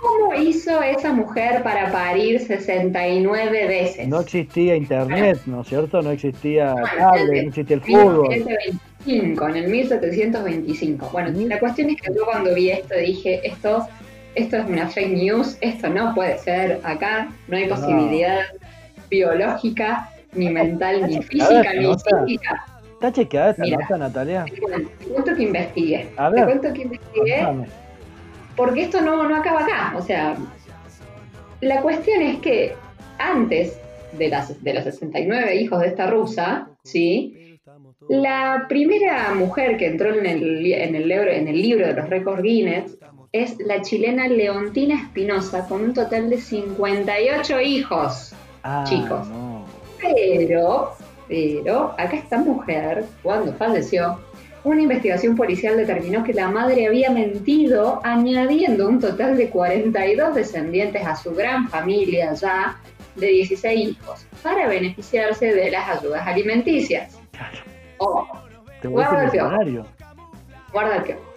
[0.01, 4.09] ¿Cómo hizo esa mujer para parir 69 veces?
[4.09, 6.03] No existía internet, ¿no es cierto?
[6.03, 8.29] No existía Bueno, cable, no existía el fútbol.
[8.29, 11.09] 1725, en el 1725.
[11.13, 13.87] Bueno, la cuestión es que yo cuando vi esto dije, esto,
[14.35, 17.75] esto es una fake news, esto no puede ser acá, no hay No.
[17.75, 18.41] posibilidad
[19.11, 22.65] biológica, ni mental, ni física, ni psíquica.
[22.95, 23.79] ¿Está chequeada esta Mira.
[23.79, 24.45] nota, Natalia?
[24.45, 24.61] Te
[25.09, 26.09] cuento, que investigué.
[26.17, 27.67] A Te cuento que investigué Contame.
[28.57, 29.93] porque esto no, no acaba acá.
[29.97, 30.37] O sea,
[31.61, 32.75] la cuestión es que
[33.19, 33.77] antes
[34.13, 37.59] de, las, de los 69 hijos de esta rusa, ¿sí?
[38.09, 42.09] La primera mujer que entró en el, en el, libro, en el libro de los
[42.09, 42.97] récords Guinness
[43.33, 48.35] es la chilena Leontina Espinosa con un total de 58 hijos.
[48.63, 49.27] Ah, Chicos.
[49.29, 49.65] no.
[49.99, 50.93] Pero,
[51.29, 54.19] pero, acá esta mujer, cuando falleció,
[54.65, 61.05] una investigación policial determinó que la madre había mentido añadiendo un total de 42 descendientes
[61.07, 62.81] a su gran familia ya
[63.17, 67.19] de 16 hijos para beneficiarse de las ayudas alimenticias.
[67.99, 68.27] Oh,
[68.81, 69.85] Te Guarda el
[70.73, 71.32] guarda que.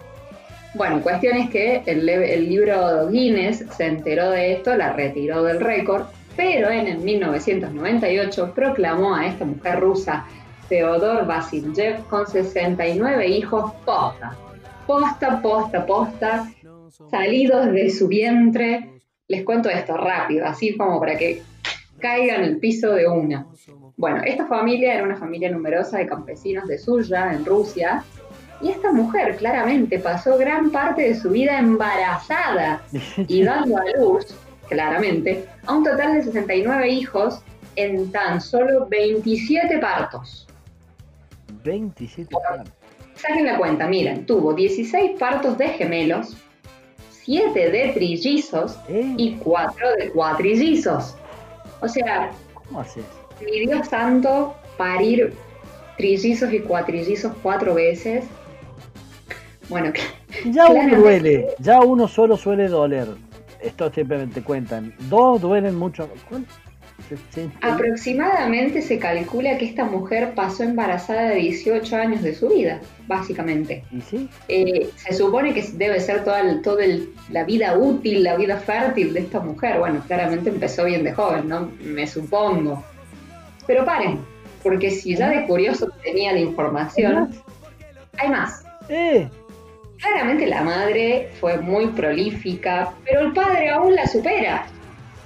[0.76, 5.60] Bueno, cuestión es que el, el libro Guinness se enteró de esto, la retiró del
[5.60, 6.04] récord,
[6.36, 10.26] pero en el 1998 proclamó a esta mujer rusa,
[10.68, 14.36] Theodor Vasilyev, con 69 hijos posta.
[14.86, 16.52] Posta, posta, posta,
[17.10, 19.00] salidos de su vientre.
[19.28, 21.42] Les cuento esto rápido, así como para que
[21.98, 23.46] caiga en el piso de una.
[23.96, 28.04] Bueno, esta familia era una familia numerosa de campesinos de Suya, en Rusia,
[28.60, 32.82] y esta mujer claramente pasó gran parte de su vida embarazada
[33.28, 34.26] y dando a luz,
[34.68, 37.42] claramente, a un total de 69 hijos
[37.76, 40.46] en tan solo 27 partos.
[41.64, 42.68] 27 años.
[43.14, 46.36] Saquen la cuenta, miren, tuvo 16 partos de gemelos,
[47.10, 49.14] 7 de trillizos ¿Eh?
[49.16, 51.16] y 4 de cuatrillizos.
[51.80, 53.04] O sea, ¿Cómo haces?
[53.44, 55.34] mi Dios santo, parir
[55.96, 58.24] trillizos y cuatrillizos cuatro veces.
[59.68, 59.92] Bueno,
[60.44, 63.08] Ya uno duele, ya uno solo suele doler.
[63.60, 64.94] Esto siempre te cuentan.
[65.08, 66.08] Dos duelen mucho.
[67.62, 73.84] Aproximadamente se calcula que esta mujer pasó embarazada de 18 años de su vida, básicamente.
[73.90, 74.28] ¿Y sí?
[74.48, 78.56] Eh, se supone que debe ser toda, el- todo el- la vida útil, la vida
[78.58, 79.78] fértil de esta mujer.
[79.78, 81.70] Bueno, claramente empezó bien de joven, ¿no?
[81.82, 82.82] Me supongo.
[83.66, 84.20] Pero paren,
[84.62, 87.30] porque si ya de curioso tenía la información,
[88.18, 88.64] hay más.
[88.88, 89.28] ¡Eh!
[90.00, 94.66] Claramente la madre fue muy prolífica, pero el padre aún la supera.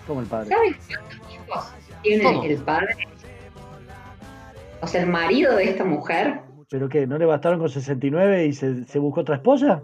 [0.06, 0.48] Como el padre.
[0.48, 1.72] ¿Sabes cuántos hijos
[2.02, 2.44] tiene ¿Cómo?
[2.44, 2.94] el padre?
[4.82, 6.40] O sea, el marido de esta mujer.
[6.70, 7.06] ¿Pero qué?
[7.06, 9.82] ¿No le bastaron con 69 y se, se buscó otra esposa?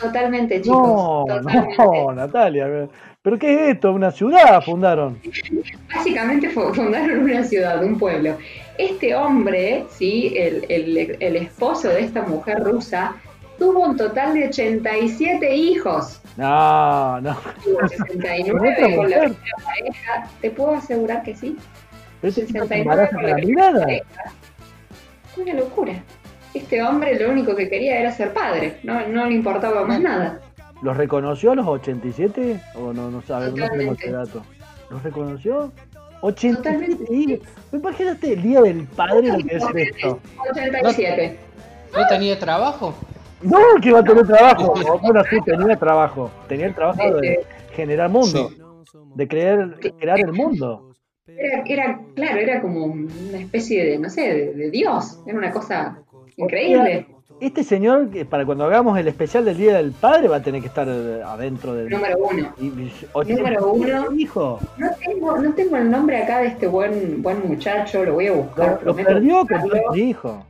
[0.00, 0.78] Totalmente, chicos.
[0.78, 1.74] No, totalmente.
[1.78, 2.88] no, Natalia.
[3.22, 3.92] ¿Pero qué es esto?
[3.92, 5.18] ¿Una ciudad fundaron?
[5.94, 8.36] Básicamente fu- fundaron una ciudad, un pueblo.
[8.78, 10.32] Este hombre, ¿sí?
[10.36, 13.16] el, el- el esposo de esta mujer rusa,
[13.58, 16.20] tuvo un total de 87 hijos.
[16.36, 17.36] No, no.
[17.64, 19.32] Tuvo ¿Con 69 otra con la mujer?
[19.32, 20.30] primera pareja.
[20.40, 21.56] Te puedo asegurar que sí.
[22.20, 23.84] Pero ese tipo se 69 embaraza con la primera mirada.
[23.86, 24.32] pareja.
[25.36, 25.92] Una locura.
[26.54, 30.40] Este hombre lo único que quería era ser padre, no, no le importaba más nada.
[30.82, 32.60] ¿Los reconoció a los 87?
[32.76, 33.50] ¿O no, no sabe?
[33.52, 34.42] No tenemos ese dato.
[34.90, 35.72] ¿Los reconoció?
[36.22, 37.14] 87 Totalmente.
[37.14, 37.48] hijos.
[37.72, 40.20] Imagínate el día del padre lo que es esto.
[40.50, 41.38] 87.
[41.94, 42.94] ¿No tenía trabajo?
[43.42, 44.72] No, que iba a tener trabajo.
[44.90, 46.30] O, Bueno, sí, tenía trabajo.
[46.48, 48.50] Tenía el trabajo de generar mundo.
[49.14, 50.92] De creer, crear el mundo.
[51.26, 55.20] Era, era, claro, era como una especie de, no sé, de, de Dios.
[55.26, 55.98] Era una cosa
[56.36, 57.06] increíble.
[57.40, 60.62] Este señor, que para cuando hagamos el especial del Día del Padre, va a tener
[60.62, 61.90] que estar eh, adentro del.
[61.90, 62.54] Número uno.
[62.58, 64.12] y- y- Número uno.
[64.16, 68.28] Hijo, No tengo, no tengo el nombre acá de este buen, buen muchacho, lo voy
[68.28, 68.80] a buscar.
[68.82, 70.46] lo, perdió con todo hijo.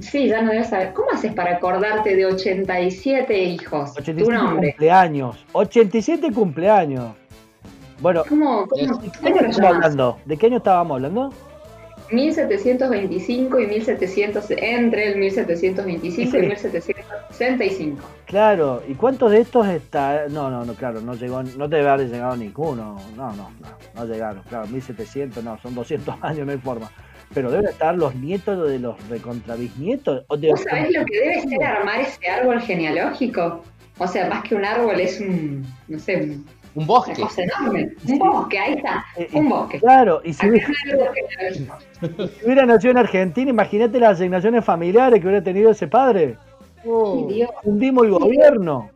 [0.00, 0.92] Sí, ya no debes saber.
[0.92, 3.90] ¿Cómo haces para acordarte de 87 hijos?
[3.96, 4.70] 87 tu nombre.
[4.70, 5.44] cumpleaños.
[5.52, 7.14] 87 cumpleaños.
[8.00, 10.18] Bueno, ¿Cómo, cómo, ¿de qué año hablando?
[10.24, 11.30] ¿De qué año estábamos hablando?
[12.10, 16.38] 1725 y 1700, entre el 1725 y Sí.
[16.38, 18.02] 1765.
[18.26, 20.26] Claro, ¿y cuántos de estos está?
[20.28, 22.96] No, no, no, claro, no llegó, no debe haber llegado ninguno.
[23.16, 24.42] No, no, no, no llegaron.
[24.48, 26.90] Claro, 1700, no, son 200 años, no hay forma.
[27.34, 32.00] Pero deben estar los nietos de los de ¿Vos sabés lo que debe ser armar
[32.00, 33.62] ese árbol genealógico?
[33.98, 36.46] O sea, más que un árbol es un, no sé, un-
[36.76, 37.20] Un una bosque.
[37.22, 37.90] cosa enorme.
[38.08, 39.78] Un bosque, ahí está, Eh, un bosque.
[39.78, 40.66] Claro, y si hubiera,
[42.00, 46.36] si hubiera nacido en Argentina, imagínate las asignaciones familiares que hubiera tenido ese padre.
[46.84, 48.90] Uh, Dios, Hundimos el gobierno.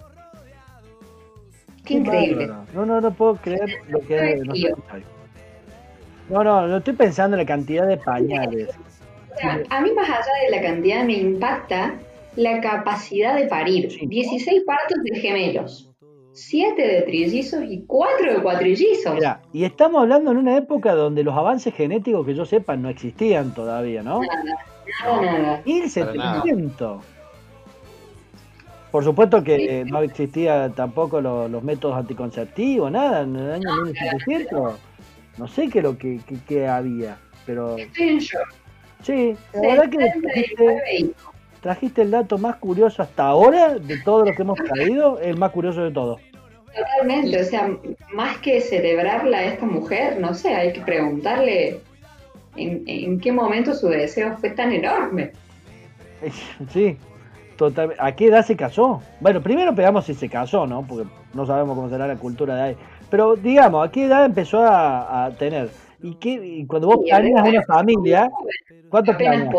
[1.85, 2.47] qué increíble.
[2.49, 2.67] bárbaro.
[2.75, 4.37] No, no, no puedo creer lo que.
[4.45, 4.77] No, Tío.
[6.31, 8.69] No, no, no estoy pensando en la cantidad de pañales.
[9.35, 11.95] O sea, a mí más allá de la cantidad me impacta
[12.37, 13.91] la capacidad de parir.
[13.91, 14.07] Sí.
[14.07, 15.91] 16 partos de gemelos,
[16.33, 19.15] 7 de trillizos y 4 de cuatrillizos.
[19.15, 22.89] Mira, y estamos hablando en una época donde los avances genéticos que yo sepa no
[22.89, 24.21] existían todavía, ¿no?
[25.05, 25.63] Nada, nada.
[25.65, 27.03] 1700.
[28.91, 34.75] Por supuesto que no existía tampoco lo- los métodos anticonceptivos, nada, en el año 1700.
[35.39, 37.17] No sé qué lo que, que- que había,
[37.47, 38.49] pero Estoy en shock.
[39.03, 41.11] sí, la verdad que 79
[41.61, 45.51] trajiste, el dato más curioso hasta ahora de todo lo que hemos traído, el más
[45.53, 46.19] curioso de todo.
[46.77, 47.69] Totalmente, o sea,
[48.13, 51.81] más que celebrarla a esta mujer, no sé, hay que preguntarle
[52.57, 55.33] en, en qué momento su deseo fue tan enorme.
[56.73, 56.97] Sí,
[57.57, 58.03] totalmente.
[58.03, 59.03] ¿A qué edad se casó?
[59.21, 60.83] Bueno, primero pegamos si se casó, ¿no?
[60.87, 62.77] Porque no sabemos cómo será la cultura de ahí.
[63.11, 65.71] Pero digamos, ¿a qué edad empezó a, a tener?
[66.03, 68.31] ¿Y, qué, y cuando vos Sí, planeas una familia,
[68.89, 69.55] ¿cuánto planeas?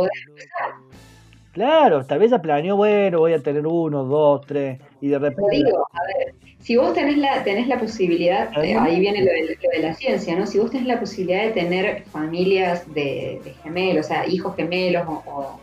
[1.51, 5.25] Claro, tal vez ya planeó, bueno, voy a tener uno, dos, tres, y de Lo
[5.25, 5.55] repente...
[5.57, 9.57] digo, a ver, si vos tenés la, tenés la posibilidad, eh, ahí viene lo de,
[9.61, 10.45] lo de la ciencia, ¿no?
[10.45, 15.05] Si vos tenés la posibilidad de tener familias de, de gemelos, o sea, hijos gemelos
[15.07, 15.59] o, o,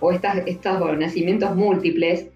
[0.00, 2.28] o estas, estos nacimientos múltiples,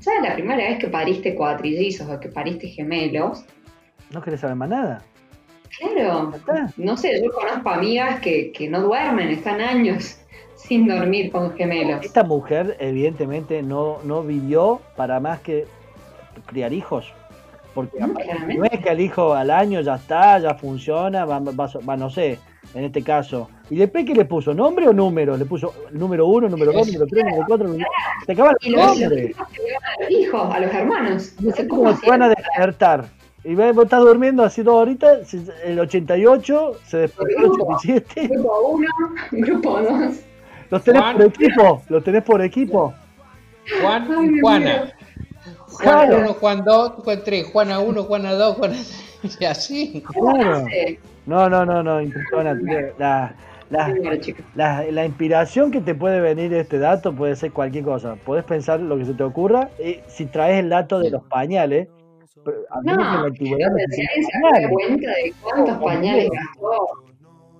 [0.00, 3.44] ¿sabes la primera vez que pariste cuatrillizos o que pariste gemelos?
[4.10, 5.02] No querés saber más nada.
[5.78, 6.32] Claro,
[6.76, 10.18] no sé, yo conozco amigas que, que no duermen, están años
[10.54, 12.04] sin dormir con gemelos.
[12.04, 15.66] Esta mujer evidentemente no, no vivió para más que
[16.46, 17.12] criar hijos.
[17.74, 18.14] Porque No,
[18.70, 22.38] es que el hijo al año ya está, ya funciona, va, va- va- no sé,
[22.72, 23.50] en este caso.
[23.68, 24.54] ¿Y después qué le puso?
[24.54, 25.36] ¿Nombre o número?
[25.36, 27.88] Le puso número uno, número dos, número tres, número cuatro, número...
[28.24, 29.30] Se acaban los nombres.
[29.30, 29.48] hijos
[29.82, 31.34] a los hijos, a los hermanos.
[31.40, 33.06] No sé cómo cómo te van a despertar.
[33.44, 35.34] Y ve- vos estás durmiendo así dos horitas,
[35.64, 38.28] el 88 se despertó el 87.
[38.28, 38.88] Grupo 1,
[39.32, 40.14] grupo 2.
[40.70, 41.16] Los tenés Juan.
[41.16, 42.94] por equipo, los tenés por equipo.
[43.82, 44.92] Juan Ay, y Juana.
[45.68, 46.18] Juan Claro.
[46.20, 48.76] 1, Juan 2, Juan 3, Juana 1, Juana 2, Juana
[49.40, 50.02] y así.
[50.06, 50.64] Claro.
[51.26, 52.94] No, no, no, no, impresionante.
[52.98, 53.34] La,
[53.70, 53.94] la,
[54.54, 58.16] la, la inspiración que te puede venir de este dato puede ser cualquier cosa.
[58.24, 59.68] Puedes pensar lo que se te ocurra.
[59.84, 61.88] Y si traes el dato de los pañales,
[62.42, 67.04] pero No, en la antigüedad no se da cuenta de cuántos pañales gastó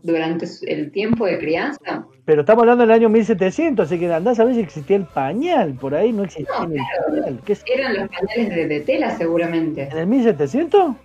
[0.03, 2.07] durante el tiempo de crianza.
[2.25, 5.75] Pero estamos hablando del año 1700, así que andás a ver si existía el pañal.
[5.75, 7.41] Por ahí no existía No, ni el pañal.
[7.67, 9.89] Eran los pañales de, de tela seguramente.
[9.91, 10.97] ¿En el 1700?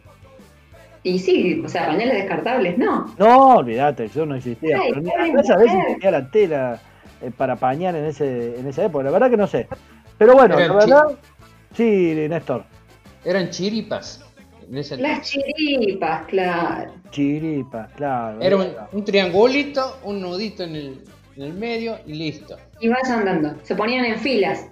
[1.04, 3.06] Y sí, o sea, pañales descartables, no.
[3.18, 4.80] No, olvídate, eso no existía.
[4.82, 6.82] Ay, Pero andás a ver si existía la tela
[7.22, 9.06] eh, para pañal en, ese, en esa época.
[9.06, 9.68] La verdad que no sé.
[10.18, 11.04] Pero bueno, la verdad.
[11.74, 12.66] Sí, Néstor.
[13.26, 14.22] Eran chiripas.
[14.70, 16.92] En ese- Las chiripas, claro.
[17.12, 18.40] Chiripa, claro.
[18.42, 21.04] Era un, un triangulito, un nudito en el,
[21.36, 22.56] en el medio y listo.
[22.80, 23.56] Y vas andando.
[23.64, 24.66] Se ponían en filas.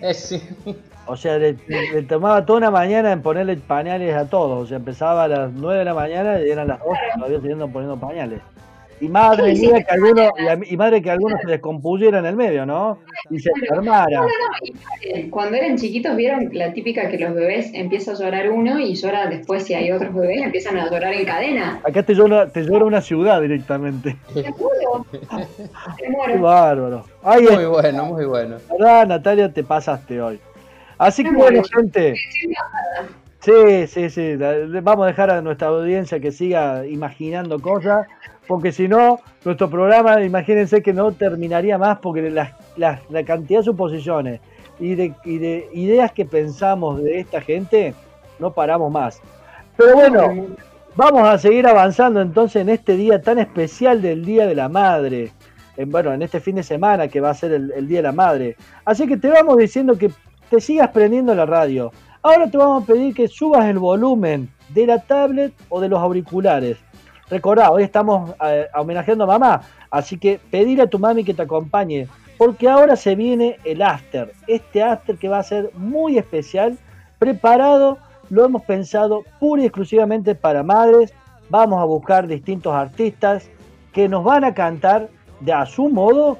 [0.00, 0.42] Ese.
[1.06, 4.64] O sea, le, le tomaba toda una mañana en ponerle pañales a todos.
[4.64, 7.68] O sea, empezaba a las 9 de la mañana y eran las 8 todavía siguiendo
[7.68, 8.40] poniendo pañales.
[9.00, 10.30] Y madre Sí, mía sí, que alguno,
[10.68, 12.98] y, y madre que alguno se descompusiera en el medio, ¿no?
[13.28, 14.18] Y se enfermara.
[14.20, 14.28] No, no,
[15.02, 18.94] paren, Cuando eran chiquitos vieron la típica que los bebés empieza a llorar uno y
[18.94, 21.80] llora después si hay otros bebés empiezan a llorar en cadena.
[21.84, 24.16] Acá te llora, te llora una ciudad directamente.
[24.32, 25.06] Te juro.
[25.10, 25.18] Te
[25.98, 26.40] Qué muero.
[26.40, 27.04] bárbaro.
[27.22, 28.56] Ay, Muy bueno, muy bueno.
[28.70, 30.40] verdad, Natalia, te pasaste hoy.
[30.98, 32.14] Así que bueno, gente.
[33.44, 34.36] Sí, sí, sí.
[34.36, 38.06] Vamos a dejar a nuestra audiencia que siga imaginando cosas,
[38.46, 43.64] porque si no, nuestro programa, imagínense que no terminaría más, porque la, la cantidad de
[43.64, 44.40] suposiciones
[44.78, 47.94] y de, y de ideas que pensamos de esta gente,
[48.38, 49.20] no paramos más.
[49.76, 50.46] Pero bueno,
[50.96, 55.32] vamos a seguir avanzando entonces en este día tan especial del Día de la Madre.
[55.76, 58.12] En, bueno, en este fin de semana que va a ser el, Día de la
[58.12, 58.56] Madre.
[58.84, 60.10] Así que te vamos diciendo que
[60.50, 61.92] te sigas prendiendo la radio.
[62.26, 66.00] Ahora te vamos a pedir que subas el volumen de la tablet o de los
[66.00, 66.78] auriculares.
[67.28, 69.60] Recordá, hoy estamos eh, homenajeando a mamá,
[69.90, 74.32] así que pedir a tu mami que te acompañe porque ahora se viene el after,
[74.46, 76.78] este after que va a ser muy especial,
[77.18, 77.98] preparado,
[78.30, 81.12] lo hemos pensado pura y exclusivamente para madres,
[81.50, 83.50] vamos a buscar distintos artistas
[83.92, 85.10] que nos van a cantar
[85.40, 86.38] de a su modo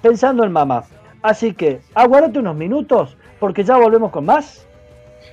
[0.00, 0.84] pensando en mamá.
[1.20, 4.64] Así que aguárdate unos minutos porque ya volvemos con más.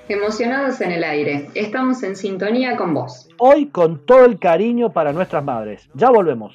[0.08, 3.28] Emocionados en el aire, estamos en sintonía con vos.
[3.38, 5.90] Hoy con todo el cariño para nuestras madres.
[5.96, 6.54] Ya volvemos.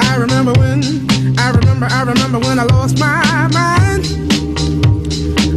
[0.00, 0.82] I remember when,
[1.38, 4.04] I remember, I remember when I lost my mind.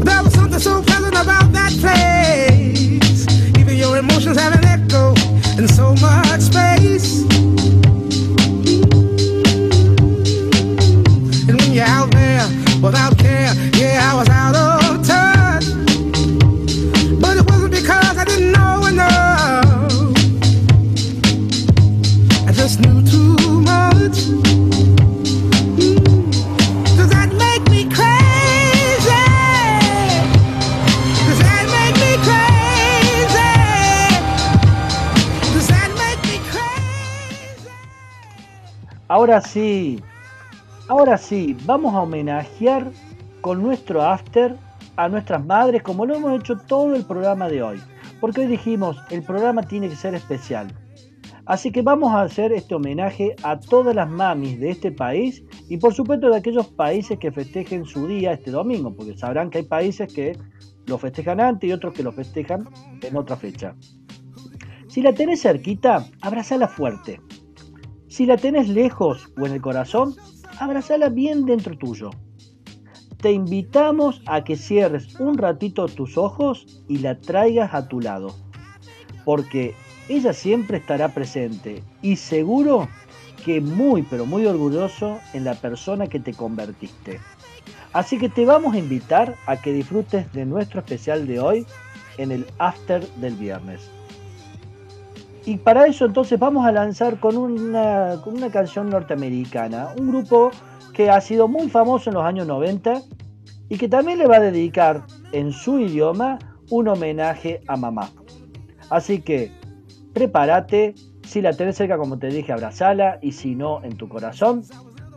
[0.06, 3.26] There was something so pleasant about that place.
[3.58, 5.16] Even your emotions have an echo
[5.58, 7.24] in so much space.
[11.50, 12.48] And when you're out there
[12.82, 13.15] without
[39.08, 40.02] Ahora sí,
[40.88, 42.92] ahora sí, vamos a homenajear
[43.42, 44.56] con nuestro after
[44.96, 47.80] a nuestras madres como lo hemos hecho todo el programa de hoy.
[48.20, 50.74] Porque hoy dijimos, el programa tiene que ser especial.
[51.46, 55.78] Así que vamos a hacer este homenaje a todas las mamis de este país y
[55.78, 59.66] por supuesto de aquellos países que festejen su día este domingo, porque sabrán que hay
[59.66, 60.36] países que
[60.88, 62.68] lo festejan antes y otros que lo festejan
[63.04, 63.76] en otra fecha.
[64.88, 67.22] Si la tenés cerquita, abrazala fuerte.
[68.16, 70.16] Si la tenés lejos o en el corazón,
[70.58, 72.12] abrazala bien dentro tuyo.
[73.18, 78.34] Te invitamos a que cierres un ratito tus ojos y la traigas a tu lado,
[79.26, 79.76] porque
[80.08, 82.88] ella siempre estará presente y seguro
[83.44, 87.20] que muy pero muy orgulloso en la persona que te convertiste.
[87.92, 91.66] Así que te vamos a invitar a que disfrutes de nuestro especial de hoy
[92.18, 93.92] en el after del viernes.
[95.46, 100.50] Y para eso entonces vamos a lanzar con una, con una canción norteamericana, un grupo
[100.92, 103.02] que ha sido muy famoso en los años 90
[103.70, 106.40] y que también le va a dedicar en su idioma
[106.72, 108.10] un homenaje a mamá.
[108.90, 109.52] Así que
[110.14, 114.64] prepárate, si la tenés cerca como te dije, abrazala y si no en tu corazón,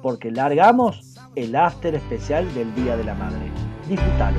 [0.02, 3.50] porque largamos el after especial del Día de la Madre.
[3.88, 4.38] Disfrútalo.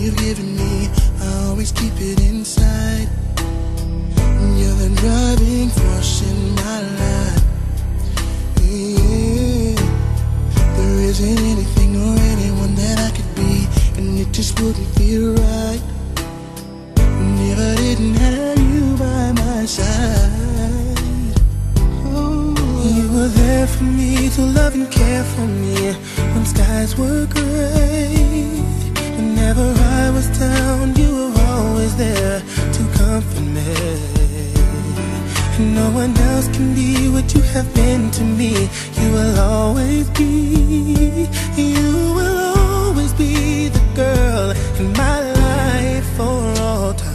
[0.00, 0.88] You've given me,
[1.20, 3.08] I always keep it inside.
[4.58, 7.44] You're the driving force in my life.
[8.62, 9.74] Yeah.
[10.76, 13.68] There isn't anything or anyone that I could be,
[13.98, 15.82] and it just wouldn't feel right.
[17.36, 21.40] Never didn't have you by my side.
[22.16, 22.54] Oh,
[22.96, 25.92] you were there for me to love and care for me
[26.32, 28.89] when skies were gray.
[29.20, 29.68] Whenever
[30.00, 32.40] I was down, you were always there
[32.76, 33.74] to comfort me.
[35.74, 38.52] no one else can be what you have been to me.
[38.98, 46.94] You will always be, you will always be the girl in my life for all
[46.94, 47.09] time.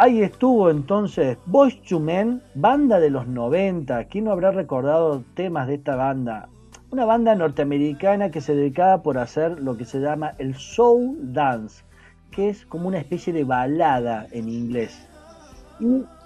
[0.00, 4.04] Ahí estuvo entonces Boys to Men, banda de los 90.
[4.04, 6.48] ¿Quién no habrá recordado temas de esta banda?
[6.92, 11.82] Una banda norteamericana que se dedicaba por hacer lo que se llama el soul dance,
[12.30, 15.04] que es como una especie de balada en inglés.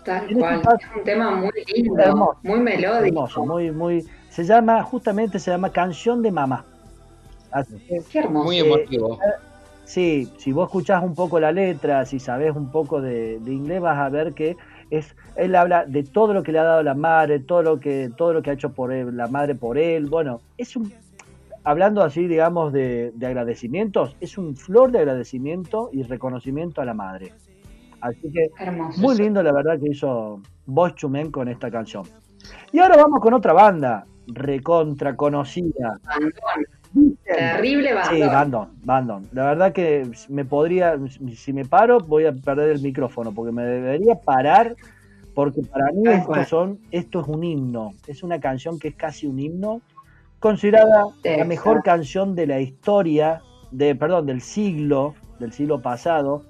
[0.05, 3.47] Tal este cual, es un tema muy lindo, muy melódico.
[3.47, 6.67] muy, muy, se llama, justamente se llama Canción de Mamá.
[8.11, 8.45] Qué hermoso.
[8.45, 9.15] Muy emotivo.
[9.15, 9.52] Eh,
[9.85, 13.99] Sí, si vos escuchás un poco la letra, si sabés un poco de, inglés, vas
[13.99, 14.57] a ver que
[14.91, 18.11] es, él habla de todo lo que le ha dado la madre, todo lo que,
[18.17, 20.07] todo lo que ha hecho por él, la madre por él.
[20.07, 20.93] Bueno, es un,
[21.65, 27.33] hablando así, digamos, de, agradecimientos, es un flor de agradecimiento y reconocimiento a la madre.
[28.01, 29.01] Así que Hermoso.
[29.01, 32.05] muy lindo la verdad que hizo Boyz II Men con esta canción.
[32.73, 36.01] Y ahora vamos con otra banda, recontra conocida.
[36.05, 36.82] Bandón.
[37.25, 38.17] Terrible bandón.
[38.17, 39.29] Sí, Bandon, Bandon.
[39.33, 40.99] La verdad que me podría,
[41.35, 44.77] si me paro, voy a perder el micrófono, porque me debería parar,
[45.35, 46.47] porque para mí esto, cual.
[46.47, 49.81] son, esto es un himno, es una canción que es casi un himno,
[50.39, 53.41] considerada la mejor canción de la historia,
[53.71, 56.45] de, perdón, del siglo, del siglo pasado.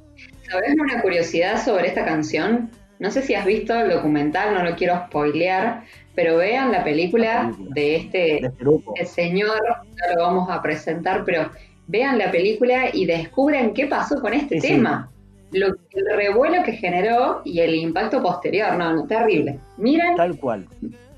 [0.51, 2.70] ¿Sabes una curiosidad sobre esta canción?
[2.98, 5.82] No sé si has visto el documental, no lo quiero spoilear,
[6.14, 7.74] pero vean la película La película.
[7.74, 8.93] de este de este grupo.
[8.97, 11.51] el señor, no lo vamos a presentar, pero
[11.86, 14.74] vean la película y descubran qué pasó con este Sí, sí.
[14.74, 15.09] tema.
[15.52, 19.59] Lo, el revuelo que generó y el impacto posterior, no, no, terrible.
[19.76, 20.66] Miren, Tal cual.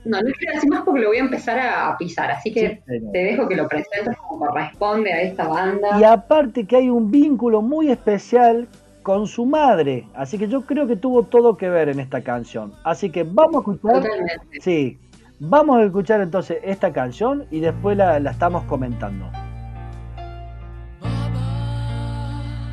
[0.04, 2.80] no, no quiero decir más porque lo voy a empezar a, a pisar, así que
[2.88, 6.00] Sí, te dejo que lo presentes como corresponde a esta banda.
[6.00, 8.66] Y aparte que hay un vínculo muy especial
[9.04, 12.72] con su madre, así que yo creo que tuvo todo que ver en esta canción.
[12.82, 14.60] Así que vamos a escuchar, Totalmente.
[14.60, 14.98] sí,
[15.38, 19.26] vamos a escuchar entonces esta canción y después la, la estamos comentando.
[21.02, 22.72] Mama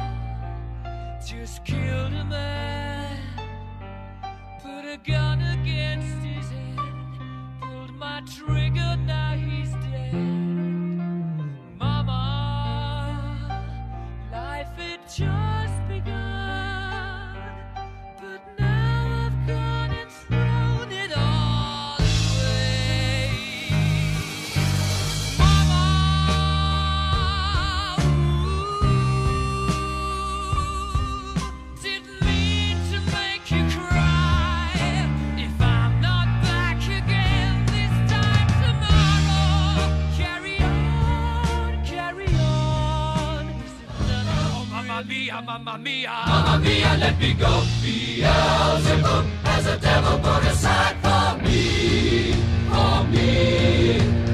[1.22, 3.18] just killed a man,
[4.64, 6.78] put a gun against his head,
[7.62, 10.14] pulled my trigger, now he's dead.
[11.78, 13.60] Mama,
[14.32, 15.06] life had
[45.46, 47.64] mamma mia, mamma mia, let me go.
[47.82, 52.34] Beelzebub has a devil put aside for me,
[52.70, 54.31] for me.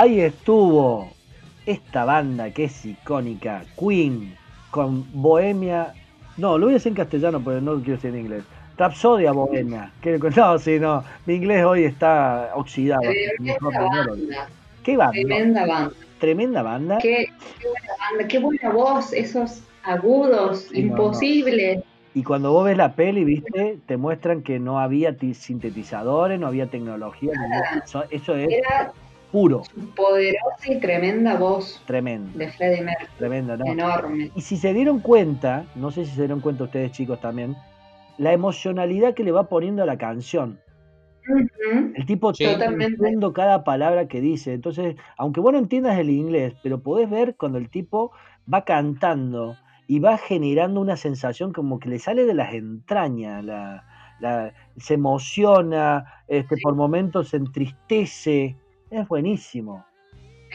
[0.00, 1.12] Ahí estuvo
[1.66, 4.34] esta banda que es icónica, Queen,
[4.70, 5.92] con Bohemia.
[6.38, 8.44] No, lo voy a decir en castellano, pero no lo quiero decir en inglés.
[8.78, 9.92] Rapsodia Bohemia.
[10.00, 11.04] Que, no, sí, no.
[11.26, 13.02] Mi inglés hoy está oxidado.
[13.60, 14.48] Banda,
[14.82, 15.12] ¿Qué banda?
[15.12, 15.94] tremenda banda.
[16.18, 16.96] Tremenda banda.
[17.02, 17.26] Qué,
[17.60, 21.02] qué buena banda, qué buena voz, esos agudos, Sí, no, no.
[21.02, 21.80] imposibles.
[22.14, 26.46] Y cuando vos ves la peli, viste, te muestran que no había ti- sintetizadores, no
[26.46, 27.32] había tecnología.
[27.34, 27.82] nada.
[27.84, 28.92] Eso, eso es Era
[29.30, 33.64] puro, su poderosa y tremenda voz tremendo, de Freddie Mercury, tremendo, ¿no?
[33.66, 34.30] enorme.
[34.34, 37.56] Y si se dieron cuenta, no sé si se dieron cuenta ustedes chicos también,
[38.18, 40.58] la emocionalidad que le va poniendo a la canción.
[41.94, 42.44] El tipo Sí.
[42.44, 42.72] está
[43.34, 44.52] cada palabra que dice.
[44.54, 48.10] Entonces, aunque vos no entiendas el inglés, pero podés ver cuando el tipo
[48.52, 53.84] va cantando y va generando una sensación como que le sale de las entrañas, la,
[54.20, 58.56] la- se emociona, este, por momentos se entristece.
[58.90, 59.84] Es buenísimo.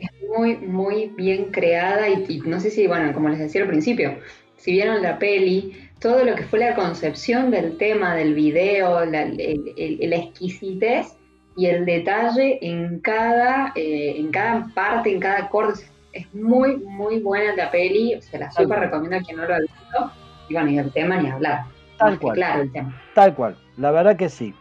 [0.02, 3.68] Es muy, muy bien creada y, y no sé si, bueno, como les decía al
[3.70, 4.18] principio,
[4.57, 9.22] si vieron la peli, todo lo que fue la concepción del tema, del video, la,
[9.24, 11.16] el- el- la exquisitez
[11.56, 17.20] y el detalle en cada, eh, en cada parte, en cada acorde, es muy, muy
[17.20, 20.12] buena la peli, se la super recomiendo a quien no lo ha visto,
[20.49, 21.64] y bueno, y el tema ni hablar,
[21.98, 22.36] Tal Más cual.
[22.36, 23.02] claro el tema.
[23.14, 24.53] Tal cual, la verdad que sí.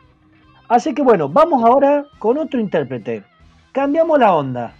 [0.68, 3.24] Así que bueno, vamos ahora con otro intérprete.
[3.74, 4.72] Cambiamos la onda.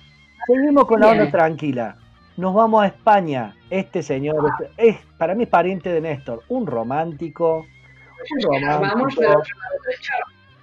[0.47, 1.19] Seguimos con la Bien.
[1.23, 1.97] onda tranquila.
[2.37, 3.57] Nos vamos a España.
[3.69, 4.37] Este señor
[4.79, 7.67] es, es- para mí es pariente de Néstor, un romántico,
[8.31, 9.43] un romántico,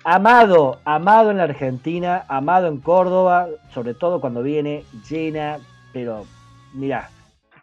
[0.06, 5.60] amado, amado en la Argentina, amado en Córdoba, sobre todo cuando viene llena,
[5.92, 6.26] pero
[6.74, 7.10] mira,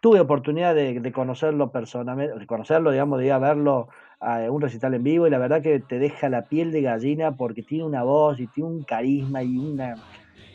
[0.01, 3.87] tuve oportunidad de, de conocerlo personalmente, de conocerlo, digamos, de ir a verlo
[4.19, 7.31] a un recital en vivo y la verdad que te deja la piel de gallina
[7.31, 9.95] porque tiene una voz y tiene un carisma y una,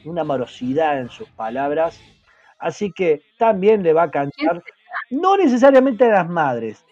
[0.04, 2.00] una amorosidad en sus palabras.
[2.58, 4.62] Así que también le va a cantar,
[5.10, 6.84] no necesariamente a las madres,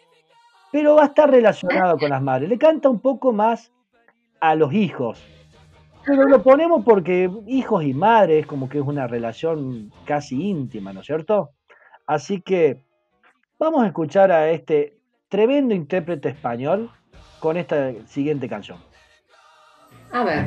[0.70, 2.48] pero va a estar relacionado con las madres.
[2.48, 3.70] Le canta un poco más
[4.40, 5.22] a los hijos.
[6.04, 11.00] Pero lo ponemos porque hijos y madres como que es una relación casi íntima, ¿no
[11.00, 11.50] es cierto?
[12.06, 12.84] Así que
[13.58, 14.98] vamos a escuchar a este
[15.28, 16.90] tremendo intérprete español
[17.38, 18.78] con esta siguiente canción.
[20.12, 20.46] A ver,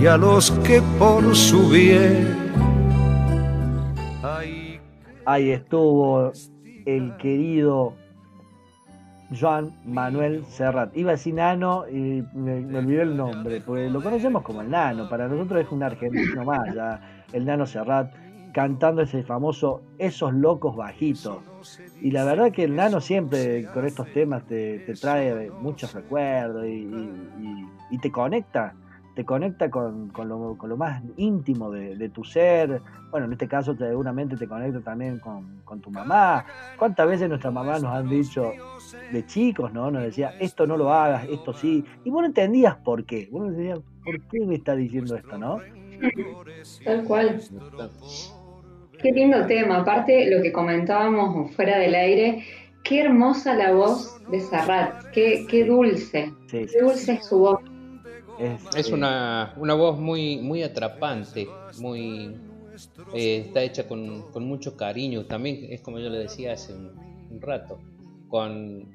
[0.00, 2.34] y a los que por su bien.
[5.26, 6.32] Ahí estuvo
[6.86, 7.94] el querido
[9.38, 10.96] Joan Manuel Serrat.
[10.96, 15.08] Iba a decir Nano y me, olvidé el nombre, porque lo conocemos como el Nano.
[15.08, 18.12] Para nosotros es un argentino más, ya, el Nano Serrat,
[18.52, 21.38] cantando ese famoso Esos locos bajitos.
[22.00, 27.98] Y la verdad que el Nano siempre con estos temas te, trae muchos recuerdos y,
[28.00, 28.74] te conecta.
[29.14, 32.80] Te conecta con, con, lo, con lo, más íntimo de, de, tu ser.
[33.10, 36.44] Bueno, en este caso seguramente te conecta también con, con tu mamá.
[36.78, 38.52] ¿Cuántas veces nuestras mamás nos han dicho,
[39.12, 39.90] de chicos, ¿no?
[39.90, 41.84] Nos decía, esto no lo hagas, esto sí.
[42.04, 43.28] Y vos no entendías por qué.
[43.30, 45.58] Vos no entendías, ¿por qué me está diciendo esto, no?
[46.84, 47.40] Tal cual.
[48.98, 49.78] Qué lindo tema.
[49.78, 52.44] Aparte, lo que comentábamos fuera del aire,
[52.84, 55.10] qué hermosa la voz de Serrat.
[55.12, 56.32] Qué, qué dulce.
[56.46, 57.60] Sí, qué dulce es su voz.
[58.40, 61.46] Es, es una, una, voz muy, muy atrapante,
[61.78, 62.36] muy
[63.14, 65.26] eh, está hecha con, con, mucho cariño.
[65.26, 66.92] También es como yo le decía hace un,
[67.30, 67.78] un rato
[68.28, 68.88] con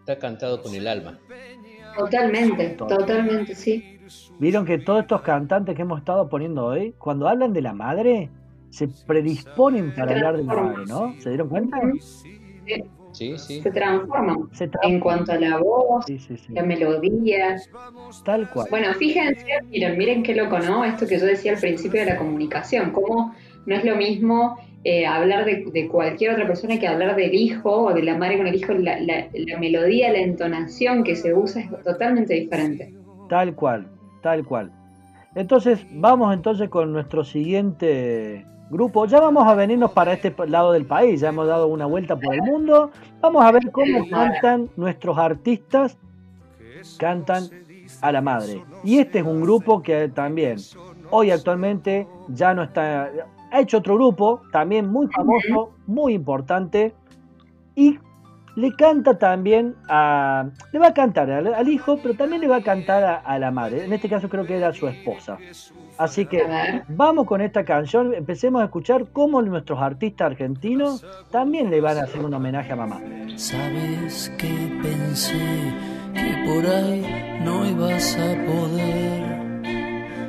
[0.00, 1.18] está cantado con el alma.
[1.96, 3.98] Totalmente, totalmente, sí.
[4.38, 8.30] Vieron que todos estos cantantes que hemos estado poniendo hoy, cuando hablan de la madre,
[8.70, 11.14] se predisponen para hablar de la madre, ¿no?
[11.18, 11.78] ¿Se dieron cuenta?
[12.00, 12.84] Sí.
[13.16, 13.62] Sí, sí.
[13.62, 14.48] Se, transforman.
[14.52, 17.56] se transforman en cuanto a la voz, sí, sí, la melodía.
[18.26, 18.66] Tal cual.
[18.70, 20.84] Bueno, fíjense, miren, miren qué loco, ¿no?
[20.84, 23.34] Esto que yo decía al principio de la comunicación, cómo
[23.64, 27.86] no es lo mismo eh, hablar de, de, cualquier otra persona que hablar del hijo
[27.86, 31.32] o de la madre con el hijo, la, la, la, melodía, la entonación que se
[31.32, 32.94] usa es totalmente diferente.
[33.30, 33.88] Tal cual,
[34.22, 34.70] tal cual.
[35.34, 39.06] Entonces, vamos entonces con nuestro siguiente grupo.
[39.06, 42.34] Ya vamos a venirnos para este lado del país, ya hemos dado una vuelta por
[42.34, 42.90] el mundo.
[43.20, 45.96] Vamos a ver cómo cantan nuestros artistas,
[46.98, 47.44] cantan
[48.00, 48.64] a la madre.
[48.84, 50.56] Y este es un grupo que también
[51.10, 53.10] hoy actualmente ya no está,
[53.52, 56.94] ha hecho otro grupo, también muy famoso, muy importante,
[57.74, 57.98] y
[58.56, 60.46] le canta también a.
[60.72, 63.38] Le va a cantar al, al hijo, pero también le va a cantar a, a,
[63.38, 63.84] la madre.
[63.84, 65.38] En este caso creo que era su esposa.
[65.98, 66.42] Así que
[66.88, 72.02] vamos con esta canción, empecemos a escuchar cómo nuestros artistas argentinos también le van a
[72.02, 73.00] hacer un homenaje a mamá.
[73.36, 75.34] Sabes que pensé
[76.14, 79.26] que por ahí no ibas a poder.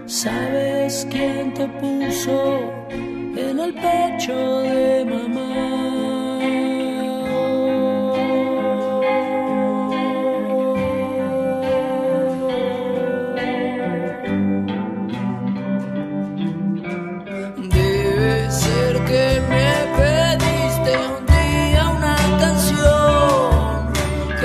[0.05, 6.06] ¿Sabes quién te puso en el pecho de mamá?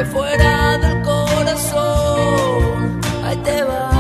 [0.05, 3.01] Fuera del corazón.
[3.23, 3.91] Ahí te va.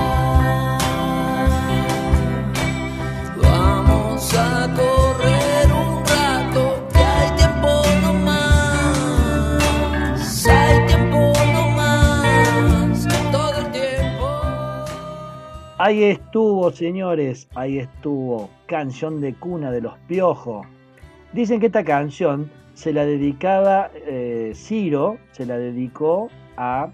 [3.40, 7.68] Vamos a correr un rato, que hay tiempo
[8.02, 8.86] no más.
[10.46, 14.26] Hay tiempo no más, todo el tiempo.
[15.78, 18.50] Ahí estuvo, señores, ahí estuvo.
[18.66, 20.66] Canción de cuna de los piojos.
[21.32, 22.50] Dicen que esta canción
[22.82, 26.90] se la dedicaba eh, Ciro, se la dedicó a.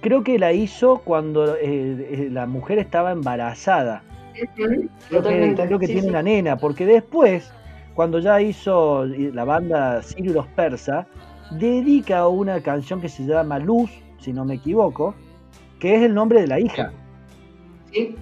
[0.00, 4.02] Creo que la hizo cuando eh, la mujer estaba embarazada.
[4.32, 6.08] Creo que, creo que Sí, tiene sí.
[6.08, 7.52] una nena, porque después,
[7.94, 11.06] cuando ya hizo la banda Ciro y los Persas,
[11.50, 15.14] dedica una canción que se llama Luz, si no me equivoco,
[15.78, 16.94] que es el nombre de la hija.
[17.92, 18.16] Sí,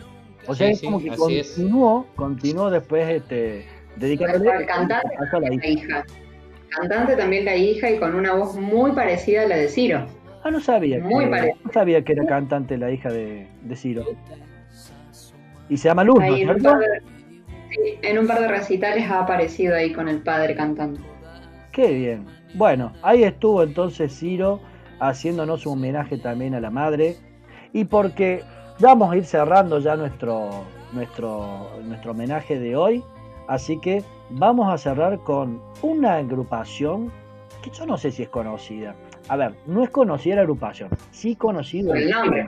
[0.48, 3.66] O sea, Sí, es sí, como que continuó, continuó después este,
[3.96, 6.04] dedicándole a la la hija.
[6.76, 10.06] Cantante también la hija y con una voz muy parecida a la de Ciro.
[10.42, 10.98] Ah, no sabía.
[11.00, 11.56] Muy que, parecido.
[11.64, 14.04] no sabía que era cantante la hija de, de Ciro.
[15.68, 17.02] Y se llama Luz, ¿no Ahí en un de-
[17.70, 21.00] Sí, en un par de recitales ha aparecido ahí con el padre cantando.
[21.72, 22.26] Qué bien.
[22.54, 24.60] Bueno, ahí estuvo entonces Ciro
[25.00, 27.16] haciéndonos un homenaje también a la madre.
[27.72, 28.42] Y porque
[28.78, 30.50] vamos a ir cerrando ya nuestro,
[30.92, 33.02] nuestro, nuestro homenaje de hoy.
[33.48, 37.10] Así que vamos a cerrar con una agrupación
[37.62, 38.94] que yo no sé si es conocida.
[39.28, 42.46] A ver, no es conocida la agrupación, sí conocido El nombre.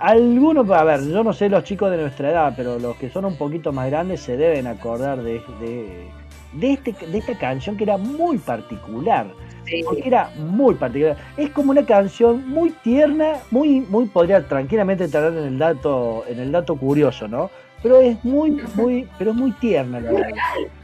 [0.00, 3.24] Algunos, a ver, yo no sé los chicos de nuestra edad, pero los que son
[3.24, 6.08] un poquito más grandes se deben acordar de, de,
[6.52, 9.26] de este, de esta canción que era muy particular.
[9.64, 9.82] Sí.
[9.84, 11.16] Porque era muy particular.
[11.36, 16.38] Es como una canción muy tierna, muy, muy podría tranquilamente entrar en el dato, en
[16.38, 17.50] el dato curioso, ¿no?
[17.86, 20.30] Pero es muy, muy, pero es muy tierna la verdad.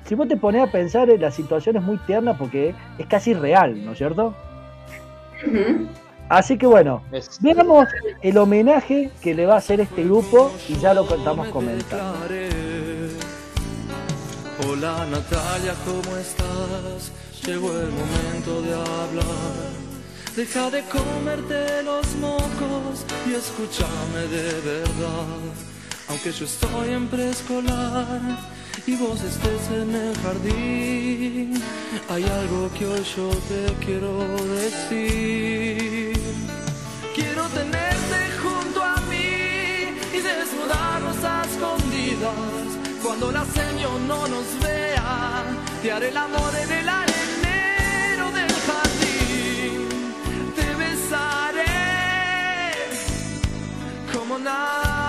[0.04, 3.34] Si vos te pones a pensar, eh, la situación es muy tierna porque es casi
[3.34, 4.36] real, ¿no es cierto?
[6.28, 7.02] Así que bueno,
[7.40, 7.88] veamos
[8.22, 12.18] el homenaje que le va a hacer este grupo y ya lo estamos comentando.
[14.68, 17.10] Hola Natalia, ¿cómo estás?
[17.44, 19.72] Llegó el momento de hablar.
[20.36, 25.71] Deja de comerte los mocos y escúchame de verdad.
[26.08, 28.20] Aunque yo estoy en preescolar
[28.86, 31.62] y vos estés en el jardín,
[32.08, 34.18] hay algo que hoy yo te quiero
[34.56, 36.12] decir.
[37.14, 42.68] Quiero tenerte junto a mí y desnudarnos a escondidas.
[43.02, 45.44] Cuando la señor no nos vea,
[45.82, 49.88] te haré el amor en el arenero del jardín.
[50.56, 51.64] Te besaré
[54.12, 55.01] como nadie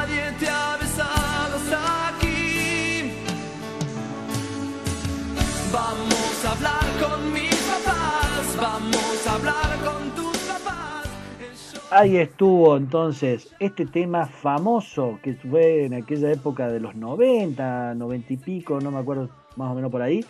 [11.95, 18.33] Ahí estuvo entonces este tema famoso que fue en aquella época de los 90, 90
[18.33, 20.25] y pico, no me acuerdo más o menos por ahí.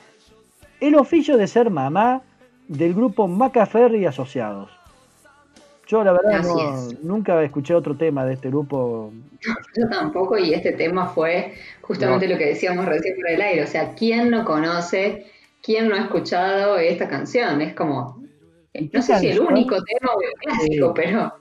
[0.82, 2.22] El oficio de ser mamá
[2.68, 4.72] del grupo Macaferri y Asociados.
[5.88, 9.14] Yo la verdad no- nunca escuché otro tema de este grupo.
[9.78, 13.64] Yo tampoco, y este tema fue justamente lo que decíamos recién por el aire.
[13.64, 15.28] O sea, ¿quién no conoce,
[15.62, 17.62] quién no ha escuchado esta canción?
[17.62, 18.22] Es como,
[18.74, 20.94] ¿Y qué no sé si el único tema o el clásico, Sí.
[20.96, 21.34] pero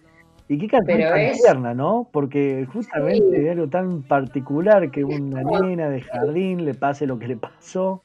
[0.53, 2.09] Y qué canción Pero tan es- tierna, ¿no?
[2.13, 3.45] Porque justamente Sí.
[3.47, 8.03] es algo tan particular que una nena de jardín le pase lo que le pasó.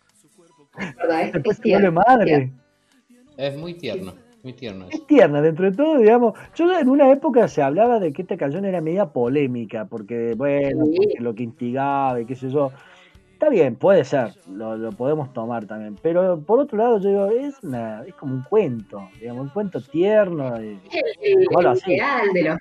[0.97, 1.23] ¿verdad?
[1.23, 2.51] Es, Después es tierno, madre.
[3.35, 4.13] Es muy tierno,
[4.43, 4.85] muy tierno.
[4.89, 6.35] Es tierna, dentro de todo, digamos.
[6.55, 10.85] Yo en una época se hablaba de que esta canción era media polémica, porque, bueno,
[10.85, 10.95] Sí.
[10.97, 12.71] porque lo que instigaba y qué sé yo.
[13.37, 15.95] Está bien, puede ser, lo, lo podemos tomar también.
[16.01, 19.79] Pero por otro lado, yo digo, es, una, es como un cuento, digamos, un cuento
[19.79, 20.59] tierno.
[20.59, 20.79] y-
[21.21, 21.47] el,
[21.85, 22.57] ideal de los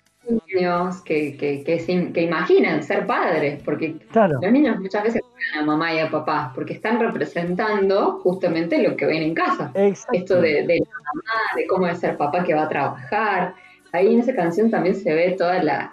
[0.53, 5.23] niños que, que, que, se- que imaginan ser padres, porque claro, los niños muchas veces
[5.59, 9.70] a mamá y a papá, porque están representando justamente lo que ven en casa.
[9.74, 10.19] exacto.
[10.19, 13.55] esto de, de la mamá, de cómo es ser papá que va a trabajar.
[13.93, 15.90] Ahí en esa canción también se ve toda la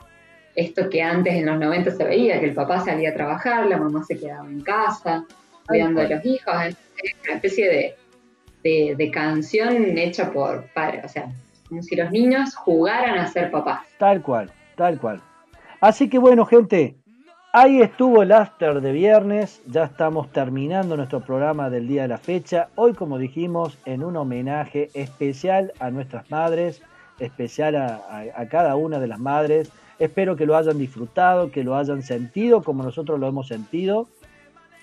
[0.56, 3.78] esto que antes en los 90 se veía, que el papá salía a trabajar, la
[3.78, 5.26] mamá se quedaba en casa,
[5.68, 6.54] cuidando a los hijos.
[6.68, 6.76] Es
[7.26, 7.96] una especie de,
[8.64, 11.28] de, de canción hecha por padres, o sea,
[11.68, 13.82] como si los niños jugaran a ser papás.
[13.98, 15.22] Tal cual, tal cual.
[15.82, 16.96] Así que bueno, gente,
[17.52, 19.62] ahí estuvo el after de viernes.
[19.68, 22.68] Ya estamos terminando nuestro programa del día de la fecha.
[22.76, 26.82] Hoy, como dijimos, en un homenaje especial a nuestras madres,
[27.20, 29.72] especial a, a- a cada una de las madres.
[30.00, 34.08] Espero que lo hayan disfrutado, que lo hayan sentido como nosotros lo hemos sentido.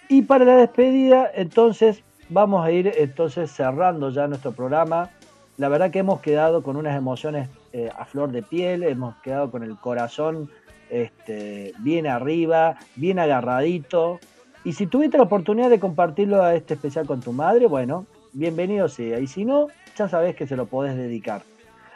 [0.08, 5.10] Y para la despedida, entonces, vamos a ir entonces cerrando ya nuestro programa.
[5.56, 9.50] La verdad que hemos quedado con unas emociones eh, a flor de piel, hemos quedado
[9.50, 10.50] con el corazón
[10.90, 14.18] este, bien arriba, bien agarradito.
[14.64, 18.88] Y si tuviste la oportunidad de compartirlo a este especial con tu madre, bueno, bienvenido
[18.88, 19.18] sea.
[19.20, 21.42] Y si no, ya sabes que se lo podés dedicar.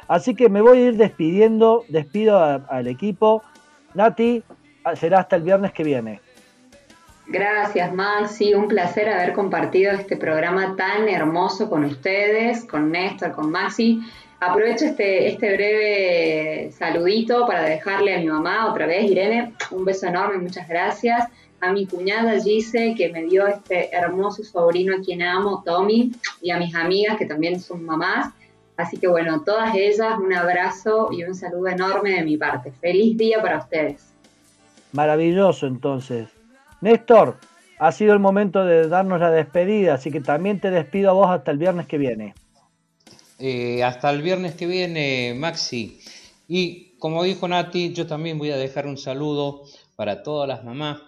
[0.09, 3.43] Así que me voy a ir despidiendo, despido al equipo.
[3.95, 4.43] Nati,
[4.85, 6.21] a- será hasta el viernes que viene.
[7.27, 8.53] Gracias, Maxi.
[8.55, 14.01] Un placer haber compartido este programa tan hermoso con ustedes, con Néstor, con Maxi.
[14.41, 20.07] Aprovecho este, este breve saludito para dejarle a mi mamá otra vez, Irene, un beso
[20.07, 21.25] enorme, muchas gracias.
[21.63, 26.13] A mi cuñada Gise, que me dio este hermoso sobrino a quien amo, Tommy,
[26.43, 28.35] y a mis amigas que también son mamás.
[28.77, 32.73] Así que bueno, todas ellas, un abrazo y un saludo enorme de mi parte.
[32.73, 34.13] Feliz día para ustedes.
[34.93, 36.29] Maravilloso entonces.
[36.81, 37.37] Néstor,
[37.79, 41.31] ha sido el momento de darnos la despedida, así que también te despido a vos
[41.31, 42.35] hasta el viernes que viene.
[43.39, 46.01] Eh, hasta el viernes que viene, Maxi.
[46.49, 49.63] Y como dijo Nati, yo también voy a dejar un saludo
[49.97, 51.01] para todas las mamás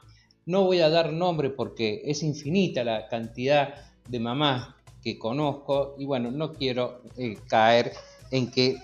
[0.44, 3.74] No voy a dar nombre porque es infinita la cantidad
[4.09, 4.75] de mamás
[5.06, 7.92] que conozco y bueno, no quiero eh, caer
[8.32, 8.76] en que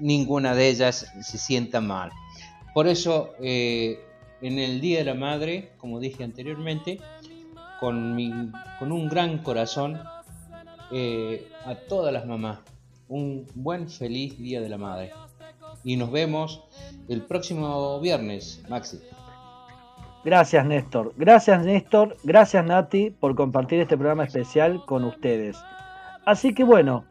[0.00, 2.10] ninguna de ellas se sienta mal.
[2.74, 4.00] Por eso, eh,
[4.42, 6.98] en el Día de la Madre, como dije anteriormente,
[7.78, 10.00] con, con un gran corazón
[10.90, 12.58] eh, a todas las mamás,
[13.06, 15.12] un buen feliz Día de la Madre.
[15.84, 16.64] Y nos vemos
[17.08, 18.98] el próximo viernes, Maxi.
[20.22, 25.56] Gracias Néstor, gracias Néstor, gracias Nati por compartir este programa especial con ustedes.
[26.26, 27.04] Así que bueno,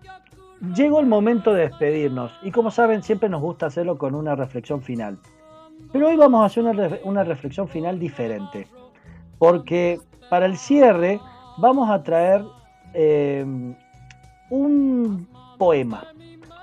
[0.76, 4.84] llegó el momento de despedirnos y como saben siempre nos gusta hacerlo con una reflexión
[4.84, 5.18] final.
[5.92, 6.64] Pero hoy vamos a hacer
[7.04, 8.68] una, reflexión final diferente,
[9.40, 10.00] porque
[10.30, 11.20] para el cierre
[11.58, 12.44] vamos a traer
[12.94, 13.44] eh,
[14.52, 15.28] un
[15.58, 16.04] poema,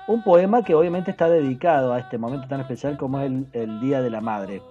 [0.07, 4.01] un poema que obviamente está dedicado a este momento tan especial como es el Día
[4.01, 4.61] de la Madre.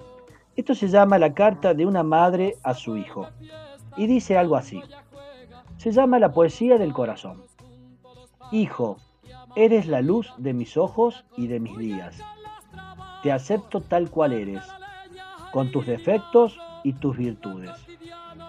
[0.57, 3.29] Esto se llama la carta de una madre a su hijo.
[3.95, 4.83] Y dice algo así.
[5.77, 7.43] Se llama la poesía del corazón.
[8.51, 8.97] Hijo,
[9.55, 12.19] eres la luz de mis ojos y de mis días.
[13.23, 14.63] Te acepto tal cual eres,
[15.53, 17.73] con tus defectos y tus virtudes,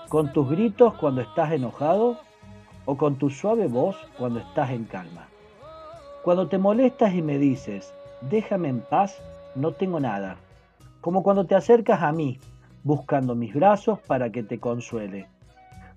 [0.08, 2.20] con tus gritos cuando estás enojado
[2.86, 5.28] o con tu suave voz cuando estás en calma.
[6.24, 9.22] Cuando te molestas y me dices, déjame en paz,
[9.56, 10.38] no tengo nada
[11.02, 12.40] como cuando te acercas a mí,
[12.84, 15.28] buscando mis brazos para que te consuele.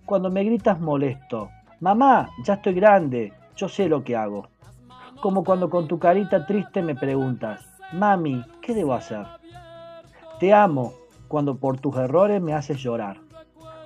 [0.06, 1.50] Cuando me gritas molesto,
[1.80, 4.48] mamá, ya estoy grande, yo sé lo que hago.
[5.22, 9.26] Como cuando con tu carita triste me preguntas, mami, ¿qué debo hacer?
[10.38, 10.94] Te amo
[11.28, 13.18] cuando por tus errores me haces llorar.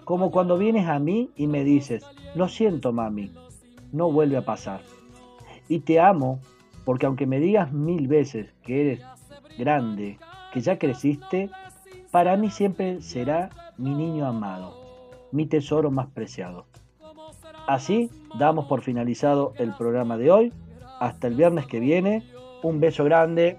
[0.05, 2.05] Como cuando vienes a mí y me dices,
[2.35, 3.33] lo siento mami,
[3.93, 4.81] no vuelve a pasar.
[5.69, 6.41] Y te amo
[6.85, 9.03] porque aunque me digas mil veces que eres
[9.59, 10.19] grande,
[10.55, 11.51] que ya creciste,
[12.13, 14.73] para mí siempre será mi niño amado,
[15.33, 16.67] mi tesoro más preciado.
[17.67, 18.09] Así
[18.39, 20.53] damos por finalizado el programa de hoy.
[21.01, 22.23] Hasta el viernes que viene.
[22.63, 23.59] Un beso grande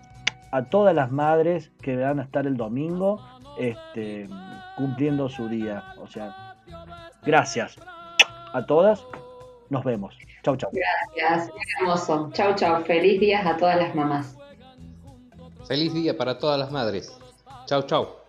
[0.51, 3.19] a todas las madres que van a estar el domingo
[3.59, 4.29] este,
[4.77, 5.83] cumpliendo su día.
[5.99, 6.55] O sea,
[7.23, 7.75] gracias
[8.53, 9.05] a todas.
[9.69, 10.17] Nos vemos.
[10.43, 10.71] Chau, chau.
[10.71, 12.29] Gracias, hermoso.
[12.31, 12.83] Chau, chau.
[12.83, 14.34] Feliz días a todas las mamás.
[15.67, 17.17] Feliz día para todas las madres.
[17.65, 18.24] Chau, chau.